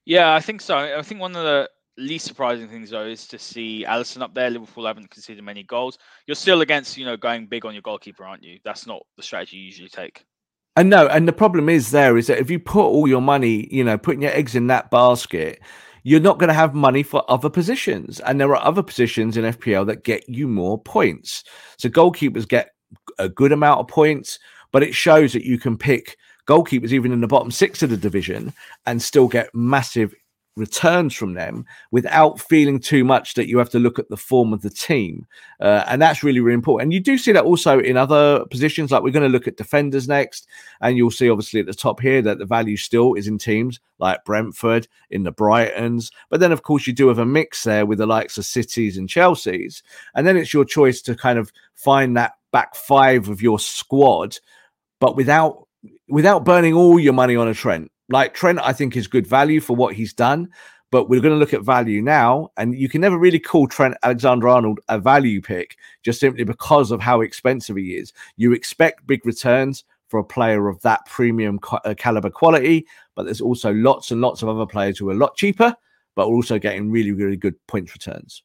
Yeah, 0.06 0.34
I 0.34 0.40
think 0.40 0.62
so. 0.62 0.78
I 0.78 1.02
think 1.02 1.20
one 1.20 1.36
of 1.36 1.44
the 1.44 1.70
least 1.98 2.26
surprising 2.26 2.70
things 2.70 2.92
though 2.92 3.06
is 3.06 3.28
to 3.28 3.40
see 3.40 3.84
Alisson 3.86 4.22
up 4.22 4.34
there. 4.34 4.50
Liverpool 4.50 4.86
haven't 4.86 5.10
conceded 5.10 5.44
many 5.44 5.64
goals. 5.64 5.98
You're 6.28 6.36
still 6.36 6.62
against, 6.62 6.96
you 6.96 7.06
know, 7.06 7.18
going 7.18 7.48
big 7.48 7.66
on 7.66 7.74
your 7.74 7.82
goalkeeper, 7.82 8.24
aren't 8.24 8.44
you? 8.44 8.60
That's 8.64 8.88
not 8.88 9.02
the 9.18 9.24
strategy 9.24 9.58
you 9.58 9.66
usually 9.66 9.90
take. 9.90 10.24
And 10.78 10.92
no, 10.92 11.08
and 11.08 11.28
the 11.28 11.34
problem 11.34 11.70
is 11.70 11.90
there 11.90 12.18
is 12.18 12.28
that 12.28 12.38
if 12.38 12.52
you 12.52 12.60
put 12.60 12.86
all 12.86 13.08
your 13.08 13.20
money, 13.20 13.68
you 13.72 13.84
know, 13.84 13.98
putting 13.98 14.22
your 14.22 14.32
eggs 14.32 14.54
in 14.54 14.68
that 14.68 14.92
basket, 14.92 15.60
you're 16.04 16.20
not 16.20 16.38
going 16.38 16.50
to 16.50 16.54
have 16.54 16.76
money 16.76 17.02
for 17.02 17.30
other 17.32 17.50
positions. 17.50 18.20
And 18.20 18.40
there 18.40 18.56
are 18.56 18.64
other 18.64 18.84
positions 18.84 19.38
in 19.38 19.44
FPL 19.44 19.88
that 19.88 20.04
get 20.04 20.30
you 20.30 20.48
more 20.48 20.80
points. 20.80 21.44
So 21.80 21.90
goalkeepers 21.90 22.48
get 22.48 22.76
a 23.18 23.28
good 23.28 23.52
amount 23.52 23.80
of 23.80 23.88
points, 23.88 24.38
but 24.72 24.84
it 24.84 24.94
shows 24.94 25.34
that 25.34 25.46
you 25.46 25.58
can 25.58 25.80
pick 25.80 26.16
goalkeepers 26.48 26.92
even 26.92 27.12
in 27.12 27.22
the 27.22 27.28
bottom 27.28 27.50
six 27.50 27.82
of 27.82 27.90
the 27.90 27.98
division 27.98 28.54
and 28.86 29.02
still 29.02 29.28
get 29.28 29.54
massive 29.56 30.14
returns 30.58 31.14
from 31.14 31.34
them 31.34 31.66
without 31.92 32.40
feeling 32.40 32.80
too 32.80 33.04
much 33.04 33.36
that 33.36 33.48
you 33.48 33.58
have 33.58 33.70
to 33.70 33.80
look 33.80 34.00
at 34.00 34.10
the 34.10 34.18
form 34.18 34.52
of 34.54 34.62
the 34.62 34.70
team. 34.70 35.26
Uh, 35.60 35.84
and 35.88 36.02
that's 36.02 36.24
really, 36.24 36.40
really 36.40 36.56
important. 36.56 36.88
And 36.88 36.94
you 36.94 37.00
do 37.00 37.18
see 37.18 37.32
that 37.32 37.46
also 37.46 37.80
in 37.80 37.96
other 37.96 38.46
positions, 38.46 38.92
like 38.92 39.04
we're 39.04 39.12
going 39.12 39.24
to 39.24 39.30
look 39.30 39.48
at 39.48 39.58
defenders 39.58 40.08
next. 40.08 40.48
And 40.82 40.98
you'll 40.98 41.12
see, 41.12 41.30
obviously, 41.30 41.60
at 41.60 41.66
the 41.66 41.74
top 41.74 42.00
here 42.00 42.22
that 42.24 42.40
the 42.40 42.46
value 42.46 42.78
still 42.78 43.14
is 43.14 43.28
in 43.28 43.38
teams 43.38 43.80
like 44.00 44.24
Brentford, 44.26 44.88
in 45.10 45.24
the 45.24 45.34
Brightons. 45.34 46.12
But 46.30 46.40
then, 46.40 46.52
of 46.52 46.64
course, 46.64 46.88
you 46.88 46.94
do 46.94 47.08
have 47.08 47.20
a 47.20 47.26
mix 47.26 47.64
there 47.64 47.86
with 47.86 48.00
the 48.00 48.06
likes 48.06 48.38
of 48.38 48.46
Cities 48.46 48.98
and 48.98 49.10
Chelsea's. 49.10 49.84
And 50.16 50.26
then 50.26 50.38
it's 50.38 50.54
your 50.54 50.66
choice 50.66 51.02
to 51.04 51.16
kind 51.16 51.40
of 51.40 51.52
find 51.76 52.18
that 52.18 52.34
back 52.52 52.76
five 52.76 53.30
of 53.30 53.42
your 53.42 53.60
squad, 53.60 54.38
but 55.00 55.16
without 55.16 55.68
without 56.10 56.44
burning 56.44 56.74
all 56.74 57.00
your 57.00 57.14
money 57.14 57.36
on 57.36 57.48
a 57.48 57.54
Trent 57.54 57.92
like 58.10 58.34
Trent, 58.34 58.60
I 58.62 58.74
think 58.74 58.96
is 58.96 59.08
good 59.08 59.28
value 59.28 59.60
for 59.60 59.76
what 59.76 59.94
he's 59.94 60.14
done, 60.14 60.50
but 60.92 61.10
we're 61.10 61.22
going 61.22 61.34
to 61.34 61.40
look 61.40 61.54
at 61.54 61.64
value 61.64 62.02
now. 62.02 62.50
And 62.58 62.76
you 62.76 62.90
can 62.90 63.02
never 63.02 63.18
really 63.18 63.40
call 63.40 63.68
Trent 63.68 63.96
Alexander 64.04 64.48
Arnold 64.48 64.80
a 64.88 65.00
value 65.00 65.42
pick 65.42 65.78
just 66.04 66.20
simply 66.20 66.44
because 66.44 66.92
of 66.92 67.02
how 67.02 67.22
expensive 67.22 67.76
he 67.76 67.96
is. 67.96 68.14
You 68.38 68.54
expect 68.54 69.08
big 69.08 69.26
returns 69.26 69.84
for 70.08 70.20
a 70.20 70.24
player 70.24 70.70
of 70.70 70.82
that 70.82 71.06
premium 71.06 71.60
uh, 71.72 71.94
caliber 71.98 72.30
quality, 72.30 72.88
but 73.16 73.24
there's 73.24 73.42
also 73.42 73.74
lots 73.74 74.12
and 74.12 74.22
lots 74.22 74.42
of 74.42 74.50
other 74.50 74.66
players 74.66 74.98
who 74.98 75.10
are 75.10 75.14
a 75.14 75.18
lot 75.18 75.36
cheaper, 75.36 75.76
but 76.16 76.24
are 76.24 76.34
also 76.34 76.58
getting 76.58 76.90
really, 76.90 77.12
really 77.12 77.36
good 77.36 77.56
points 77.68 77.94
returns. 77.94 78.44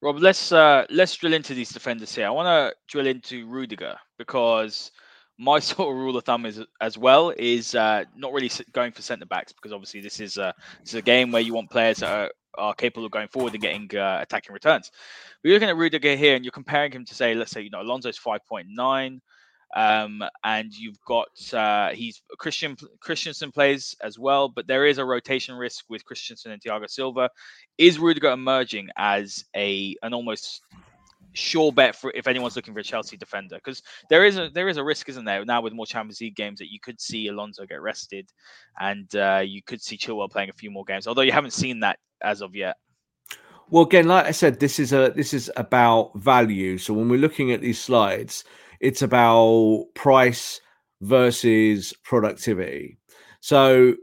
Rob, 0.00 0.18
let's 0.18 0.52
uh, 0.52 0.84
let's 0.90 1.16
drill 1.16 1.32
into 1.32 1.54
these 1.54 1.70
defenders 1.70 2.14
here. 2.14 2.26
I 2.26 2.30
want 2.30 2.46
to 2.46 2.76
drill 2.86 3.08
into 3.08 3.48
Rudiger 3.48 3.96
because 4.16 4.92
my 5.38 5.58
sort 5.60 5.90
of 5.90 5.96
rule 5.96 6.16
of 6.16 6.24
thumb 6.24 6.44
is 6.44 6.62
as 6.80 6.98
well 6.98 7.32
is 7.36 7.74
uh, 7.74 8.04
not 8.16 8.32
really 8.32 8.50
going 8.72 8.92
for 8.92 9.02
centre 9.02 9.26
backs 9.26 9.52
because 9.52 9.72
obviously 9.72 10.00
this 10.00 10.20
is 10.20 10.36
a 10.36 10.54
this 10.80 10.90
is 10.90 10.94
a 10.96 11.02
game 11.02 11.30
where 11.30 11.42
you 11.42 11.54
want 11.54 11.70
players 11.70 11.98
that 11.98 12.10
are, 12.10 12.30
are 12.58 12.74
capable 12.74 13.06
of 13.06 13.12
going 13.12 13.28
forward 13.28 13.52
and 13.52 13.62
getting 13.62 13.88
uh, 13.96 14.18
attacking 14.20 14.52
returns. 14.52 14.90
We're 15.44 15.54
looking 15.54 15.68
at 15.68 15.76
Rudiger 15.76 16.16
here, 16.16 16.34
and 16.34 16.44
you're 16.44 16.52
comparing 16.52 16.90
him 16.90 17.04
to 17.04 17.14
say, 17.14 17.34
let's 17.34 17.52
say, 17.52 17.62
you 17.62 17.70
know, 17.70 17.80
Alonso's 17.80 18.18
five 18.18 18.44
point 18.46 18.66
nine, 18.68 19.20
um, 19.76 20.24
and 20.42 20.74
you've 20.74 21.00
got 21.06 21.28
uh, 21.52 21.90
he's 21.90 22.22
Christian 22.38 22.76
Christensen 23.00 23.52
plays 23.52 23.94
as 24.02 24.18
well, 24.18 24.48
but 24.48 24.66
there 24.66 24.86
is 24.86 24.98
a 24.98 25.04
rotation 25.04 25.54
risk 25.54 25.84
with 25.88 26.04
Christensen 26.04 26.50
and 26.52 26.60
Thiago 26.60 26.90
Silva. 26.90 27.30
Is 27.76 27.98
Rudiger 27.98 28.32
emerging 28.32 28.88
as 28.96 29.44
a 29.54 29.94
an 30.02 30.14
almost 30.14 30.62
sure 31.38 31.72
bet 31.72 31.94
for 31.94 32.12
if 32.14 32.26
anyone's 32.26 32.56
looking 32.56 32.74
for 32.74 32.80
a 32.80 32.84
Chelsea 32.84 33.16
defender 33.16 33.56
because 33.56 33.82
there 34.10 34.24
is 34.24 34.36
a 34.36 34.50
there 34.52 34.68
is 34.68 34.76
a 34.76 34.84
risk, 34.84 35.08
isn't 35.08 35.24
there? 35.24 35.44
Now 35.44 35.60
with 35.60 35.72
more 35.72 35.86
Champions 35.86 36.20
League 36.20 36.36
games 36.36 36.58
that 36.58 36.72
you 36.72 36.80
could 36.80 37.00
see 37.00 37.28
Alonso 37.28 37.64
get 37.66 37.80
rested, 37.80 38.30
and 38.80 39.14
uh, 39.16 39.42
you 39.44 39.62
could 39.62 39.80
see 39.80 39.96
Chilwell 39.96 40.30
playing 40.30 40.50
a 40.50 40.54
few 40.54 40.70
more 40.70 40.84
games. 40.84 41.06
Although 41.06 41.22
you 41.22 41.32
haven't 41.32 41.52
seen 41.52 41.80
that 41.80 41.98
as 42.22 42.42
of 42.42 42.54
yet. 42.54 42.76
Well, 43.70 43.84
again, 43.84 44.08
like 44.08 44.26
I 44.26 44.30
said, 44.30 44.60
this 44.60 44.78
is 44.78 44.92
a 44.92 45.12
this 45.14 45.32
is 45.34 45.50
about 45.56 46.12
value. 46.16 46.78
So 46.78 46.94
when 46.94 47.08
we're 47.08 47.20
looking 47.20 47.52
at 47.52 47.60
these 47.60 47.80
slides, 47.80 48.44
it's 48.80 49.02
about 49.02 49.86
price 49.94 50.60
versus 51.00 51.92
productivity. 52.04 52.98
So 53.40 53.94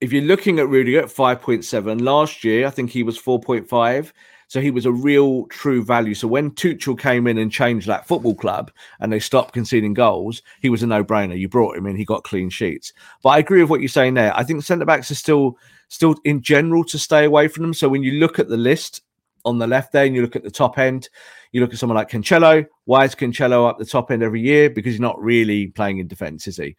if 0.00 0.12
you're 0.12 0.22
looking 0.22 0.58
at 0.58 0.68
Rudiger 0.68 1.00
at 1.00 1.06
5.7 1.06 2.00
last 2.02 2.44
year, 2.44 2.66
I 2.66 2.70
think 2.70 2.90
he 2.90 3.02
was 3.02 3.18
4.5. 3.18 4.12
So 4.48 4.60
he 4.60 4.70
was 4.70 4.86
a 4.86 4.92
real 4.92 5.46
true 5.46 5.84
value. 5.84 6.14
So 6.14 6.28
when 6.28 6.50
Tuchel 6.52 6.98
came 6.98 7.26
in 7.26 7.38
and 7.38 7.50
changed 7.50 7.86
that 7.86 8.06
football 8.06 8.34
club 8.34 8.70
and 9.00 9.12
they 9.12 9.20
stopped 9.20 9.54
conceding 9.54 9.94
goals, 9.94 10.42
he 10.60 10.68
was 10.68 10.82
a 10.82 10.86
no-brainer. 10.86 11.38
You 11.38 11.48
brought 11.48 11.76
him 11.76 11.86
in, 11.86 11.96
he 11.96 12.04
got 12.04 12.24
clean 12.24 12.50
sheets. 12.50 12.92
But 13.22 13.30
I 13.30 13.38
agree 13.38 13.60
with 13.60 13.70
what 13.70 13.80
you're 13.80 13.88
saying 13.88 14.14
there. 14.14 14.36
I 14.36 14.44
think 14.44 14.62
centre 14.62 14.84
backs 14.84 15.10
are 15.10 15.16
still 15.16 15.58
still 15.88 16.16
in 16.24 16.42
general 16.42 16.84
to 16.84 16.98
stay 16.98 17.24
away 17.24 17.48
from 17.48 17.62
them. 17.62 17.74
So 17.74 17.88
when 17.88 18.02
you 18.02 18.12
look 18.12 18.38
at 18.38 18.48
the 18.48 18.56
list 18.56 19.02
on 19.44 19.58
the 19.58 19.66
left 19.66 19.92
there 19.92 20.06
and 20.06 20.14
you 20.14 20.22
look 20.22 20.36
at 20.36 20.42
the 20.42 20.50
top 20.50 20.78
end, 20.78 21.08
you 21.52 21.60
look 21.60 21.72
at 21.72 21.78
someone 21.78 21.96
like 21.96 22.10
Cancelo. 22.10 22.66
Why 22.84 23.04
is 23.04 23.14
Cancelo 23.14 23.68
up 23.68 23.78
the 23.78 23.84
top 23.84 24.10
end 24.10 24.22
every 24.22 24.40
year? 24.40 24.70
Because 24.70 24.94
he's 24.94 25.00
not 25.00 25.22
really 25.22 25.68
playing 25.68 25.98
in 25.98 26.08
defence, 26.08 26.48
is 26.48 26.56
he? 26.56 26.76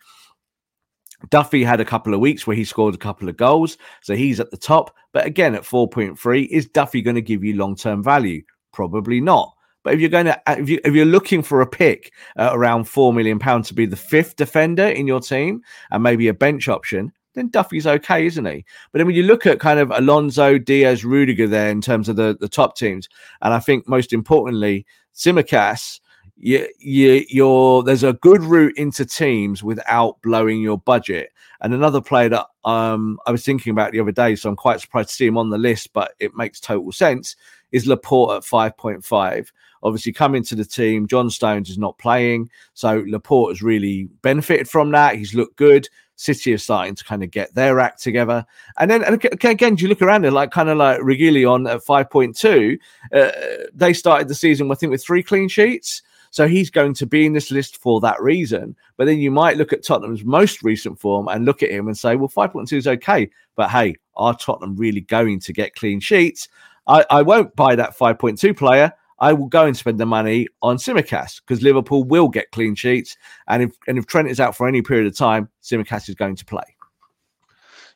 Duffy 1.29 1.63
had 1.63 1.79
a 1.79 1.85
couple 1.85 2.13
of 2.13 2.19
weeks 2.19 2.45
where 2.45 2.55
he 2.55 2.63
scored 2.63 2.95
a 2.95 2.99
couple 2.99 3.29
of 3.29 3.37
goals, 3.37 3.77
so 4.01 4.15
he's 4.15 4.39
at 4.39 4.51
the 4.51 4.57
top. 4.57 4.95
But 5.13 5.25
again, 5.25 5.55
at 5.55 5.63
4.3, 5.63 6.47
is 6.47 6.67
Duffy 6.67 7.01
going 7.01 7.15
to 7.15 7.21
give 7.21 7.43
you 7.43 7.55
long 7.55 7.75
term 7.75 8.03
value? 8.03 8.43
Probably 8.73 9.21
not. 9.21 9.53
But 9.83 9.93
if 9.93 9.99
you're 9.99 10.09
going 10.09 10.25
to, 10.25 10.41
if, 10.47 10.67
you, 10.67 10.79
if 10.83 10.93
you're 10.93 11.05
looking 11.05 11.43
for 11.43 11.61
a 11.61 11.67
pick 11.67 12.11
around 12.37 12.85
four 12.85 13.13
million 13.13 13.37
pounds 13.37 13.67
to 13.67 13.75
be 13.75 13.85
the 13.85 13.95
fifth 13.95 14.35
defender 14.35 14.87
in 14.87 15.05
your 15.05 15.19
team 15.19 15.61
and 15.91 16.01
maybe 16.01 16.27
a 16.27 16.33
bench 16.33 16.67
option, 16.67 17.11
then 17.35 17.49
Duffy's 17.49 17.85
okay, 17.85 18.25
isn't 18.25 18.45
he? 18.45 18.65
But 18.91 18.99
then 18.99 19.07
when 19.07 19.15
you 19.15 19.23
look 19.23 19.45
at 19.45 19.59
kind 19.59 19.79
of 19.79 19.91
Alonso, 19.91 20.57
Diaz, 20.57 21.05
Rudiger 21.05 21.47
there 21.47 21.69
in 21.69 21.81
terms 21.81 22.09
of 22.09 22.15
the, 22.15 22.35
the 22.39 22.49
top 22.49 22.75
teams, 22.75 23.07
and 23.41 23.53
I 23.53 23.59
think 23.59 23.87
most 23.87 24.11
importantly, 24.11 24.87
Tsimikas 25.13 25.99
you, 26.37 26.67
you, 26.79 27.25
you're 27.29 27.83
there's 27.83 28.03
a 28.03 28.13
good 28.13 28.43
route 28.43 28.77
into 28.77 29.05
teams 29.05 29.63
without 29.63 30.21
blowing 30.21 30.61
your 30.61 30.77
budget. 30.77 31.31
And 31.61 31.73
another 31.73 32.01
player 32.01 32.29
that 32.29 32.47
um, 32.65 33.19
I 33.25 33.31
was 33.31 33.45
thinking 33.45 33.71
about 33.71 33.91
the 33.91 33.99
other 33.99 34.11
day, 34.11 34.35
so 34.35 34.49
I'm 34.49 34.55
quite 34.55 34.81
surprised 34.81 35.09
to 35.09 35.15
see 35.15 35.25
him 35.25 35.37
on 35.37 35.49
the 35.49 35.57
list, 35.57 35.93
but 35.93 36.13
it 36.19 36.35
makes 36.35 36.59
total 36.59 36.91
sense, 36.91 37.35
is 37.71 37.87
Laporte 37.87 38.35
at 38.37 38.43
5.5. 38.43 39.47
Obviously, 39.83 40.11
coming 40.11 40.43
to 40.43 40.55
the 40.55 40.65
team, 40.65 41.07
John 41.07 41.29
Stones 41.29 41.69
is 41.69 41.77
not 41.77 41.97
playing, 41.97 42.49
so 42.73 43.03
Laporte 43.07 43.51
has 43.51 43.61
really 43.61 44.09
benefited 44.21 44.69
from 44.69 44.91
that. 44.91 45.15
He's 45.15 45.33
looked 45.33 45.55
good. 45.57 45.87
City 46.17 46.53
are 46.53 46.57
starting 46.57 46.95
to 46.95 47.03
kind 47.03 47.23
of 47.23 47.31
get 47.31 47.53
their 47.55 47.79
act 47.79 48.01
together. 48.01 48.45
And 48.79 48.89
then 48.89 49.03
and 49.03 49.23
again, 49.43 49.75
you 49.77 49.87
look 49.87 50.01
around 50.01 50.25
it, 50.25 50.31
like 50.31 50.51
kind 50.51 50.69
of 50.69 50.77
like 50.77 50.99
Reguilon 51.01 51.69
at 51.69 51.83
5.2, 51.83 52.77
uh, 53.13 53.67
they 53.73 53.93
started 53.93 54.27
the 54.27 54.35
season, 54.35 54.71
I 54.71 54.75
think, 54.75 54.91
with 54.91 55.03
three 55.03 55.23
clean 55.23 55.49
sheets. 55.49 56.01
So 56.35 56.49
he's 56.49 56.69
going 56.69 56.93
to 56.95 57.05
be 57.05 57.25
in 57.25 57.31
this 57.31 57.49
list 57.49 57.77
for 57.77 58.01
that 58.01 58.21
reason. 58.21 58.75
But 58.97 59.05
then 59.05 59.19
you 59.19 59.31
might 59.31 59.55
look 59.55 59.71
at 59.71 59.85
Tottenham's 59.85 60.25
most 60.25 60.63
recent 60.63 60.99
form 60.99 61.29
and 61.29 61.45
look 61.45 61.63
at 61.63 61.71
him 61.71 61.87
and 61.87 61.97
say, 61.97 62.17
well, 62.17 62.27
5.2 62.27 62.73
is 62.73 62.87
okay. 62.87 63.29
But 63.55 63.69
hey, 63.69 63.95
are 64.17 64.35
Tottenham 64.35 64.75
really 64.75 64.99
going 64.99 65.39
to 65.39 65.53
get 65.53 65.75
clean 65.75 66.01
sheets? 66.01 66.49
I, 66.87 67.05
I 67.09 67.21
won't 67.21 67.55
buy 67.55 67.77
that 67.77 67.97
5.2 67.97 68.57
player. 68.57 68.91
I 69.19 69.31
will 69.31 69.47
go 69.47 69.65
and 69.65 69.77
spend 69.77 69.97
the 69.97 70.05
money 70.05 70.49
on 70.61 70.75
Tsimikas 70.75 71.39
because 71.39 71.63
Liverpool 71.63 72.03
will 72.03 72.27
get 72.27 72.51
clean 72.51 72.75
sheets. 72.75 73.15
And 73.47 73.63
if 73.63 73.71
and 73.87 73.97
if 73.97 74.05
Trent 74.05 74.27
is 74.27 74.41
out 74.41 74.57
for 74.57 74.67
any 74.67 74.81
period 74.81 75.07
of 75.07 75.15
time, 75.15 75.47
Tsimikas 75.63 76.09
is 76.09 76.15
going 76.15 76.35
to 76.35 76.43
play. 76.43 76.75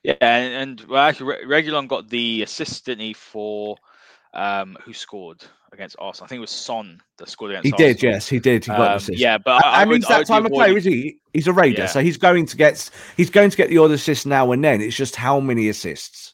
Yeah, 0.04 0.16
and, 0.22 0.54
and 0.54 0.90
well, 0.90 1.04
actually, 1.04 1.44
Re- 1.46 1.62
Reguilon 1.62 1.90
got 1.90 2.08
the 2.08 2.44
assist, 2.44 2.86
didn't 2.86 3.04
he, 3.04 3.12
for 3.12 3.76
um, 4.34 4.78
who 4.82 4.94
scored 4.94 5.44
against 5.74 5.96
Arsenal? 6.00 6.26
I 6.26 6.28
think 6.30 6.38
it 6.38 6.42
was 6.42 6.50
Son 6.52 7.00
that 7.18 7.30
scored 7.30 7.52
against 7.52 7.66
He 7.68 7.72
Arsenal. 7.74 7.94
did, 7.94 8.04
yes, 8.04 8.28
he 8.30 8.40
did. 8.40 8.66
He 8.66 8.70
got 8.72 8.80
Um, 8.80 8.88
the 8.88 8.96
assist. 8.96 9.20
yeah, 9.20 9.38
but 9.38 9.64
I, 9.66 9.70
I 9.70 9.82
and 9.82 9.90
would, 9.92 9.98
it's 10.02 10.10
I 10.10 10.14
that 10.14 10.18
would 10.20 10.28
time 10.28 10.46
of 10.46 10.52
play, 10.52 10.76
is 10.76 10.84
he? 10.86 11.18
He's 11.34 11.48
a 11.48 11.54
raider, 11.54 11.82
Yeah. 11.84 11.88
so 11.88 12.02
he's 12.02 12.18
going 12.18 12.46
to 12.48 12.58
get 12.58 12.90
he's 13.18 13.30
going 13.30 13.50
to 13.50 13.58
get 13.58 13.70
the 13.70 13.78
odd 13.78 13.92
assist 13.92 14.26
now 14.26 14.52
and 14.52 14.64
then. 14.64 14.82
It's 14.82 14.96
just 14.96 15.16
how 15.16 15.40
many 15.40 15.70
assists. 15.70 16.34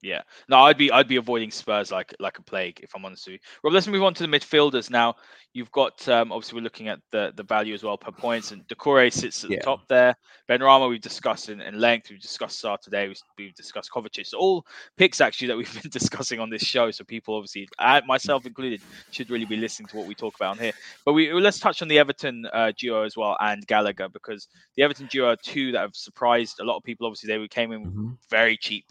Yeah, 0.00 0.22
no, 0.48 0.58
I'd 0.58 0.78
be 0.78 0.92
I'd 0.92 1.08
be 1.08 1.16
avoiding 1.16 1.50
Spurs 1.50 1.90
like 1.90 2.14
like 2.20 2.38
a 2.38 2.42
plague 2.42 2.78
if 2.82 2.94
I'm 2.94 3.04
honest 3.04 3.26
with 3.26 3.32
you. 3.34 3.38
Rob, 3.64 3.72
let's 3.72 3.88
move 3.88 4.04
on 4.04 4.14
to 4.14 4.26
the 4.26 4.28
midfielders 4.28 4.90
now. 4.90 5.16
You've 5.54 5.72
got 5.72 6.06
um, 6.08 6.30
obviously 6.30 6.56
we're 6.56 6.62
looking 6.64 6.86
at 6.88 7.00
the 7.10 7.32
the 7.34 7.42
value 7.42 7.74
as 7.74 7.82
well 7.82 7.98
per 7.98 8.12
points, 8.12 8.52
and 8.52 8.66
Doucouré 8.68 9.12
sits 9.12 9.42
at 9.42 9.50
Yeah. 9.50 9.56
the 9.56 9.62
top 9.64 9.88
there. 9.88 10.14
Benrahma 10.48 10.88
we've 10.88 11.00
discussed 11.00 11.48
in, 11.48 11.60
in 11.60 11.80
length. 11.80 12.10
We've 12.10 12.20
discussed 12.20 12.62
Sarr 12.62 12.78
today. 12.80 13.08
We've, 13.08 13.20
we've 13.36 13.54
discussed 13.54 13.90
Kovacic. 13.92 14.26
So 14.26 14.38
all 14.38 14.64
picks 14.96 15.20
actually 15.20 15.48
that 15.48 15.56
we've 15.56 15.72
been 15.82 15.90
discussing 15.90 16.38
on 16.38 16.48
this 16.48 16.62
show. 16.62 16.92
So 16.92 17.02
people 17.02 17.34
obviously, 17.34 17.68
I, 17.78 18.00
myself 18.06 18.46
included, 18.46 18.80
should 19.10 19.30
really 19.30 19.46
be 19.46 19.56
listening 19.56 19.88
to 19.88 19.96
what 19.96 20.06
we 20.06 20.14
talk 20.14 20.36
about 20.36 20.52
on 20.52 20.58
here. 20.58 20.72
But 21.04 21.14
we 21.14 21.32
let's 21.32 21.58
touch 21.58 21.82
on 21.82 21.88
the 21.88 21.98
Everton 21.98 22.46
uh, 22.52 22.72
duo 22.78 23.02
as 23.02 23.16
well 23.16 23.36
and 23.40 23.66
Gallagher 23.66 24.08
because 24.08 24.46
the 24.76 24.84
Everton 24.84 25.06
duo 25.06 25.30
are 25.30 25.36
two 25.42 25.72
that 25.72 25.80
have 25.80 25.96
surprised 25.96 26.60
a 26.60 26.64
lot 26.64 26.76
of 26.76 26.84
people. 26.84 27.06
Obviously, 27.06 27.36
they 27.36 27.48
came 27.48 27.72
in 27.72 27.78
Mm-hmm. 27.88 28.08
very 28.30 28.56
cheap. 28.56 28.84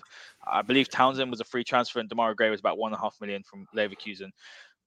I 0.51 0.61
believe 0.61 0.89
Townsend 0.89 1.29
was 1.31 1.41
a 1.41 1.45
free 1.45 1.63
transfer 1.63 1.99
and 1.99 2.09
Demarai 2.09 2.35
Gray 2.35 2.49
was 2.49 2.59
about 2.59 2.77
one 2.77 2.93
and 2.93 2.99
a 2.99 3.01
half 3.01 3.15
million 3.21 3.43
from 3.43 3.67
Leverkusen. 3.75 4.29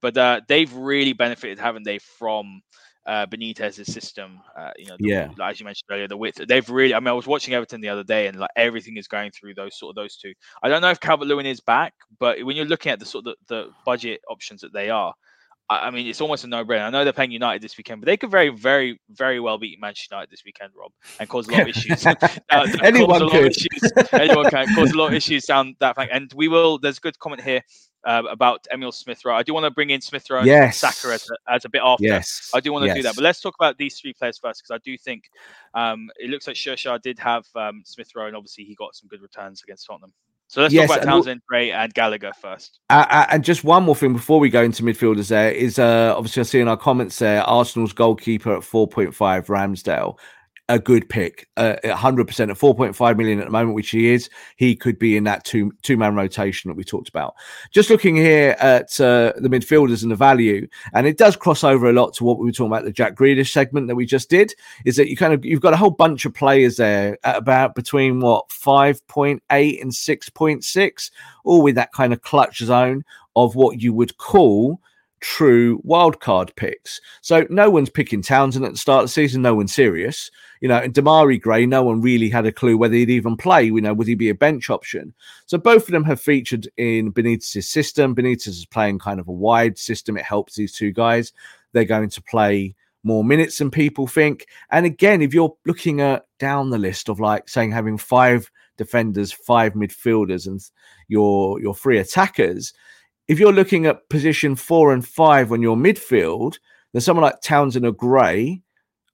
But 0.02 0.16
uh, 0.16 0.40
they've 0.48 0.72
really 0.72 1.12
benefited, 1.12 1.58
haven't 1.58 1.82
they, 1.84 1.98
from 1.98 2.62
uh, 3.06 3.26
Benitez's 3.26 3.92
system? 3.92 4.40
Uh, 4.58 4.70
you 4.78 4.86
know, 4.86 4.96
the, 4.98 5.08
Yeah. 5.08 5.28
like, 5.36 5.52
as 5.52 5.60
you 5.60 5.64
mentioned 5.64 5.88
earlier, 5.90 6.08
the 6.08 6.16
width. 6.16 6.40
They've 6.46 6.68
really. 6.70 6.94
I 6.94 7.00
mean, 7.00 7.08
I 7.08 7.12
was 7.12 7.26
watching 7.26 7.52
Everton 7.54 7.80
the 7.80 7.88
other 7.90 8.04
day, 8.04 8.26
and 8.26 8.38
like 8.38 8.50
everything 8.56 8.96
is 8.96 9.06
going 9.06 9.30
through 9.32 9.54
those 9.54 9.78
sort 9.78 9.90
of 9.90 9.96
those 9.96 10.16
two. 10.16 10.32
I 10.62 10.68
don't 10.68 10.80
know 10.80 10.90
if 10.90 11.00
Calvert 11.00 11.28
Lewin 11.28 11.46
is 11.46 11.60
back, 11.60 11.92
but 12.18 12.42
when 12.44 12.56
you're 12.56 12.66
looking 12.66 12.92
at 12.92 12.98
the 12.98 13.06
sort 13.06 13.26
of 13.26 13.34
the, 13.48 13.54
the 13.54 13.70
budget 13.84 14.20
options 14.28 14.62
that 14.62 14.72
they 14.72 14.88
are, 14.88 15.12
I, 15.70 15.90
mean, 15.92 16.08
it's 16.08 16.20
almost 16.20 16.42
a 16.42 16.48
no-brainer. 16.48 16.82
I 16.82 16.90
know 16.90 17.04
they're 17.04 17.12
playing 17.12 17.30
United 17.30 17.62
this 17.62 17.76
weekend, 17.78 18.00
but 18.00 18.06
they 18.06 18.16
could 18.16 18.30
very, 18.30 18.48
very, 18.48 19.00
very 19.10 19.38
well 19.38 19.56
beat 19.56 19.80
Manchester 19.80 20.16
United 20.16 20.30
this 20.30 20.42
weekend, 20.44 20.72
Rob, 20.76 20.90
and 21.20 21.28
cause 21.28 21.46
a 21.46 21.52
lot 21.52 21.60
of 21.62 21.68
issues. 21.76 22.04
Uh, 22.50 22.66
Anyone 22.82 23.22
a 23.22 23.24
lot 23.24 23.32
could. 23.32 23.46
Of 23.46 23.50
issues. 23.50 24.08
Anyone 24.12 24.50
can 24.50 24.74
cause 24.74 24.90
a 24.90 24.96
lot 24.96 25.08
of 25.08 25.14
issues 25.14 25.44
down 25.44 25.76
that 25.78 25.94
flank. 25.94 26.10
And 26.12 26.32
we 26.34 26.48
will. 26.48 26.78
There's 26.78 26.98
a 26.98 27.00
good 27.00 27.16
comment 27.20 27.42
here 27.42 27.62
uh, 28.04 28.22
about 28.28 28.66
Emil 28.72 28.90
Smith 28.90 29.24
Rowe. 29.24 29.36
I 29.36 29.42
do 29.42 29.54
want 29.54 29.64
to 29.64 29.70
bring 29.70 29.90
in 29.90 30.00
Smith 30.00 30.28
Rowe 30.28 30.38
and 30.38 30.46
Yes. 30.46 30.78
Saka 30.78 31.14
as 31.14 31.28
a, 31.30 31.52
as 31.52 31.64
a 31.64 31.68
bit 31.68 31.82
after. 31.84 32.04
Yes, 32.04 32.50
I 32.52 32.60
do 32.60 32.72
want 32.72 32.86
to 32.86 32.94
do 32.94 33.02
that. 33.02 33.14
But 33.14 33.22
let's 33.22 33.40
talk 33.40 33.54
about 33.58 33.78
these 33.78 33.98
three 34.00 34.12
players 34.12 34.38
first 34.38 34.62
because 34.62 34.74
I 34.74 34.78
do 34.84 34.96
think 34.98 35.30
um, 35.74 36.10
it 36.18 36.30
looks 36.30 36.46
like 36.46 36.56
Shershar 36.56 37.00
did 37.00 37.18
have 37.20 37.44
um, 37.54 37.82
Smith 37.84 38.10
Rowe, 38.16 38.26
and 38.26 38.36
obviously 38.36 38.64
he 38.64 38.74
got 38.74 38.94
some 38.96 39.08
good 39.08 39.22
returns 39.22 39.62
against 39.62 39.86
Tottenham. 39.86 40.12
So 40.50 40.62
let's 40.62 40.74
Yes, 40.74 40.88
talk 40.88 40.96
about 40.98 41.08
Townsend, 41.08 41.42
Gray, 41.46 41.70
and 41.70 41.94
Gallagher 41.94 42.32
first. 42.42 42.80
Uh, 42.90 43.06
uh, 43.08 43.26
and 43.30 43.44
just 43.44 43.62
one 43.62 43.84
more 43.84 43.94
thing 43.94 44.12
before 44.12 44.40
we 44.40 44.50
go 44.50 44.64
into 44.64 44.82
midfielders, 44.82 45.28
there 45.28 45.52
is 45.52 45.78
uh, 45.78 46.12
obviously 46.16 46.40
I 46.40 46.42
see 46.42 46.58
in 46.58 46.66
our 46.66 46.76
comments 46.76 47.20
there 47.20 47.42
Arsenal's 47.42 47.92
goalkeeper 47.92 48.56
at 48.56 48.62
4.5, 48.62 49.14
Ramsdale. 49.46 50.18
A 50.70 50.78
good 50.78 51.08
pick, 51.08 51.48
uh, 51.56 51.74
100% 51.82 52.48
at 52.48 52.56
4.5 52.56 53.16
million 53.16 53.40
at 53.40 53.46
the 53.46 53.50
moment, 53.50 53.74
which 53.74 53.90
he 53.90 54.12
is. 54.12 54.30
He 54.54 54.76
could 54.76 55.00
be 55.00 55.16
in 55.16 55.24
that 55.24 55.42
two 55.42 55.72
two 55.82 55.96
man 55.96 56.14
rotation 56.14 56.68
that 56.68 56.76
we 56.76 56.84
talked 56.84 57.08
about. 57.08 57.34
Just 57.72 57.90
looking 57.90 58.14
here 58.14 58.54
at 58.60 59.00
uh, 59.00 59.32
the 59.36 59.48
midfielders 59.48 60.04
and 60.04 60.12
the 60.12 60.16
value, 60.16 60.68
and 60.94 61.08
it 61.08 61.18
does 61.18 61.34
cross 61.34 61.64
over 61.64 61.90
a 61.90 61.92
lot 61.92 62.14
to 62.14 62.24
what 62.24 62.38
we 62.38 62.44
were 62.44 62.52
talking 62.52 62.70
about 62.70 62.84
the 62.84 62.92
Jack 62.92 63.16
Grealish 63.16 63.50
segment 63.50 63.88
that 63.88 63.96
we 63.96 64.06
just 64.06 64.30
did. 64.30 64.54
Is 64.84 64.94
that 64.94 65.10
you 65.10 65.16
kind 65.16 65.34
of 65.34 65.44
you've 65.44 65.60
got 65.60 65.74
a 65.74 65.76
whole 65.76 65.90
bunch 65.90 66.24
of 66.24 66.34
players 66.34 66.76
there 66.76 67.18
at 67.24 67.36
about 67.36 67.74
between 67.74 68.20
what 68.20 68.48
5.8 68.50 69.40
and 69.82 69.90
6.6, 69.90 71.10
all 71.42 71.62
with 71.62 71.74
that 71.74 71.92
kind 71.92 72.12
of 72.12 72.22
clutch 72.22 72.58
zone 72.58 73.04
of 73.34 73.56
what 73.56 73.82
you 73.82 73.92
would 73.92 74.16
call 74.18 74.80
true 75.20 75.80
wildcard 75.82 76.54
picks. 76.56 77.00
So 77.20 77.46
no 77.50 77.70
one's 77.70 77.90
picking 77.90 78.22
Townsend 78.22 78.64
at 78.64 78.72
the 78.72 78.78
start 78.78 79.04
of 79.04 79.08
the 79.08 79.12
season. 79.12 79.42
No 79.42 79.54
one's 79.54 79.74
serious. 79.74 80.30
You 80.60 80.68
know, 80.68 80.76
and 80.76 80.92
Demarai 80.92 81.40
Gray, 81.40 81.66
no 81.66 81.82
one 81.82 82.00
really 82.00 82.28
had 82.28 82.46
a 82.46 82.52
clue 82.52 82.76
whether 82.76 82.94
he'd 82.94 83.10
even 83.10 83.36
play. 83.36 83.64
You 83.64 83.80
know, 83.80 83.94
would 83.94 84.06
he 84.06 84.14
be 84.14 84.28
a 84.28 84.34
bench 84.34 84.68
option? 84.70 85.14
So 85.46 85.58
both 85.58 85.84
of 85.84 85.92
them 85.92 86.04
have 86.04 86.20
featured 86.20 86.68
in 86.76 87.12
Benitez's 87.12 87.68
system. 87.68 88.14
Benitez 88.14 88.48
is 88.48 88.66
playing 88.66 88.98
kind 88.98 89.20
of 89.20 89.28
a 89.28 89.32
wide 89.32 89.78
system. 89.78 90.16
It 90.16 90.24
helps 90.24 90.54
these 90.54 90.74
two 90.74 90.92
guys. 90.92 91.32
They're 91.72 91.84
going 91.84 92.10
to 92.10 92.22
play 92.22 92.74
more 93.02 93.24
minutes 93.24 93.58
than 93.58 93.70
people 93.70 94.06
think. 94.06 94.46
And 94.70 94.84
again, 94.84 95.22
if 95.22 95.32
you're 95.32 95.56
looking 95.64 96.00
at 96.00 96.26
down 96.38 96.70
the 96.70 96.78
list 96.78 97.08
of 97.08 97.20
like 97.20 97.48
saying 97.48 97.72
having 97.72 97.96
five 97.96 98.50
defenders, 98.76 99.32
five 99.32 99.74
midfielders, 99.74 100.46
and 100.46 100.60
your 101.08 101.60
your 101.60 101.74
three 101.74 101.98
attackers, 101.98 102.72
if 103.30 103.38
you're 103.38 103.52
looking 103.52 103.86
at 103.86 104.08
position 104.08 104.56
four 104.56 104.92
and 104.92 105.06
five 105.06 105.52
on 105.52 105.62
your 105.62 105.76
midfield, 105.76 106.58
then 106.92 107.00
someone 107.00 107.22
like 107.22 107.40
Townsend 107.40 107.86
or 107.86 107.92
Gray 107.92 108.60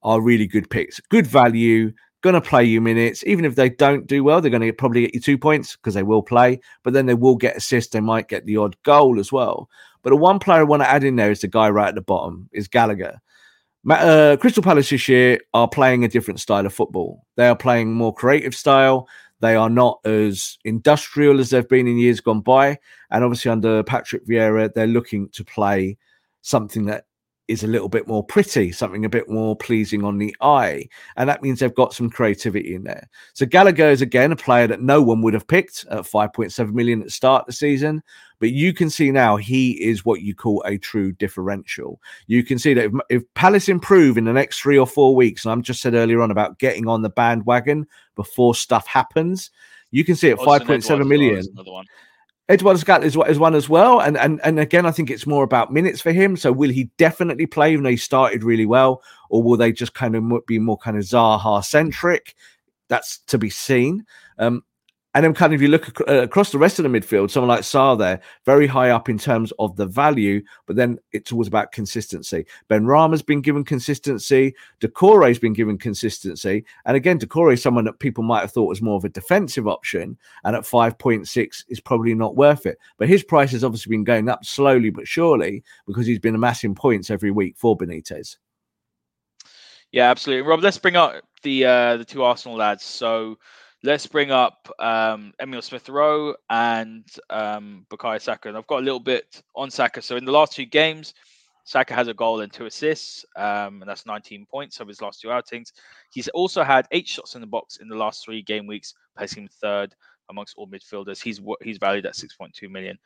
are 0.03 0.23
really 0.23 0.47
good 0.47 0.71
picks. 0.71 0.99
Good 1.01 1.27
value, 1.27 1.93
going 2.23 2.33
to 2.33 2.41
play 2.41 2.65
you 2.65 2.81
minutes. 2.81 3.23
Even 3.27 3.45
if 3.45 3.57
they 3.57 3.69
don't 3.69 4.07
do 4.07 4.25
well, 4.25 4.41
they're 4.41 4.51
going 4.51 4.63
to 4.63 4.73
probably 4.73 5.03
get 5.03 5.15
you 5.15 5.21
two 5.21 5.37
points 5.37 5.77
because 5.77 5.93
they 5.93 6.03
will 6.03 6.23
play, 6.23 6.59
but 6.83 6.95
then 6.95 7.05
they 7.05 7.13
will 7.13 7.37
get 7.37 7.59
assists. 7.59 7.93
They 7.93 8.01
might 8.01 8.29
get 8.29 8.47
the 8.47 8.57
odd 8.57 8.75
goal 8.85 9.21
as 9.21 9.33
well. 9.33 9.69
But 10.03 10.11
the 10.11 10.17
one 10.17 10.39
player 10.39 10.61
I 10.61 10.65
want 10.65 10.83
to 10.83 10.89
add 10.89 11.05
in 11.05 11.17
there 11.17 11.31
is 11.31 11.43
the 11.43 11.49
guy 11.49 11.69
right 11.69 11.89
at 11.89 11.95
the 11.95 12.01
bottom, 12.01 12.49
is 12.53 12.69
Gallagher. 12.69 13.21
Uh, 13.87 14.39
Crystal 14.41 14.63
Palace 14.63 14.89
this 14.89 15.09
year 15.09 15.41
are 15.53 15.69
playing 15.69 16.05
a 16.05 16.09
different 16.09 16.41
style 16.41 16.65
of 16.65 16.73
football. 16.73 17.27
They 17.37 17.49
are 17.49 17.55
playing 17.55 17.93
more 17.93 18.15
creative 18.15 18.55
style. 18.55 19.09
They 19.41 19.55
are 19.55 19.71
not 19.71 20.01
as 20.05 20.59
industrial 20.65 21.41
as 21.41 21.51
they've 21.51 21.69
been 21.69 21.87
in 21.87 21.99
years 21.99 22.21
gone 22.21 22.41
by. 22.41 22.79
And 23.11 23.23
obviously, 23.23 23.51
under 23.51 23.83
Patrick 23.83 24.27
Vieira, 24.27 24.73
they're 24.73 24.87
looking 24.87 25.29
to 25.31 25.45
play 25.45 25.99
something 26.43 26.87
that 26.87 27.05
is 27.49 27.63
a 27.63 27.69
little 27.69 27.89
bit 27.89 28.09
more 28.09 28.25
pretty, 28.25 28.73
something 28.73 29.05
a 29.05 29.09
bit 29.09 29.29
more 29.29 29.55
pleasing 29.57 30.05
on 30.05 30.19
the 30.19 30.35
eye. 30.41 30.89
And 31.17 31.29
that 31.29 31.43
means 31.43 31.61
they've 31.61 31.75
got 31.75 31.95
some 31.95 32.11
creativity 32.11 32.75
in 32.75 32.85
there. 32.85 33.09
So 33.35 33.47
Gallagher 33.47 33.89
is 33.89 34.03
again 34.03 34.33
a 34.33 34.37
player 34.37 34.67
that 34.67 34.83
no 34.83 35.01
one 35.01 35.23
would 35.23 35.35
have 35.35 35.47
picked 35.47 35.85
at 35.91 36.05
5.7 36.05 36.73
million 36.73 37.01
at 37.01 37.07
the 37.07 37.13
start 37.13 37.43
of 37.43 37.47
the 37.47 37.53
season. 37.53 38.03
But 38.39 38.51
you 38.51 38.75
can 38.75 38.91
see 38.91 39.11
now 39.11 39.37
he 39.37 39.73
is 39.83 40.05
what 40.05 40.21
you 40.21 40.35
call 40.35 40.63
a 40.67 40.77
true 40.77 41.13
differential. 41.13 42.01
You 42.27 42.45
can 42.45 42.59
see 42.59 42.75
that 42.75 42.87
if, 42.87 42.93
if 43.09 43.35
Palace 43.35 43.69
improve 43.69 44.19
in 44.19 44.25
the 44.25 44.33
next 44.33 44.61
three 44.61 44.79
or 44.79 44.87
four 44.87 45.15
weeks, 45.15 45.45
and 45.45 45.53
I'm 45.53 45.63
just 45.63 45.81
said 45.81 45.95
earlier 45.95 46.21
on 46.21 46.31
about 46.31 46.59
getting 46.59 46.87
on 46.89 47.03
the 47.03 47.09
bandwagon 47.09 47.87
before 48.15 48.55
stuff 48.55 48.87
happens, 48.87 49.51
you 49.91 50.05
can 50.05 50.17
see 50.17 50.31
at 50.31 50.39
Odsonne 50.39 50.63
Edouard 50.63 50.81
5.7 50.81 50.83
as 50.83 50.89
well 50.89 51.05
million. 51.05 51.39
is 51.39 51.49
another 51.49 51.73
one. 51.73 51.87
Edward 52.49 52.79
Scott 52.79 53.03
is, 53.03 53.17
is 53.29 53.39
one 53.41 53.57
as 53.57 53.69
well, 53.69 54.01
and 54.01 54.17
and 54.17 54.41
and 54.45 54.61
again, 54.61 54.87
I 54.87 54.93
think 54.93 55.11
it's 55.11 55.27
more 55.27 55.43
about 55.43 55.73
minutes 55.73 56.01
for 56.01 56.13
him. 56.13 56.37
So, 56.37 56.53
will 56.53 56.71
he 56.71 56.85
definitely 56.97 57.47
play 57.47 57.73
even 57.73 57.83
though 57.83 57.91
he 57.91 57.97
started 57.97 58.45
really 58.45 58.67
well, 58.67 59.03
or 59.31 59.43
will 59.43 59.57
they 59.57 59.73
just 59.73 59.95
kind 59.95 60.15
of 60.15 60.47
be 60.47 60.61
more 60.61 60.79
kind 60.79 60.97
of 60.97 61.03
Zaha 61.03 61.65
centric? 61.65 62.37
That's 62.89 63.19
to 63.27 63.39
be 63.39 63.51
seen. 63.51 64.07
Um, 64.39 64.63
and 65.17 65.25
then, 65.25 65.33
kind 65.33 65.55
of, 65.55 65.57
if 65.57 65.63
you 65.63 65.69
look 65.69 65.89
ac- 65.89 66.05
uh, 66.07 66.25
across 66.25 66.53
the 66.53 66.59
rest 66.59 66.79
of 66.79 66.83
the 66.83 66.91
midfield, 66.91 67.31
someone 67.31 67.49
like 67.49 67.63
Sarr 67.63 67.99
there, 67.99 68.21
very 68.45 68.67
high 68.67 68.91
up 68.91 69.09
in 69.09 69.17
terms 69.17 69.51
of 69.59 69.75
the 69.75 69.87
value, 69.87 70.43
but 70.67 70.77
then 70.77 70.99
it's 71.13 71.33
always 71.33 71.49
about 71.49 71.73
consistency. 71.73 72.45
Benrahma's 72.69 73.23
been 73.23 73.41
given 73.41 73.65
consistency, 73.65 74.55
Doucouré's 74.79 75.39
been 75.39 75.55
given 75.55 75.79
consistency, 75.79 76.67
and 76.85 76.99
again, 76.99 77.19
Doucouré 77.19 77.55
is 77.55 77.63
someone 77.63 77.87
that 77.87 77.99
people 77.99 78.25
might 78.25 78.43
have 78.43 78.53
thought 78.53 78.69
was 78.69 78.83
more 78.83 78.97
of 78.97 79.07
a 79.07 79.09
defensive 79.09 79.67
option, 79.67 80.19
and 80.45 80.55
at 80.55 80.65
5.6 80.65 81.65
is 81.67 81.81
probably 81.81 82.13
not 82.13 82.37
worth 82.37 82.67
it. 82.67 82.77
But 82.99 83.09
his 83.09 83.25
price 83.25 83.53
has 83.53 83.65
obviously 83.65 83.89
been 83.89 84.05
going 84.05 84.29
up 84.29 84.45
slowly 84.45 84.91
but 84.91 85.09
surely 85.09 85.65
because 85.87 86.07
he's 86.07 86.19
been 86.19 86.35
amassing 86.35 86.75
points 86.75 87.09
every 87.09 87.31
week 87.31 87.57
for 87.57 87.75
Benitez. 87.75 88.37
Yeah, 89.93 90.11
absolutely. 90.11 90.47
Rob, 90.47 90.63
let's 90.63 90.77
bring 90.77 90.97
up 90.97 91.23
the 91.43 91.65
uh, 91.65 91.97
the 91.97 92.05
two 92.05 92.23
Arsenal 92.23 92.59
lads. 92.59 92.85
So 92.85 93.39
let's 93.87 94.07
bring 94.07 94.33
up 94.33 94.69
um, 94.81 95.33
Emil 95.41 95.63
Smith 95.63 95.89
Rowe 95.89 96.35
and 96.51 97.05
um, 97.31 97.87
Bukayo 97.89 98.21
Saka. 98.21 98.49
And 98.49 98.59
I've 98.59 98.67
got 98.67 98.81
a 98.81 98.85
little 98.85 99.01
bit 99.01 99.41
on 99.55 99.71
Saka. 99.71 100.03
So 100.03 100.17
in 100.17 100.25
the 100.25 100.33
last 100.33 100.55
two 100.55 100.67
games, 100.67 101.15
Saka 101.63 101.95
has 101.95 102.09
a 102.09 102.15
goal 102.15 102.41
and 102.41 102.53
two 102.53 102.67
assists, 102.67 103.25
um, 103.37 103.81
and 103.81 103.85
that's 103.87 104.05
19 104.05 104.45
points 104.47 104.81
of 104.81 104.89
his 104.89 105.01
last 105.01 105.21
two 105.21 105.31
outings. 105.31 105.73
He's 106.11 106.27
also 106.29 106.65
had 106.65 106.87
eight 106.91 107.07
shots 107.07 107.37
in 107.37 107.41
the 107.41 107.47
box 107.47 107.77
in 107.77 107.89
the 107.89 107.97
last 107.97 108.25
three 108.25 108.43
game 108.43 108.67
weeks, 108.67 108.95
placing 109.17 109.45
him 109.45 109.49
third 109.61 109.95
amongst 110.31 110.57
all 110.57 110.67
midfielders. 110.67 111.23
He's 111.23 111.41
he's 111.63 111.79
valued 111.79 112.07
at 112.07 112.15
6.2 112.15 112.69
million. 112.69 112.99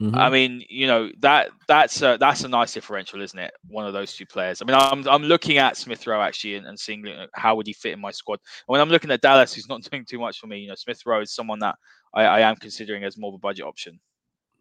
Mm-hmm. 0.00 0.14
I 0.14 0.28
mean, 0.28 0.62
you 0.68 0.86
know 0.86 1.10
that 1.20 1.48
that's 1.66 2.02
a, 2.02 2.18
that's 2.20 2.44
a 2.44 2.48
nice 2.48 2.74
differential, 2.74 3.22
isn't 3.22 3.38
it? 3.38 3.52
One 3.66 3.86
of 3.86 3.94
those 3.94 4.14
two 4.14 4.26
players. 4.26 4.60
I 4.60 4.66
mean, 4.66 4.74
I'm 4.74 5.08
I'm 5.08 5.22
looking 5.22 5.56
at 5.56 5.78
Smith 5.78 6.06
Rowe 6.06 6.20
actually 6.20 6.56
and, 6.56 6.66
and 6.66 6.78
seeing 6.78 7.00
know, 7.00 7.26
how 7.32 7.54
would 7.54 7.66
he 7.66 7.72
fit 7.72 7.94
in 7.94 8.00
my 8.00 8.10
squad. 8.10 8.34
And 8.34 8.72
when 8.72 8.80
I'm 8.82 8.90
looking 8.90 9.10
at 9.10 9.22
Dallas, 9.22 9.54
who's 9.54 9.68
not 9.68 9.82
doing 9.90 10.04
too 10.04 10.18
much 10.18 10.38
for 10.38 10.48
me, 10.48 10.58
you 10.58 10.68
know, 10.68 10.74
Smith 10.74 11.00
Rowe 11.06 11.22
is 11.22 11.34
someone 11.34 11.60
that 11.60 11.76
I, 12.12 12.24
I 12.24 12.40
am 12.40 12.56
considering 12.56 13.04
as 13.04 13.16
more 13.16 13.28
of 13.28 13.36
a 13.36 13.38
budget 13.38 13.64
option. 13.64 13.98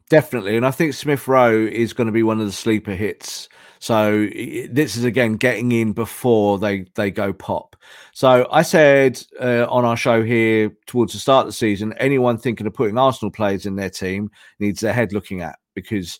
Definitely, 0.10 0.56
and 0.56 0.66
I 0.66 0.72
think 0.72 0.94
Smith 0.94 1.28
Rowe 1.28 1.66
is 1.66 1.94
going 1.94 2.06
to 2.06 2.14
be 2.14 2.22
one 2.22 2.40
of 2.40 2.46
the 2.46 2.52
sleeper 2.52 2.92
hits. 2.92 3.50
So 3.80 4.28
this 4.70 4.96
is 4.96 5.04
again 5.04 5.34
getting 5.34 5.72
in 5.72 5.94
before 5.94 6.60
they 6.60 6.86
they 6.96 7.10
go 7.10 7.34
pop. 7.34 7.76
So 8.14 8.48
I 8.52 8.62
said 8.62 9.22
uh, 9.40 9.66
on 9.68 9.84
our 9.84 9.98
show 9.98 10.24
here 10.24 10.72
towards 10.86 11.14
the 11.14 11.20
start 11.20 11.46
of 11.46 11.48
the 11.48 11.54
season, 11.54 11.94
anyone 11.98 12.38
thinking 12.38 12.68
of 12.68 12.74
putting 12.74 12.98
Arsenal 12.98 13.32
players 13.32 13.66
in 13.66 13.76
their 13.76 13.90
team 13.90 14.30
needs 14.60 14.80
their 14.80 14.94
head 14.94 15.12
looking 15.12 15.42
at 15.42 15.58
because 15.74 16.20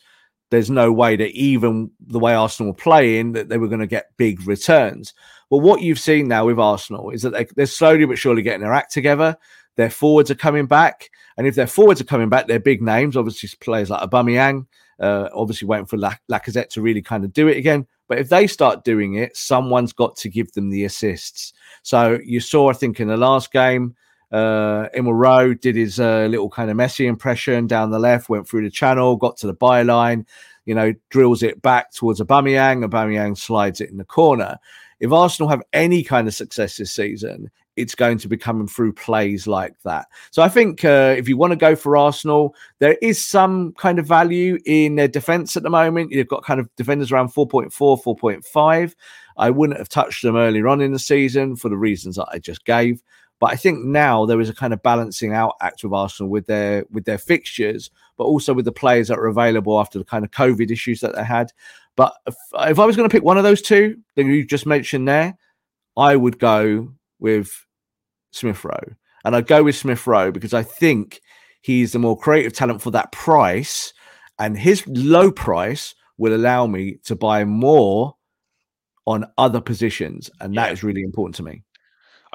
there's 0.52 0.70
no 0.70 0.92
way 0.92 1.16
that 1.16 1.32
even 1.32 1.92
the 2.00 2.20
way 2.20 2.34
Arsenal 2.34 2.72
were 2.72 2.78
playing 2.78 3.34
that 3.34 3.50
they 3.50 3.58
were 3.58 3.68
going 3.68 3.80
to 3.80 3.88
get 3.88 4.18
big 4.18 4.48
returns. 4.48 5.14
But 5.50 5.60
what 5.60 5.82
you've 5.82 6.00
seen 6.00 6.28
now 6.28 6.46
with 6.46 6.60
Arsenal 6.60 7.12
is 7.12 7.22
that 7.22 7.34
they, 7.34 7.46
they're 7.56 7.66
slowly 7.66 8.06
but 8.06 8.18
surely 8.18 8.42
getting 8.42 8.62
their 8.62 8.74
act 8.74 8.92
together. 8.92 9.38
Their 9.76 9.90
forwards 9.90 10.32
are 10.32 10.36
coming 10.36 10.66
back, 10.66 11.10
and 11.38 11.46
if 11.48 11.56
their 11.56 11.68
forwards 11.68 12.02
are 12.02 12.06
coming 12.06 12.30
back, 12.30 12.48
they're 12.48 12.60
big 12.60 12.82
names. 12.82 13.18
Obviously, 13.18 13.50
players 13.60 13.90
like 13.90 14.02
Aubameyang, 14.02 14.66
uh, 15.00 15.30
obviously 15.34 15.68
waiting 15.68 15.86
for 15.86 15.98
Lacazette 15.98 16.70
to 16.70 16.82
really 16.82 17.02
kind 17.02 17.24
of 17.24 17.34
do 17.34 17.48
it 17.48 17.58
again. 17.58 17.86
But 18.08 18.20
if 18.20 18.30
they 18.30 18.48
start 18.48 18.84
doing 18.84 19.16
it, 19.16 19.36
someone's 19.36 19.94
got 19.94 20.16
to 20.18 20.30
give 20.30 20.52
them 20.54 20.70
the 20.70 20.86
assists. 20.86 21.54
So 21.82 22.20
you 22.24 22.40
saw, 22.40 22.70
I 22.70 22.74
think, 22.74 23.00
in 23.00 23.08
the 23.08 23.18
last 23.18 23.52
game, 23.52 23.96
uh, 24.32 24.88
Emil 24.94 25.14
Rowe 25.14 25.54
did 25.54 25.76
his 25.76 26.00
uh, 26.00 26.28
little 26.30 26.50
kind 26.50 26.70
of 26.70 26.78
Messi 26.78 27.06
impression 27.06 27.68
down 27.68 27.92
the 27.92 28.00
left, 28.00 28.30
went 28.30 28.48
through 28.48 28.64
the 28.64 28.70
channel, 28.70 29.16
got 29.16 29.38
to 29.38 29.48
the 29.48 29.56
byline, 29.56 30.26
you 30.66 30.76
know, 30.76 30.94
drills 31.10 31.44
it 31.44 31.62
back 31.62 31.92
towards 31.92 32.22
Aubameyang. 32.22 32.88
Aubameyang 32.88 33.38
slides 33.38 33.82
it 33.82 33.90
in 33.90 33.98
the 33.98 34.06
corner. 34.06 34.58
If 35.00 35.12
Arsenal 35.12 35.50
have 35.50 35.64
any 35.74 36.04
kind 36.04 36.28
of 36.28 36.34
success 36.34 36.78
this 36.78 36.94
season, 36.94 37.52
it's 37.76 37.96
going 37.96 38.18
to 38.20 38.28
be 38.28 38.38
coming 38.38 38.68
through 38.68 38.94
plays 38.94 39.48
like 39.48 39.76
that. 39.84 40.08
So 40.32 40.42
I 40.42 40.50
think 40.50 40.86
uh, 40.86 41.16
if 41.18 41.28
you 41.28 41.38
want 41.38 41.52
to 41.52 41.58
go 41.58 41.76
for 41.76 41.98
Arsenal, 41.98 42.56
there 42.80 42.98
is 43.02 43.26
some 43.26 43.74
kind 43.74 44.00
of 44.00 44.06
value 44.06 44.58
in 44.66 44.96
their 44.96 45.08
defense 45.08 45.58
at 45.58 45.64
the 45.64 45.70
moment. 45.70 46.12
You've 46.12 46.28
got 46.28 46.44
kind 46.44 46.60
of 46.60 46.74
defenders 46.76 47.12
around 47.12 47.34
4.4, 47.34 47.72
4.5. 47.72 48.96
I 49.38 49.50
wouldn't 49.50 49.80
have 49.80 49.90
touched 49.90 50.24
them 50.24 50.36
earlier 50.36 50.68
on 50.68 50.82
in 50.82 50.94
the 50.94 51.00
season 51.00 51.56
for 51.56 51.70
the 51.70 51.78
reasons 51.78 52.16
that 52.16 52.28
I 52.32 52.40
just 52.40 52.66
gave. 52.66 53.02
But 53.40 53.52
I 53.52 53.58
think 53.58 53.84
now 53.84 54.26
there 54.26 54.40
is 54.40 54.50
a 54.50 54.56
kind 54.56 54.74
of 54.74 54.82
balancing 54.82 55.34
out 55.34 55.56
act 55.62 55.84
with 55.84 55.92
Arsenal 55.92 56.30
with 56.30 56.48
their 56.48 56.86
with 56.90 57.04
their 57.04 57.18
fixtures, 57.18 57.92
but 58.18 58.24
also 58.24 58.54
with 58.54 58.64
the 58.64 58.72
players 58.72 59.10
that 59.10 59.20
are 59.20 59.28
available 59.28 59.78
after 59.80 60.00
the 60.00 60.06
kind 60.06 60.24
of 60.24 60.32
COVID 60.32 60.72
issues 60.72 61.02
that 61.02 61.16
they 61.16 61.24
had. 61.24 61.52
But 61.98 62.14
if, 62.26 62.36
if 62.54 62.80
I 62.80 62.86
was 62.86 62.96
going 62.96 63.10
to 63.10 63.14
pick 63.14 63.24
one 63.24 63.38
of 63.38 63.44
those 63.44 63.62
two 63.62 63.98
that 64.16 64.26
you 64.26 64.46
just 64.46 64.66
mentioned 64.66 65.08
there, 65.08 65.38
I 65.98 66.16
would 66.16 66.40
go 66.40 66.94
with 67.20 67.66
Smith 68.32 68.64
Rowe. 68.64 68.96
And 69.24 69.36
I'd 69.36 69.48
go 69.48 69.64
with 69.64 69.76
Smith 69.76 70.06
Rowe 70.06 70.32
because 70.32 70.54
I 70.54 70.64
think 70.64 71.22
he's 71.62 71.92
the 71.92 72.00
more 72.00 72.18
creative 72.18 72.54
talent 72.54 72.82
for 72.82 72.92
that 72.92 73.12
price. 73.12 73.94
And 74.38 74.58
his 74.58 74.86
low 74.88 75.32
price 75.32 75.96
will 76.18 76.36
allow 76.36 76.68
me 76.68 76.98
to 77.06 77.16
buy 77.16 77.44
more 77.44 78.16
on 79.06 79.26
other 79.38 79.62
positions. 79.62 80.30
And 80.40 80.54
yeah. 80.54 80.66
that 80.66 80.74
is 80.74 80.84
really 80.84 81.02
important 81.02 81.36
to 81.36 81.44
me. 81.44 81.64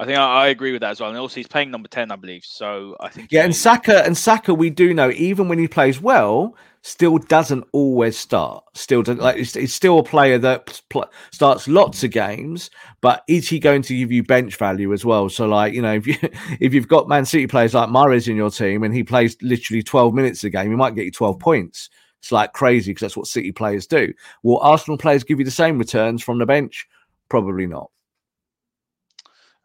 I 0.01 0.05
think 0.05 0.17
I, 0.17 0.45
I, 0.45 0.47
agree 0.47 0.71
with 0.71 0.81
that 0.81 0.89
as 0.89 0.99
well. 0.99 1.09
And 1.09 1.19
also, 1.19 1.35
he's 1.35 1.47
playing 1.47 1.69
number 1.69 1.87
ten, 1.87 2.11
I 2.11 2.15
believe. 2.15 2.43
So 2.43 2.95
I 2.99 3.09
think 3.09 3.31
yeah. 3.31 3.43
And 3.43 3.55
Saka 3.55 4.03
and 4.03 4.17
Saka, 4.17 4.51
we 4.51 4.71
do 4.71 4.95
know 4.95 5.11
even 5.11 5.47
when 5.47 5.59
he 5.59 5.67
plays 5.67 6.01
well, 6.01 6.55
still 6.81 7.19
doesn't 7.19 7.65
always 7.71 8.17
start. 8.17 8.63
Still, 8.73 9.03
like 9.05 9.37
it's, 9.37 9.55
it's 9.55 9.73
still 9.73 9.99
a 9.99 10.03
player 10.03 10.39
that 10.39 10.81
pl- 10.89 11.11
starts 11.31 11.67
lots 11.67 12.03
of 12.03 12.09
games, 12.09 12.71
but 13.01 13.23
is 13.27 13.47
he 13.47 13.59
going 13.59 13.83
to 13.83 13.95
give 13.95 14.11
you 14.11 14.23
bench 14.23 14.55
value 14.55 14.91
as 14.91 15.05
well? 15.05 15.29
So, 15.29 15.45
like 15.45 15.73
you 15.73 15.83
know, 15.83 15.93
if 15.93 16.07
you 16.07 16.15
if 16.59 16.73
you've 16.73 16.87
got 16.87 17.07
Man 17.07 17.23
City 17.23 17.45
players 17.45 17.75
like 17.75 17.89
Mahrez 17.89 18.27
in 18.27 18.35
your 18.35 18.49
team 18.49 18.81
and 18.81 18.95
he 18.95 19.03
plays 19.03 19.37
literally 19.43 19.83
twelve 19.83 20.15
minutes 20.15 20.43
a 20.43 20.49
game, 20.49 20.71
he 20.71 20.75
might 20.75 20.95
get 20.95 21.05
you 21.05 21.11
twelve 21.11 21.37
points. 21.37 21.91
It's 22.21 22.31
like 22.31 22.53
crazy 22.53 22.89
because 22.89 23.01
that's 23.01 23.17
what 23.17 23.27
City 23.27 23.51
players 23.51 23.85
do. 23.85 24.13
Will 24.41 24.59
Arsenal 24.61 24.97
players 24.97 25.23
give 25.23 25.37
you 25.37 25.45
the 25.45 25.51
same 25.51 25.77
returns 25.77 26.23
from 26.23 26.39
the 26.39 26.47
bench? 26.47 26.87
Probably 27.29 27.67
not. 27.67 27.91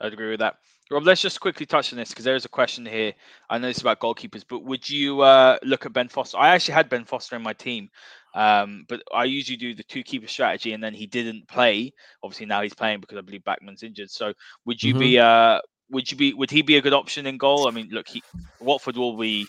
I'd 0.00 0.12
agree 0.12 0.30
with 0.30 0.40
that. 0.40 0.56
Rob, 0.90 1.04
let's 1.04 1.20
just 1.20 1.40
quickly 1.40 1.66
touch 1.66 1.92
on 1.92 1.98
this 1.98 2.10
because 2.10 2.24
there 2.24 2.36
is 2.36 2.44
a 2.44 2.48
question 2.48 2.86
here. 2.86 3.12
I 3.50 3.58
know 3.58 3.68
it's 3.68 3.80
about 3.80 3.98
goalkeepers, 3.98 4.44
but 4.48 4.62
would 4.62 4.88
you 4.88 5.22
uh, 5.22 5.58
look 5.64 5.84
at 5.84 5.92
Ben 5.92 6.08
Foster? 6.08 6.38
I 6.38 6.54
actually 6.54 6.74
had 6.74 6.88
Ben 6.88 7.04
Foster 7.04 7.34
in 7.34 7.42
my 7.42 7.54
team, 7.54 7.88
um, 8.34 8.84
but 8.88 9.02
I 9.12 9.24
usually 9.24 9.56
do 9.56 9.74
the 9.74 9.82
two 9.82 10.04
keeper 10.04 10.28
strategy, 10.28 10.74
and 10.74 10.84
then 10.84 10.94
he 10.94 11.06
didn't 11.06 11.48
play. 11.48 11.92
Obviously, 12.22 12.46
now 12.46 12.62
he's 12.62 12.74
playing 12.74 13.00
because 13.00 13.18
I 13.18 13.22
believe 13.22 13.42
Bachmann's 13.42 13.82
injured. 13.82 14.10
So, 14.10 14.32
would 14.64 14.80
you 14.80 14.92
mm-hmm. 14.92 15.00
be? 15.00 15.18
Uh, 15.18 15.60
would 15.90 16.10
you 16.10 16.16
be? 16.16 16.34
Would 16.34 16.50
he 16.50 16.62
be 16.62 16.76
a 16.76 16.82
good 16.82 16.92
option 16.92 17.26
in 17.26 17.36
goal? 17.36 17.66
I 17.66 17.72
mean, 17.72 17.88
look, 17.90 18.06
he, 18.06 18.22
Watford 18.60 18.96
will 18.96 19.16
be 19.16 19.48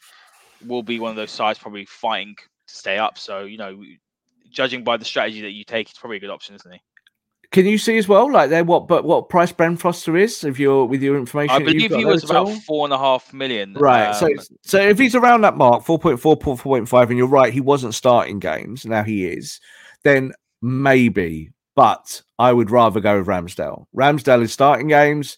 will 0.65 0.83
be 0.83 0.99
one 0.99 1.11
of 1.11 1.17
those 1.17 1.31
sides 1.31 1.59
probably 1.59 1.85
fighting 1.85 2.35
to 2.35 2.73
stay 2.73 2.97
up. 2.97 3.17
So, 3.17 3.41
you 3.41 3.57
know, 3.57 3.83
judging 4.49 4.83
by 4.83 4.97
the 4.97 5.05
strategy 5.05 5.41
that 5.41 5.51
you 5.51 5.63
take, 5.63 5.89
it's 5.89 5.99
probably 5.99 6.17
a 6.17 6.21
good 6.21 6.29
option, 6.29 6.55
isn't 6.55 6.71
he? 6.71 6.81
Can 7.57 7.65
you 7.65 7.79
see 7.79 7.97
as 7.97 8.07
well, 8.07 8.31
like 8.31 8.51
there, 8.51 8.63
what 8.63 8.87
but 8.87 9.03
what 9.03 9.29
price 9.29 9.51
Ben 9.51 9.77
Foster 9.77 10.15
is 10.15 10.43
if 10.43 10.59
you're 10.59 10.85
with 10.85 11.01
your 11.01 11.17
information? 11.17 11.55
I 11.55 11.57
believe 11.57 11.91
he 11.91 12.05
was 12.05 12.23
about 12.23 12.49
four 12.67 12.85
and 12.85 12.93
a 12.93 12.99
half 12.99 13.33
million. 13.33 13.73
Right. 13.73 14.09
Um, 14.09 14.13
so 14.13 14.29
so 14.61 14.77
if 14.77 14.99
he's 14.99 15.15
around 15.15 15.41
that 15.41 15.57
mark, 15.57 15.83
4.4, 15.83 16.39
4.5, 16.39 17.09
and 17.09 17.17
you're 17.17 17.25
right, 17.25 17.51
he 17.51 17.59
wasn't 17.59 17.95
starting 17.95 18.37
games. 18.37 18.85
Now 18.85 19.01
he 19.01 19.25
is. 19.25 19.59
Then 20.03 20.33
maybe, 20.61 21.49
but 21.75 22.21
I 22.37 22.53
would 22.53 22.69
rather 22.69 22.99
go 22.99 23.17
with 23.17 23.25
Ramsdale. 23.25 23.87
Ramsdale 23.95 24.43
is 24.43 24.53
starting 24.53 24.89
games. 24.89 25.35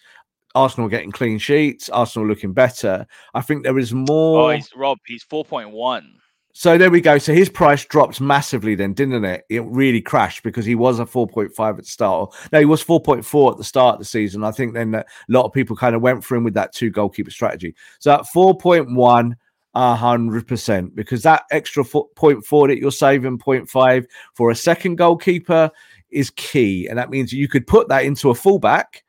Arsenal 0.55 0.89
getting 0.89 1.13
clean 1.13 1.37
sheets. 1.37 1.87
Arsenal 1.87 2.27
looking 2.27 2.51
better. 2.51 3.07
I 3.33 3.39
think 3.39 3.63
there 3.63 3.79
is 3.79 3.93
more. 3.93 4.51
Oh, 4.51 4.55
he's, 4.55 4.69
Rob, 4.75 4.97
he's 5.07 5.23
four 5.23 5.45
point 5.45 5.69
one. 5.69 6.18
So 6.53 6.77
there 6.77 6.91
we 6.91 6.99
go. 6.99 7.17
So 7.17 7.33
his 7.33 7.47
price 7.47 7.85
dropped 7.85 8.19
massively 8.19 8.75
then, 8.75 8.93
didn't 8.93 9.23
it? 9.23 9.45
It 9.49 9.63
really 9.65 10.01
crashed 10.01 10.43
because 10.43 10.65
he 10.65 10.75
was 10.75 10.99
a 10.99 11.05
4.5 11.05 11.69
at 11.69 11.77
the 11.77 11.83
start. 11.83 12.33
No, 12.51 12.59
he 12.59 12.65
was 12.65 12.83
4.4 12.83 13.51
at 13.51 13.57
the 13.57 13.63
start 13.63 13.93
of 13.93 13.99
the 13.99 14.05
season. 14.05 14.43
I 14.43 14.51
think 14.51 14.73
then 14.73 14.95
a 14.95 15.05
lot 15.27 15.45
of 15.45 15.53
people 15.53 15.75
kind 15.75 15.95
of 15.95 16.01
went 16.01 16.23
for 16.23 16.35
him 16.35 16.43
with 16.43 16.55
that 16.55 16.73
two 16.73 16.89
goalkeeper 16.89 17.31
strategy. 17.31 17.75
So 17.99 18.11
at 18.11 18.21
4.1, 18.21 19.35
100% 19.75 20.95
because 20.95 21.21
that 21.23 21.43
extra 21.51 21.85
point 22.15 22.45
four 22.45 22.67
that 22.67 22.79
you're 22.79 22.91
saving 22.91 23.37
0.5 23.37 24.05
for 24.33 24.49
a 24.49 24.55
second 24.55 24.95
goalkeeper 24.95 25.69
is 26.09 26.31
key, 26.31 26.87
and 26.87 26.97
that 26.97 27.09
means 27.09 27.31
you 27.31 27.47
could 27.47 27.67
put 27.67 27.87
that 27.87 28.03
into 28.03 28.31
a 28.31 28.35
fullback, 28.35 29.03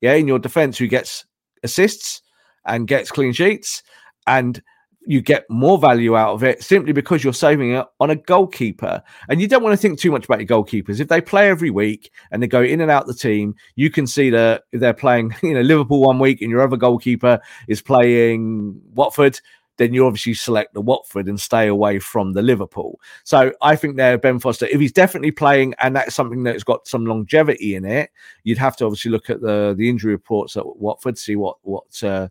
yeah, 0.00 0.14
in 0.14 0.28
your 0.28 0.38
defense 0.38 0.78
who 0.78 0.86
gets 0.86 1.24
assists 1.64 2.22
and 2.64 2.86
gets 2.86 3.10
clean 3.10 3.32
sheets, 3.32 3.82
and 4.26 4.62
you 5.06 5.20
get 5.20 5.48
more 5.48 5.78
value 5.78 6.16
out 6.16 6.34
of 6.34 6.42
it 6.42 6.62
simply 6.62 6.92
because 6.92 7.22
you're 7.22 7.32
saving 7.32 7.72
it 7.72 7.86
on 8.00 8.10
a 8.10 8.16
goalkeeper. 8.16 9.02
And 9.28 9.40
you 9.40 9.48
don't 9.48 9.62
want 9.62 9.72
to 9.72 9.76
think 9.76 9.98
too 9.98 10.10
much 10.10 10.24
about 10.24 10.40
your 10.40 10.46
goalkeepers. 10.46 11.00
If 11.00 11.08
they 11.08 11.20
play 11.20 11.48
every 11.48 11.70
week 11.70 12.10
and 12.30 12.42
they 12.42 12.46
go 12.46 12.62
in 12.62 12.80
and 12.80 12.90
out 12.90 13.06
the 13.06 13.14
team, 13.14 13.54
you 13.76 13.90
can 13.90 14.06
see 14.06 14.30
that 14.30 14.64
if 14.72 14.80
they're 14.80 14.94
playing, 14.94 15.34
you 15.42 15.54
know, 15.54 15.62
Liverpool 15.62 16.00
one 16.00 16.18
week 16.18 16.42
and 16.42 16.50
your 16.50 16.62
other 16.62 16.76
goalkeeper 16.76 17.40
is 17.68 17.82
playing 17.82 18.80
Watford, 18.94 19.40
then 19.76 19.92
you 19.92 20.06
obviously 20.06 20.34
select 20.34 20.74
the 20.74 20.80
Watford 20.80 21.26
and 21.26 21.40
stay 21.40 21.66
away 21.66 21.98
from 21.98 22.32
the 22.32 22.42
Liverpool. 22.42 23.00
So 23.24 23.52
I 23.60 23.76
think 23.76 23.96
there, 23.96 24.16
Ben 24.18 24.38
Foster, 24.38 24.66
if 24.66 24.80
he's 24.80 24.92
definitely 24.92 25.32
playing 25.32 25.74
and 25.80 25.96
that's 25.96 26.14
something 26.14 26.42
that's 26.44 26.62
got 26.62 26.86
some 26.86 27.04
longevity 27.06 27.74
in 27.74 27.84
it, 27.84 28.10
you'd 28.44 28.58
have 28.58 28.76
to 28.76 28.84
obviously 28.84 29.10
look 29.10 29.30
at 29.30 29.40
the 29.40 29.74
the 29.76 29.88
injury 29.88 30.12
reports 30.12 30.56
at 30.56 30.64
Watford, 30.76 31.18
see 31.18 31.36
what 31.36 31.58
what 31.62 32.02
uh, 32.04 32.28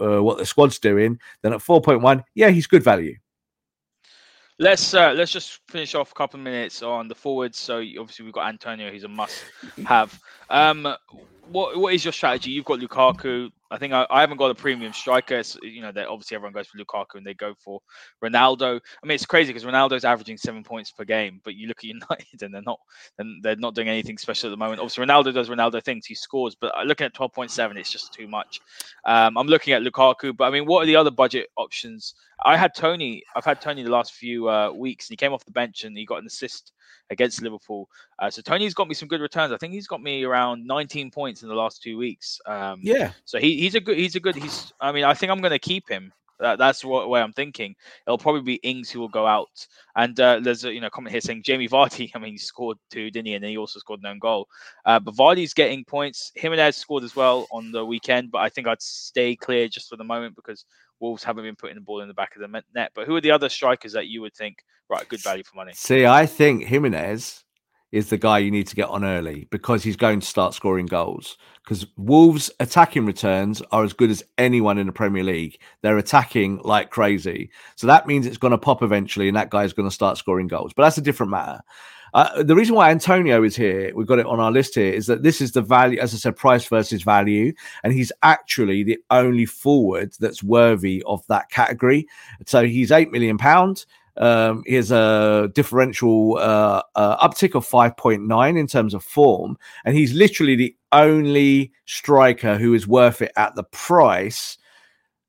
uh, 0.00 0.22
what 0.22 0.38
the 0.38 0.46
squad's 0.46 0.78
doing, 0.78 1.18
then 1.42 1.52
at 1.52 1.60
4.1, 1.60 2.24
yeah, 2.34 2.48
he's 2.48 2.66
good 2.66 2.82
value. 2.82 3.16
Let's 4.58 4.92
uh, 4.92 5.12
let's 5.12 5.32
just 5.32 5.60
finish 5.68 5.94
off 5.94 6.10
a 6.10 6.14
couple 6.14 6.38
of 6.38 6.44
minutes 6.44 6.82
on 6.82 7.08
the 7.08 7.14
forwards. 7.14 7.58
So 7.58 7.78
obviously 7.78 8.26
we've 8.26 8.34
got 8.34 8.48
Antonio, 8.48 8.92
he's 8.92 9.04
a 9.04 9.08
must-have. 9.08 10.20
Um, 10.50 10.96
what 11.50 11.78
what 11.78 11.94
is 11.94 12.04
your 12.04 12.12
strategy? 12.12 12.50
You've 12.50 12.66
got 12.66 12.78
Lukaku. 12.78 13.50
I 13.70 13.78
think 13.78 13.92
I, 13.92 14.06
I 14.10 14.20
haven't 14.20 14.36
got 14.36 14.50
a 14.50 14.54
premium 14.54 14.92
striker. 14.92 15.36
It's, 15.36 15.56
you 15.62 15.80
know, 15.80 15.92
that 15.92 16.08
obviously 16.08 16.34
everyone 16.34 16.52
goes 16.52 16.66
for 16.66 16.78
Lukaku 16.78 17.16
and 17.16 17.26
they 17.26 17.34
go 17.34 17.54
for 17.58 17.80
Ronaldo. 18.22 18.80
I 19.02 19.06
mean, 19.06 19.14
it's 19.14 19.26
crazy 19.26 19.52
because 19.52 19.64
Ronaldo's 19.64 20.04
averaging 20.04 20.38
seven 20.38 20.64
points 20.64 20.90
per 20.90 21.04
game, 21.04 21.40
but 21.44 21.54
you 21.54 21.68
look 21.68 21.78
at 21.78 21.84
United 21.84 22.42
and 22.42 22.52
they're 22.52 22.62
not, 22.62 22.80
and 23.18 23.42
they're 23.42 23.56
not 23.56 23.74
doing 23.74 23.88
anything 23.88 24.18
special 24.18 24.48
at 24.48 24.50
the 24.50 24.56
moment. 24.56 24.80
Obviously, 24.80 25.04
Ronaldo 25.04 25.32
does 25.32 25.48
Ronaldo 25.48 25.82
things. 25.82 26.06
He 26.06 26.14
scores, 26.14 26.54
but 26.54 26.74
looking 26.86 27.04
at 27.04 27.14
twelve 27.14 27.32
point 27.32 27.50
seven, 27.50 27.76
it's 27.76 27.92
just 27.92 28.12
too 28.12 28.26
much. 28.26 28.60
Um, 29.04 29.36
I'm 29.36 29.46
looking 29.46 29.72
at 29.72 29.82
Lukaku, 29.82 30.36
but 30.36 30.44
I 30.44 30.50
mean, 30.50 30.66
what 30.66 30.82
are 30.82 30.86
the 30.86 30.96
other 30.96 31.10
budget 31.10 31.48
options? 31.56 32.14
I 32.44 32.56
had 32.56 32.74
Toney. 32.74 33.22
I've 33.34 33.44
had 33.44 33.60
Toney 33.60 33.82
the 33.82 33.90
last 33.90 34.12
few 34.12 34.48
uh, 34.48 34.72
weeks, 34.72 35.08
and 35.08 35.12
he 35.12 35.16
came 35.16 35.32
off 35.32 35.44
the 35.44 35.50
bench 35.52 35.84
and 35.84 35.96
he 35.96 36.04
got 36.04 36.20
an 36.20 36.26
assist 36.26 36.72
against 37.10 37.42
Liverpool. 37.42 37.88
Uh, 38.18 38.30
so 38.30 38.42
Toney's 38.42 38.74
got 38.74 38.88
me 38.88 38.94
some 38.94 39.08
good 39.08 39.20
returns. 39.20 39.52
I 39.52 39.56
think 39.56 39.72
he's 39.72 39.86
got 39.86 40.02
me 40.02 40.24
around 40.24 40.66
19 40.66 41.10
points 41.10 41.42
in 41.42 41.48
the 41.48 41.54
last 41.54 41.82
two 41.82 41.98
weeks. 41.98 42.40
Um, 42.46 42.80
yeah. 42.82 43.12
So 43.24 43.38
he, 43.38 43.58
he's 43.58 43.74
a 43.74 43.80
good. 43.80 43.98
He's 43.98 44.16
a 44.16 44.20
good. 44.20 44.36
He's. 44.36 44.72
I 44.80 44.92
mean, 44.92 45.04
I 45.04 45.14
think 45.14 45.30
I'm 45.30 45.40
going 45.40 45.50
to 45.50 45.58
keep 45.58 45.88
him. 45.88 46.12
That, 46.40 46.58
that's 46.58 46.82
what 46.82 47.10
way 47.10 47.20
I'm 47.20 47.34
thinking. 47.34 47.76
It'll 48.06 48.16
probably 48.16 48.40
be 48.40 48.54
Ings 48.54 48.90
who 48.90 48.98
will 48.98 49.08
go 49.08 49.26
out. 49.26 49.66
And 49.94 50.18
uh, 50.18 50.40
there's 50.40 50.64
a 50.64 50.72
you 50.72 50.80
know 50.80 50.88
comment 50.88 51.12
here 51.12 51.20
saying 51.20 51.42
Jamie 51.42 51.68
Vardy. 51.68 52.10
I 52.14 52.18
mean, 52.18 52.32
he 52.32 52.38
scored 52.38 52.78
two, 52.90 53.10
didn't 53.10 53.26
he? 53.26 53.34
And 53.34 53.44
then 53.44 53.50
he 53.50 53.58
also 53.58 53.78
scored 53.78 54.00
an 54.00 54.06
own 54.06 54.18
goal. 54.18 54.48
Uh, 54.84 54.98
but 54.98 55.14
Vardy's 55.14 55.54
getting 55.54 55.84
points. 55.84 56.32
Jimenez 56.34 56.76
scored 56.76 57.04
as 57.04 57.14
well 57.14 57.46
on 57.52 57.70
the 57.72 57.84
weekend, 57.84 58.30
but 58.30 58.38
I 58.38 58.48
think 58.48 58.66
I'd 58.66 58.82
stay 58.82 59.36
clear 59.36 59.68
just 59.68 59.90
for 59.90 59.96
the 59.96 60.04
moment 60.04 60.34
because 60.34 60.64
Wolves 61.00 61.24
haven't 61.24 61.44
been 61.44 61.56
putting 61.56 61.76
the 61.76 61.80
ball 61.80 62.00
in 62.00 62.08
the 62.08 62.14
back 62.14 62.36
of 62.36 62.42
the 62.42 62.62
net. 62.74 62.92
But 62.94 63.06
who 63.06 63.16
are 63.16 63.20
the 63.20 63.30
other 63.30 63.48
strikers 63.48 63.92
that 63.92 64.06
you 64.06 64.20
would 64.20 64.34
think, 64.34 64.64
right, 64.88 65.08
good 65.08 65.22
value 65.22 65.42
for 65.42 65.56
money? 65.56 65.72
See, 65.74 66.06
I 66.06 66.26
think 66.26 66.64
Jimenez 66.64 67.44
is 67.92 68.08
the 68.08 68.18
guy 68.18 68.38
you 68.38 68.50
need 68.50 68.68
to 68.68 68.76
get 68.76 68.88
on 68.88 69.04
early 69.04 69.48
because 69.50 69.82
he's 69.82 69.96
going 69.96 70.20
to 70.20 70.26
start 70.26 70.54
scoring 70.54 70.86
goals. 70.86 71.36
Because 71.64 71.86
Wolves' 71.96 72.50
attacking 72.60 73.04
returns 73.04 73.62
are 73.72 73.84
as 73.84 73.92
good 73.92 74.10
as 74.10 74.22
anyone 74.38 74.78
in 74.78 74.86
the 74.86 74.92
Premier 74.92 75.24
League. 75.24 75.60
They're 75.82 75.98
attacking 75.98 76.60
like 76.62 76.90
crazy. 76.90 77.50
So 77.76 77.86
that 77.86 78.06
means 78.06 78.26
it's 78.26 78.38
going 78.38 78.52
to 78.52 78.58
pop 78.58 78.82
eventually, 78.82 79.28
and 79.28 79.36
that 79.36 79.50
guy's 79.50 79.72
going 79.72 79.88
to 79.88 79.94
start 79.94 80.18
scoring 80.18 80.46
goals. 80.46 80.72
But 80.72 80.84
that's 80.84 80.98
a 80.98 81.02
different 81.02 81.30
matter. 81.30 81.60
Uh, 82.14 82.42
the 82.42 82.54
reason 82.54 82.74
why 82.74 82.90
Antonio 82.90 83.42
is 83.42 83.56
here, 83.56 83.92
we've 83.94 84.06
got 84.06 84.18
it 84.18 84.26
on 84.26 84.40
our 84.40 84.52
list 84.52 84.74
here, 84.74 84.92
is 84.92 85.06
that 85.06 85.22
this 85.22 85.40
is 85.40 85.52
the 85.52 85.62
value, 85.62 85.98
as 86.00 86.14
I 86.14 86.16
said, 86.18 86.36
price 86.36 86.66
versus 86.66 87.02
value. 87.02 87.52
And 87.84 87.92
he's 87.92 88.12
actually 88.22 88.82
the 88.82 88.98
only 89.10 89.46
forward 89.46 90.12
that's 90.18 90.42
worthy 90.42 91.02
of 91.06 91.26
that 91.28 91.50
category. 91.50 92.06
So 92.46 92.64
he's 92.64 92.90
£8 92.90 93.10
million. 93.10 93.38
Um, 94.16 94.62
he 94.66 94.74
has 94.74 94.90
a 94.90 95.50
differential 95.54 96.36
uh, 96.36 96.82
uh, 96.94 97.26
uptick 97.26 97.54
of 97.54 97.66
5.9 97.66 98.58
in 98.58 98.66
terms 98.66 98.92
of 98.92 99.02
form, 99.02 99.56
and 99.84 99.96
he's 99.96 100.12
literally 100.12 100.56
the 100.56 100.76
only 100.92 101.72
striker 101.86 102.58
who 102.58 102.74
is 102.74 102.86
worth 102.86 103.22
it 103.22 103.32
at 103.36 103.54
the 103.54 103.64
price. 103.64 104.58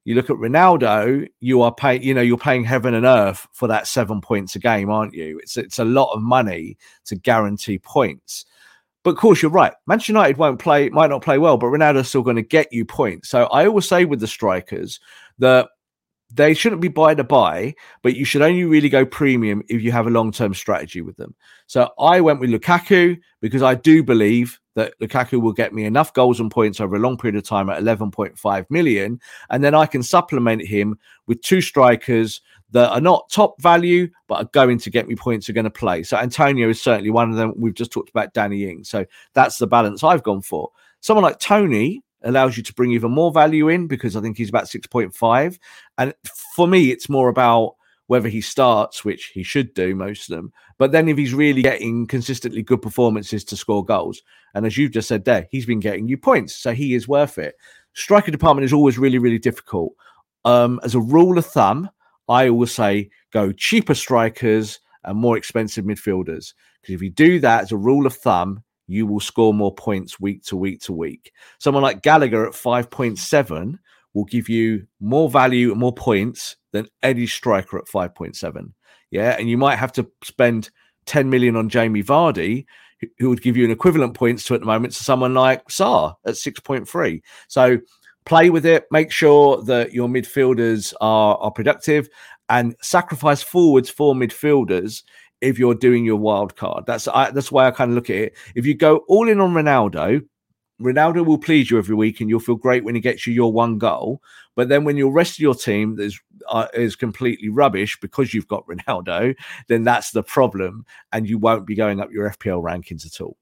You 0.04 0.16
look 0.16 0.30
at 0.30 0.38
Ronaldo, 0.38 1.28
you 1.40 1.62
are 1.62 1.74
paying, 1.74 2.02
you 2.02 2.14
know, 2.14 2.22
you're 2.22 2.38
paying 2.38 2.64
heaven 2.64 2.96
and 2.96 3.06
earth 3.06 3.48
for 3.54 3.68
that 3.68 3.88
seven 3.88 4.20
points 4.20 4.56
a 4.56 4.60
game, 4.60 4.90
aren't 4.90 5.14
you? 5.14 5.40
It's 5.40 5.58
it's 5.58 5.80
a 5.80 5.86
lot 5.86 6.12
of 6.14 6.22
money 6.22 6.78
to 7.06 7.16
guarantee 7.16 7.78
points. 7.78 8.46
But 9.04 9.12
of 9.12 9.18
course, 9.18 9.42
you're 9.42 9.52
right. 9.52 9.74
Manchester 9.88 10.14
United 10.14 10.38
won't 10.38 10.60
play, 10.60 10.90
might 10.90 11.10
not 11.10 11.24
play 11.24 11.38
well, 11.38 11.58
but 11.58 11.68
Ronaldo's 11.68 12.10
still 12.10 12.22
going 12.22 12.36
to 12.36 12.42
get 12.42 12.72
you 12.72 12.86
points. 12.86 13.30
So 13.30 13.46
I 13.46 13.66
always 13.66 13.88
say 13.88 14.06
with 14.06 14.20
the 14.20 14.28
strikers 14.28 15.00
that 15.40 15.70
they 16.34 16.54
shouldn't 16.54 16.82
be 16.82 16.88
buy 16.88 17.14
to 17.16 17.24
buy, 17.24 17.76
but 18.02 18.16
you 18.16 18.26
should 18.26 18.42
only 18.42 18.64
really 18.64 18.90
go 18.90 19.06
premium 19.06 19.64
if 19.70 19.82
you 19.82 19.92
have 19.92 20.08
a 20.08 20.12
long 20.12 20.32
term 20.32 20.54
strategy 20.54 21.02
with 21.02 21.18
them. 21.18 21.36
So 21.68 21.90
I 22.00 22.22
went 22.22 22.40
with 22.40 22.50
Lukaku 22.50 23.20
because 23.42 23.62
I 23.62 23.76
do 23.76 24.04
believe 24.04 24.60
that 24.76 24.94
Lukaku 25.00 25.42
will 25.42 25.52
get 25.52 25.74
me 25.74 25.84
enough 25.84 26.14
goals 26.14 26.40
and 26.40 26.50
points 26.50 26.80
over 26.80 26.96
a 26.96 27.00
long 27.00 27.18
period 27.18 27.36
of 27.36 27.44
time 27.44 27.70
at 27.70 27.82
11.5 27.82 28.66
million. 28.70 29.20
And 29.50 29.64
then 29.64 29.76
I 29.76 29.86
can 29.86 30.02
supplement 30.02 30.66
him 30.66 30.98
with 31.28 31.42
two 31.42 31.62
strikers 31.62 32.42
that 32.72 32.90
are 32.92 33.02
not 33.02 33.30
top 33.30 33.62
value, 33.62 34.10
but 34.28 34.36
are 34.36 34.50
going 34.54 34.78
to 34.80 34.90
get 34.90 35.08
me 35.08 35.16
points, 35.16 35.50
are 35.50 35.54
going 35.54 35.66
to 35.66 35.70
play. 35.70 36.04
So 36.04 36.18
Antonio 36.18 36.70
is 36.70 36.82
certainly 36.82 37.10
one 37.10 37.30
of 37.30 37.36
them. 37.36 37.54
We've 37.58 37.74
just 37.74 37.92
talked 37.92 38.10
about 38.10 38.34
Danny 38.34 38.70
Ings. 38.70 38.90
So 38.90 39.06
that's 39.34 39.58
the 39.58 39.68
balance 39.68 40.04
I've 40.04 40.24
gone 40.24 40.42
for. 40.42 40.70
Someone 41.02 41.24
like 41.24 41.40
Toney, 41.40 42.02
allows 42.24 42.58
you 42.58 42.64
to 42.64 42.74
bring 42.74 42.92
even 42.92 43.12
more 43.12 43.32
value 43.32 43.70
in 43.70 43.88
because 43.88 44.16
I 44.16 44.22
think 44.22 44.38
he's 44.38 44.50
about 44.50 44.66
6.5. 44.66 45.60
And 45.98 46.14
for 46.56 46.68
me, 46.68 46.92
it's 46.92 47.10
more 47.10 47.30
about 47.30 47.76
whether 48.08 48.28
he 48.28 48.42
starts, 48.42 49.06
which 49.06 49.28
he 49.28 49.42
should 49.42 49.74
do 49.74 49.96
most 49.96 50.30
of 50.30 50.36
them, 50.36 50.52
but 50.78 50.92
then 50.92 51.08
if 51.08 51.18
he's 51.18 51.34
really 51.34 51.62
getting 51.62 52.06
consistently 52.06 52.62
good 52.62 52.82
performances 52.82 53.46
to 53.46 53.56
score 53.56 53.86
goals. 53.86 54.22
And 54.54 54.66
as 54.66 54.78
you've 54.78 54.92
just 54.92 55.08
said 55.08 55.24
there, 55.24 55.48
he's 55.50 55.66
been 55.66 55.80
getting 55.80 56.10
you 56.10 56.18
points. 56.18 56.54
So 56.54 56.74
he 56.74 56.94
is 56.94 57.08
worth 57.08 57.38
it. 57.38 57.56
Striker 57.94 58.30
department 58.30 58.66
is 58.66 58.74
always 58.74 58.98
really, 58.98 59.18
really 59.18 59.40
difficult. 59.40 59.94
Um, 60.44 60.82
as 60.84 60.94
a 60.94 61.00
rule 61.00 61.38
of 61.38 61.46
thumb, 61.46 61.90
I 62.28 62.50
always 62.50 62.74
say 62.74 63.10
go 63.32 63.54
cheaper 63.54 63.94
strikers 63.94 64.82
and 65.06 65.18
more 65.18 65.38
expensive 65.38 65.86
midfielders. 65.86 66.54
Because 66.82 66.96
if 66.96 67.02
you 67.02 67.10
do 67.10 67.40
that 67.40 67.64
as 67.64 67.72
a 67.72 67.78
rule 67.78 68.06
of 68.06 68.14
thumb, 68.14 68.62
you 68.92 69.06
will 69.06 69.20
score 69.20 69.54
more 69.54 69.74
points 69.74 70.20
week 70.20 70.44
to 70.44 70.58
week 70.58 70.82
to 70.82 70.94
week. 70.94 71.32
Someone 71.60 71.84
like 71.84 72.02
Gallagher 72.02 72.46
at 72.46 72.54
5.7 72.54 73.80
will 74.14 74.26
give 74.26 74.50
you 74.50 74.86
more 75.00 75.30
value 75.30 75.72
and 75.72 75.80
more 75.80 75.94
points 75.94 76.58
than 76.72 76.88
any 77.02 77.26
striker 77.26 77.78
at 77.78 77.86
5.7. 77.86 78.74
Yeah. 79.10 79.36
And 79.40 79.50
you 79.50 79.58
might 79.58 79.78
have 79.78 79.94
to 79.94 80.10
spend 80.24 80.70
10 81.06 81.30
million 81.30 81.56
on 81.56 81.70
Jamie 81.70 82.04
Vardy, 82.04 82.66
who 83.18 83.30
would 83.30 83.42
give 83.42 83.56
you 83.56 83.66
an 83.66 83.72
equivalent 83.72 84.14
points 84.14 84.44
to 84.46 84.56
at 84.56 84.60
the 84.60 84.66
moment 84.66 84.94
to 84.94 85.04
someone 85.04 85.34
like 85.34 85.66
Sarr 85.68 86.16
at 86.26 86.36
6.3. 86.36 87.22
So 87.48 87.80
play 88.26 88.50
with 88.50 88.66
it, 88.66 88.86
make 88.92 89.12
sure 89.12 89.64
that 89.64 89.94
your 89.94 90.08
midfielders 90.08 90.94
are, 91.02 91.38
are 91.38 91.52
productive 91.52 92.10
and 92.50 92.76
sacrifice 92.82 93.42
forwards 93.42 93.90
for 93.90 94.14
midfielders 94.14 95.04
if 95.42 95.60
you're 95.60 95.76
doing 95.76 96.06
your 96.06 96.18
wild 96.18 96.56
card. 96.56 96.86
That's 96.86 97.08
I, 97.08 97.32
that's 97.32 97.52
why 97.52 97.68
I 97.68 97.72
kind 97.72 97.92
of 97.92 97.96
look 97.96 98.10
at 98.10 98.16
it. 98.16 98.38
If 98.56 98.66
you 98.66 98.76
go 98.76 98.98
all 99.08 99.28
in 99.28 99.42
on 99.42 99.54
Ronaldo, 99.54 100.26
Ronaldo 100.82 101.26
will 101.26 101.38
please 101.38 101.70
you 101.70 101.78
every 101.78 101.96
week, 101.96 102.22
and 102.22 102.30
you'll 102.30 102.40
feel 102.40 102.56
great 102.56 102.84
when 102.84 102.96
he 102.96 103.02
gets 103.02 103.28
you 103.28 103.34
your 103.34 103.52
one 103.52 103.78
goal. 103.78 104.22
But 104.56 104.70
then 104.70 104.84
when 104.84 104.98
your 104.98 105.12
rest 105.12 105.34
of 105.34 105.40
your 105.40 105.56
team 105.56 106.00
is 106.00 106.20
uh, 106.50 106.68
is 106.74 106.96
completely 106.96 107.50
rubbish 107.50 108.00
because 108.00 108.34
you've 108.34 108.48
got 108.48 108.66
Ronaldo, 108.68 109.36
then 109.68 109.84
that's 109.84 110.12
the 110.12 110.24
problem, 110.24 110.86
and 111.12 111.28
you 111.28 111.38
won't 111.38 111.68
be 111.68 111.76
going 111.76 112.00
up 112.00 112.12
your 112.12 112.30
FPL 112.30 112.64
rankings 112.64 113.06
at 113.06 113.22
all. 113.22 113.38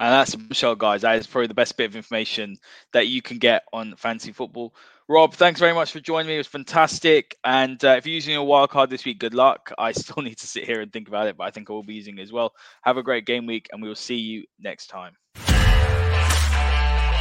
And 0.00 0.12
that's 0.12 0.34
a 0.34 0.76
guys. 0.76 1.02
That 1.02 1.18
is 1.18 1.26
probably 1.26 1.46
the 1.46 1.54
best 1.54 1.76
bit 1.76 1.84
of 1.84 1.96
information 1.96 2.56
that 2.92 3.06
you 3.06 3.22
can 3.22 3.38
get 3.38 3.62
on 3.72 3.94
fantasy 3.96 4.32
football. 4.32 4.74
Rob, 5.06 5.34
thanks 5.34 5.60
very 5.60 5.74
much 5.74 5.92
for 5.92 6.00
joining 6.00 6.28
me. 6.28 6.34
It 6.34 6.38
was 6.38 6.46
fantastic. 6.46 7.36
And 7.44 7.82
uh, 7.84 7.96
if 7.98 8.06
you're 8.06 8.14
using 8.14 8.36
a 8.36 8.44
wild 8.44 8.70
card 8.70 8.88
this 8.88 9.04
week, 9.04 9.18
good 9.18 9.34
luck. 9.34 9.70
I 9.76 9.92
still 9.92 10.22
need 10.22 10.38
to 10.38 10.46
sit 10.46 10.64
here 10.64 10.80
and 10.80 10.90
think 10.92 11.08
about 11.08 11.26
it, 11.26 11.36
but 11.36 11.44
I 11.44 11.50
think 11.50 11.68
I 11.68 11.74
will 11.74 11.82
be 11.82 11.94
using 11.94 12.18
it 12.18 12.22
as 12.22 12.32
well. 12.32 12.54
Have 12.82 12.96
a 12.96 13.02
great 13.02 13.26
game 13.26 13.46
week, 13.46 13.68
and 13.70 13.82
we 13.82 13.88
will 13.88 13.94
see 13.94 14.16
you 14.16 14.44
next 14.58 14.86
time. 14.86 15.12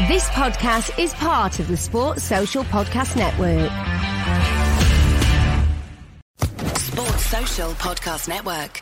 This 0.08 0.28
podcast 0.30 0.98
is 0.98 1.14
part 1.16 1.60
of 1.60 1.68
the 1.68 1.78
Sports 1.78 2.24
Social 2.24 2.64
Podcast 2.64 3.16
Network. 3.18 3.70
Sports 6.78 7.26
Social 7.26 7.72
Podcast 7.74 8.28
Network. 8.30 8.82